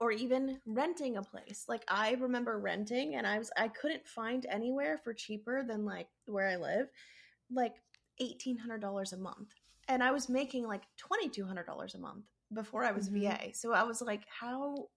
[0.00, 1.64] Or even renting a place.
[1.68, 6.08] Like I remember renting and I was I couldn't find anywhere for cheaper than like
[6.26, 6.88] where I live,
[7.52, 7.76] like
[8.20, 9.54] $1800 a month.
[9.86, 13.28] And I was making like $2200 a month before I was mm-hmm.
[13.28, 13.54] VA.
[13.54, 14.88] So I was like, how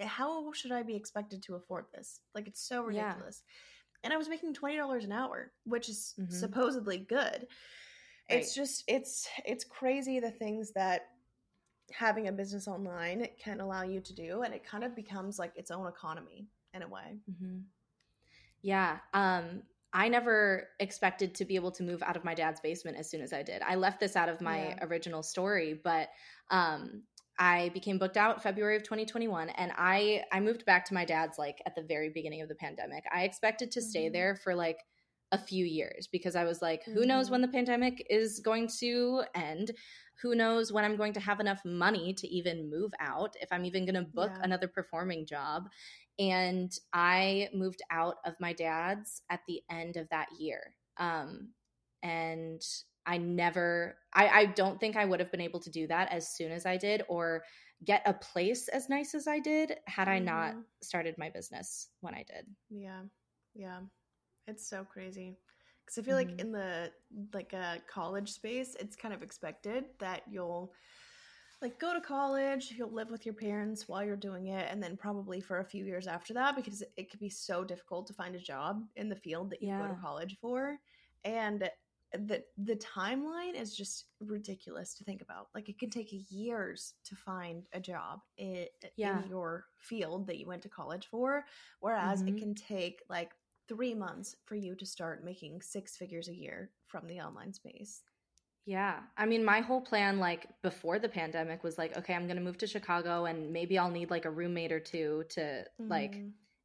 [0.00, 2.20] how should I be expected to afford this?
[2.34, 3.42] Like it's so ridiculous.
[3.44, 4.04] Yeah.
[4.04, 6.32] And I was making twenty dollars an hour, which is mm-hmm.
[6.32, 7.46] supposedly good.
[8.30, 8.40] Right.
[8.40, 11.02] It's just it's it's crazy the things that
[11.92, 15.52] having a business online can allow you to do, and it kind of becomes like
[15.56, 17.18] its own economy in a way.
[17.30, 17.58] Mm-hmm.
[18.62, 18.98] Yeah.
[19.12, 19.62] Um,
[19.92, 23.20] I never expected to be able to move out of my dad's basement as soon
[23.20, 23.60] as I did.
[23.62, 24.84] I left this out of my yeah.
[24.84, 26.08] original story, but
[26.50, 27.02] um,
[27.42, 31.38] I became booked out February of 2021 and I I moved back to my dad's
[31.38, 33.02] like at the very beginning of the pandemic.
[33.12, 34.12] I expected to stay mm-hmm.
[34.12, 34.78] there for like
[35.32, 37.50] a few years because I was like, who knows when mm-hmm.
[37.50, 39.72] the pandemic is going to end?
[40.22, 43.64] Who knows when I'm going to have enough money to even move out, if I'm
[43.64, 44.42] even going to book yeah.
[44.44, 45.64] another performing job.
[46.20, 50.74] And I moved out of my dad's at the end of that year.
[50.96, 51.48] Um,
[52.04, 52.62] and
[53.06, 56.28] I never, I, I don't think I would have been able to do that as
[56.28, 57.42] soon as I did or
[57.84, 60.60] get a place as nice as I did had I not mm-hmm.
[60.82, 62.46] started my business when I did.
[62.70, 63.02] Yeah.
[63.54, 63.80] Yeah.
[64.46, 65.36] It's so crazy.
[65.86, 66.30] Cuz I feel mm-hmm.
[66.30, 66.92] like in the
[67.32, 70.72] like a uh, college space, it's kind of expected that you'll
[71.60, 74.96] like go to college, you'll live with your parents while you're doing it and then
[74.96, 78.34] probably for a few years after that because it can be so difficult to find
[78.34, 79.80] a job in the field that you yeah.
[79.80, 80.78] go to college for.
[81.24, 81.70] And
[82.14, 85.48] the the timeline is just ridiculous to think about.
[85.54, 88.66] Like it can take years to find a job in,
[88.96, 89.22] yeah.
[89.22, 91.44] in your field that you went to college for,
[91.80, 92.36] whereas mm-hmm.
[92.36, 93.32] it can take like
[93.68, 98.02] three months for you to start making six figures a year from the online space.
[98.64, 99.00] Yeah.
[99.16, 102.42] I mean, my whole plan, like before the pandemic, was like, okay, I'm going to
[102.42, 105.88] move to Chicago and maybe I'll need like a roommate or two to mm-hmm.
[105.88, 106.14] like,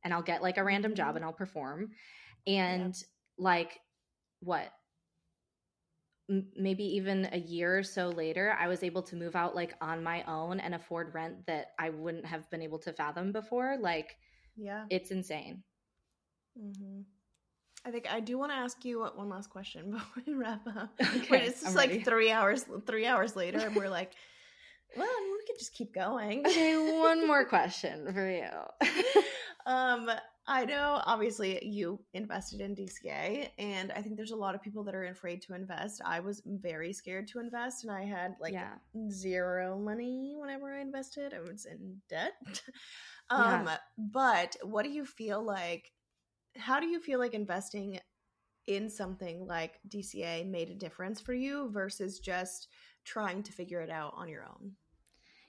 [0.03, 1.17] and I'll get like a random job mm-hmm.
[1.17, 1.91] and I'll perform.
[2.45, 2.95] And
[3.37, 3.79] like,
[4.41, 4.71] what?
[6.29, 10.03] Maybe even a year or so later, I was able to move out like on
[10.03, 13.77] my own and afford rent that I wouldn't have been able to fathom before.
[13.79, 14.17] Like,
[14.55, 15.63] yeah, it's insane.
[16.61, 17.01] Mm-hmm.
[17.85, 20.89] I think I do want to ask you one last question before we wrap up.
[21.01, 22.03] Okay, Wait, it's just I'm like ready.
[22.03, 24.13] three hours, three hours later, and we're like,
[24.97, 26.45] well, we could just keep going.
[26.45, 28.49] Okay, one more question for you.
[29.65, 30.09] um,
[30.49, 34.81] I know obviously you invested in DCA, and I think there's a lot of people
[34.85, 36.01] that are afraid to invest.
[36.05, 38.75] I was very scared to invest, and I had like yeah.
[39.11, 41.33] zero money whenever I invested.
[41.33, 42.33] I was in debt.
[43.29, 43.77] um, yeah.
[43.97, 45.91] But what do you feel like?
[46.55, 47.99] How do you feel like investing
[48.67, 52.69] in something like DCA made a difference for you versus just
[53.03, 54.71] trying to figure it out on your own?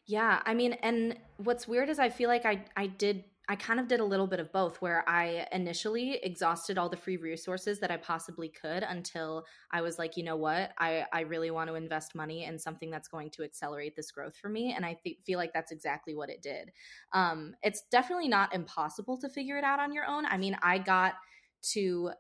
[0.07, 3.81] Yeah, I mean, and what's weird is I feel like I I did I kind
[3.81, 7.81] of did a little bit of both where I initially exhausted all the free resources
[7.81, 10.73] that I possibly could until I was like, you know what?
[10.79, 14.37] I, I really want to invest money in something that's going to accelerate this growth
[14.37, 14.75] for me.
[14.77, 16.73] And I th- feel like that's exactly what it did.
[17.15, 20.27] Um, it's definitely not impossible to figure it out on your own.
[20.27, 21.15] I mean, I got
[21.73, 22.11] to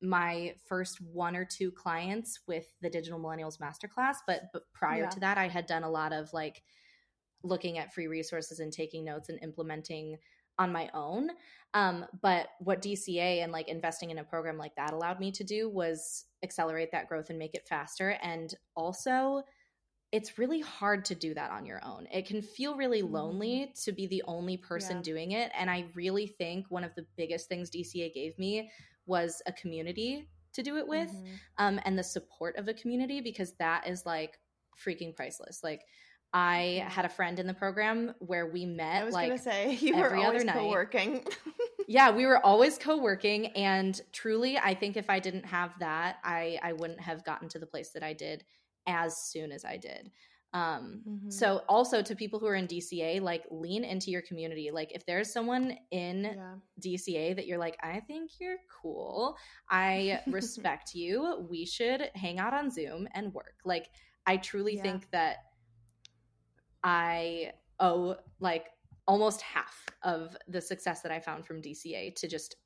[0.00, 5.10] my first one or two clients with the Digital Millennials Masterclass, but, but prior yeah.
[5.10, 6.62] to that, I had done a lot of like
[7.42, 10.16] looking at free resources and taking notes and implementing
[10.58, 11.30] on my own.
[11.74, 15.44] Um, but what DCA and like investing in a program like that allowed me to
[15.44, 18.16] do was accelerate that growth and make it faster.
[18.22, 19.42] And also,
[20.10, 22.06] it's really hard to do that on your own.
[22.10, 23.14] It can feel really mm-hmm.
[23.14, 25.02] lonely to be the only person yeah.
[25.02, 25.52] doing it.
[25.56, 28.70] And I really think one of the biggest things DCA gave me
[29.06, 31.34] was a community to do it with mm-hmm.
[31.58, 34.38] um, and the support of a community because that is like
[34.82, 35.60] freaking priceless.
[35.62, 35.82] Like,
[36.32, 39.02] I had a friend in the program where we met.
[39.02, 41.24] I was like, gonna say you were always co-working.
[41.88, 46.58] yeah, we were always co-working, and truly, I think if I didn't have that, I
[46.62, 48.44] I wouldn't have gotten to the place that I did
[48.86, 50.10] as soon as I did.
[50.54, 51.30] Um, mm-hmm.
[51.30, 54.70] So, also to people who are in DCA, like lean into your community.
[54.72, 56.54] Like, if there's someone in yeah.
[56.80, 59.36] DCA that you're like, I think you're cool,
[59.70, 61.46] I respect you.
[61.50, 63.56] We should hang out on Zoom and work.
[63.64, 63.88] Like,
[64.26, 64.82] I truly yeah.
[64.82, 65.36] think that
[66.82, 68.66] I owe like
[69.06, 72.56] almost half of the success that I found from DCA to just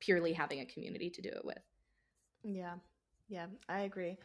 [0.00, 1.58] purely having a community to do it with.
[2.42, 2.74] Yeah.
[3.28, 4.16] Yeah, I agree.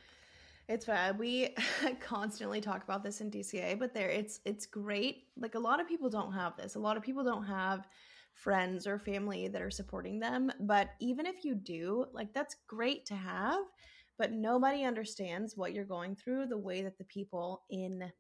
[0.67, 1.19] It's bad.
[1.19, 1.55] We
[1.99, 5.26] constantly talk about this in DCA, but there it's it's great.
[5.38, 6.76] Like a lot of people don't have this.
[6.76, 7.88] A lot of people don't have
[8.34, 13.05] friends or family that are supporting them, but even if you do, like that's great
[13.05, 13.59] to have,
[14.17, 18.11] but nobody understands what you're going through the way that the people in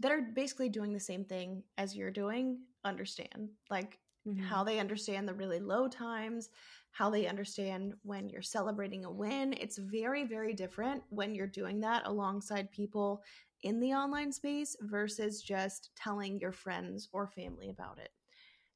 [0.00, 4.42] that are basically doing the same thing as you're doing understand like mm-hmm.
[4.42, 6.50] how they understand the really low times
[6.92, 9.54] how they understand when you're celebrating a win.
[9.54, 13.22] It's very very different when you're doing that alongside people
[13.62, 18.10] in the online space versus just telling your friends or family about it.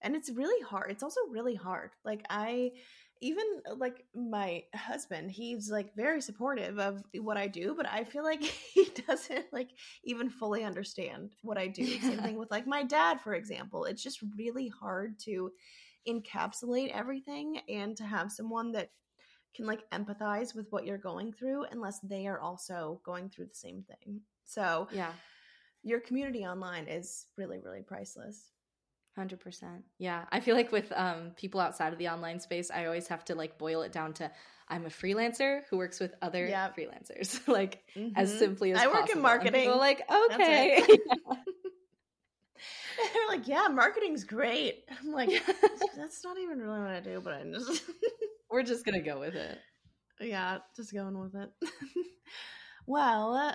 [0.03, 1.91] And it's really hard it's also really hard.
[2.05, 2.73] Like i
[3.21, 8.05] even uh, like my husband he's like very supportive of what i do but i
[8.05, 8.43] feel like
[8.75, 9.71] he doesn't like
[10.05, 11.83] even fully understand what i do.
[11.83, 12.01] Yeah.
[12.01, 13.85] same thing with like my dad for example.
[13.85, 15.51] It's just really hard to
[16.09, 18.91] encapsulate everything and to have someone that
[19.55, 23.55] can like empathize with what you're going through unless they are also going through the
[23.55, 24.21] same thing.
[24.45, 25.13] So yeah.
[25.83, 28.51] your community online is really really priceless
[29.17, 29.83] Hundred percent.
[29.99, 33.25] Yeah, I feel like with um, people outside of the online space, I always have
[33.27, 34.31] to like boil it down to
[34.69, 36.77] I'm a freelancer who works with other yep.
[36.77, 38.15] freelancers, like mm-hmm.
[38.15, 39.01] as simply as I possible.
[39.01, 39.71] work in marketing.
[39.71, 40.03] like,
[40.33, 40.83] okay.
[43.15, 44.85] They're like, yeah, marketing's great.
[45.01, 45.31] I'm like,
[45.97, 47.85] that's not even really what I do, but I'm just
[48.51, 49.59] we're just gonna go with it.
[50.21, 51.51] Yeah, just going with it.
[52.87, 53.55] well,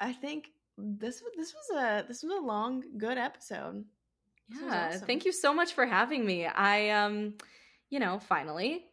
[0.00, 3.84] I think this this was a this was a long, good episode.
[4.60, 5.06] Yeah, awesome.
[5.06, 6.46] thank you so much for having me.
[6.46, 7.34] I um,
[7.90, 8.84] you know, finally,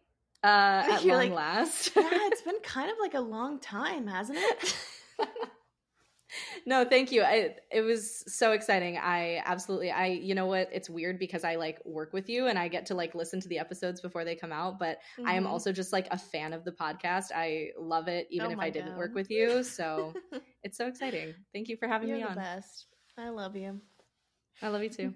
[0.44, 0.48] uh,
[0.92, 1.92] at You're long like, last.
[1.96, 4.78] yeah, it's been kind of like a long time, hasn't it?
[6.66, 7.24] no, thank you.
[7.24, 8.98] I, it was so exciting.
[8.98, 10.70] I absolutely, I, you know what?
[10.72, 13.48] It's weird because I like work with you and I get to like listen to
[13.48, 15.28] the episodes before they come out, but mm-hmm.
[15.28, 15.52] I am mm-hmm.
[15.52, 17.28] also just like a fan of the podcast.
[17.36, 19.64] I love it, even oh if I didn't work with you.
[19.64, 20.14] So
[20.64, 21.34] it's so exciting.
[21.54, 22.36] Thank you for having You're me the on.
[22.36, 22.88] best.
[23.18, 23.82] I love you.
[24.62, 25.14] I love you too.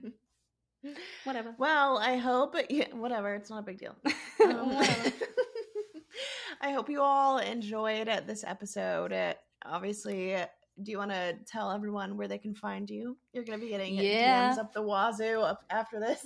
[1.24, 1.56] Whatever.
[1.58, 3.34] Well, I hope, yeah, whatever.
[3.36, 3.96] It's not a big deal.
[4.44, 4.76] Um,
[6.62, 9.36] I hope you all enjoyed this episode.
[9.64, 10.36] Obviously,
[10.82, 13.16] do you want to tell everyone where they can find you?
[13.32, 14.52] You're going to be getting yeah.
[14.52, 16.26] DMs up the wazoo up after this.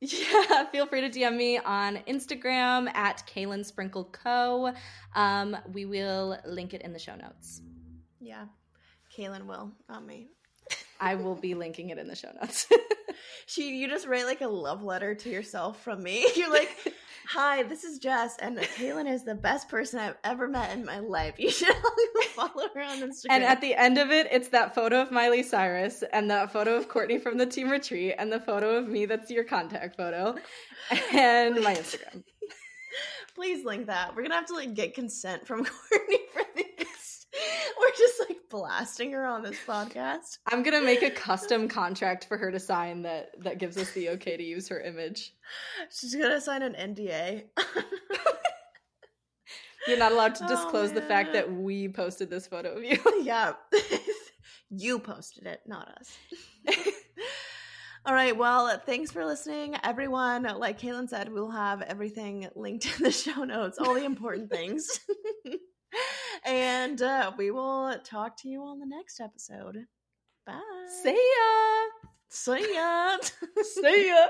[0.00, 4.72] yeah, feel free to DM me on Instagram at Kailyn Sprinkle Co.
[5.16, 7.62] Um, we will link it in the show notes.
[8.20, 8.44] Yeah,
[9.16, 10.28] Kailyn will, not me.
[11.00, 12.66] I will be linking it in the show notes.
[13.46, 16.26] she, you just write like a love letter to yourself from me.
[16.36, 16.70] You're like,
[17.32, 21.00] Hi, this is Jess, and Kailyn is the best person I've ever met in my
[21.00, 21.34] life.
[21.38, 21.74] You should
[22.34, 23.26] follow her on Instagram.
[23.30, 26.76] And at the end of it, it's that photo of Miley Cyrus and that photo
[26.76, 30.36] of Courtney from the Team Retreat and the photo of me that's your contact photo
[31.12, 32.22] and my Instagram.
[33.34, 34.16] Please link that.
[34.16, 36.64] We're gonna have to like get consent from Courtney for this.
[37.80, 40.38] We're just like blasting her on this podcast.
[40.46, 44.10] I'm gonna make a custom contract for her to sign that that gives us the
[44.10, 45.34] okay to use her image.
[45.90, 47.44] She's gonna sign an NDA.
[49.86, 52.84] You're not allowed to oh, disclose oh, the fact that we posted this photo of
[52.84, 52.98] you.
[53.22, 53.52] yeah.
[54.70, 56.18] you posted it, not us.
[58.04, 58.36] All right.
[58.36, 60.42] Well, thanks for listening, everyone.
[60.42, 65.00] Like Kailyn said, we'll have everything linked in the show notes, all the important things
[66.44, 69.86] and uh, we will talk to you on the next episode.
[70.46, 70.60] Bye.
[71.02, 72.08] See ya.
[72.28, 73.16] See ya.
[73.62, 74.26] See ya.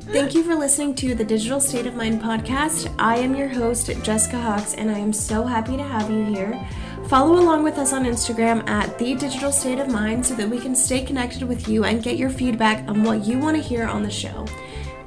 [0.00, 2.94] Thank you for listening to the Digital State of Mind podcast.
[2.96, 6.68] I am your host, Jessica Hawks, and I am so happy to have you here.
[7.08, 10.60] Follow along with us on Instagram at The Digital State of Mind so that we
[10.60, 13.86] can stay connected with you and get your feedback on what you want to hear
[13.86, 14.46] on the show.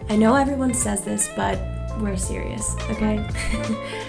[0.09, 1.59] I know everyone says this, but
[1.99, 3.25] we're serious, okay?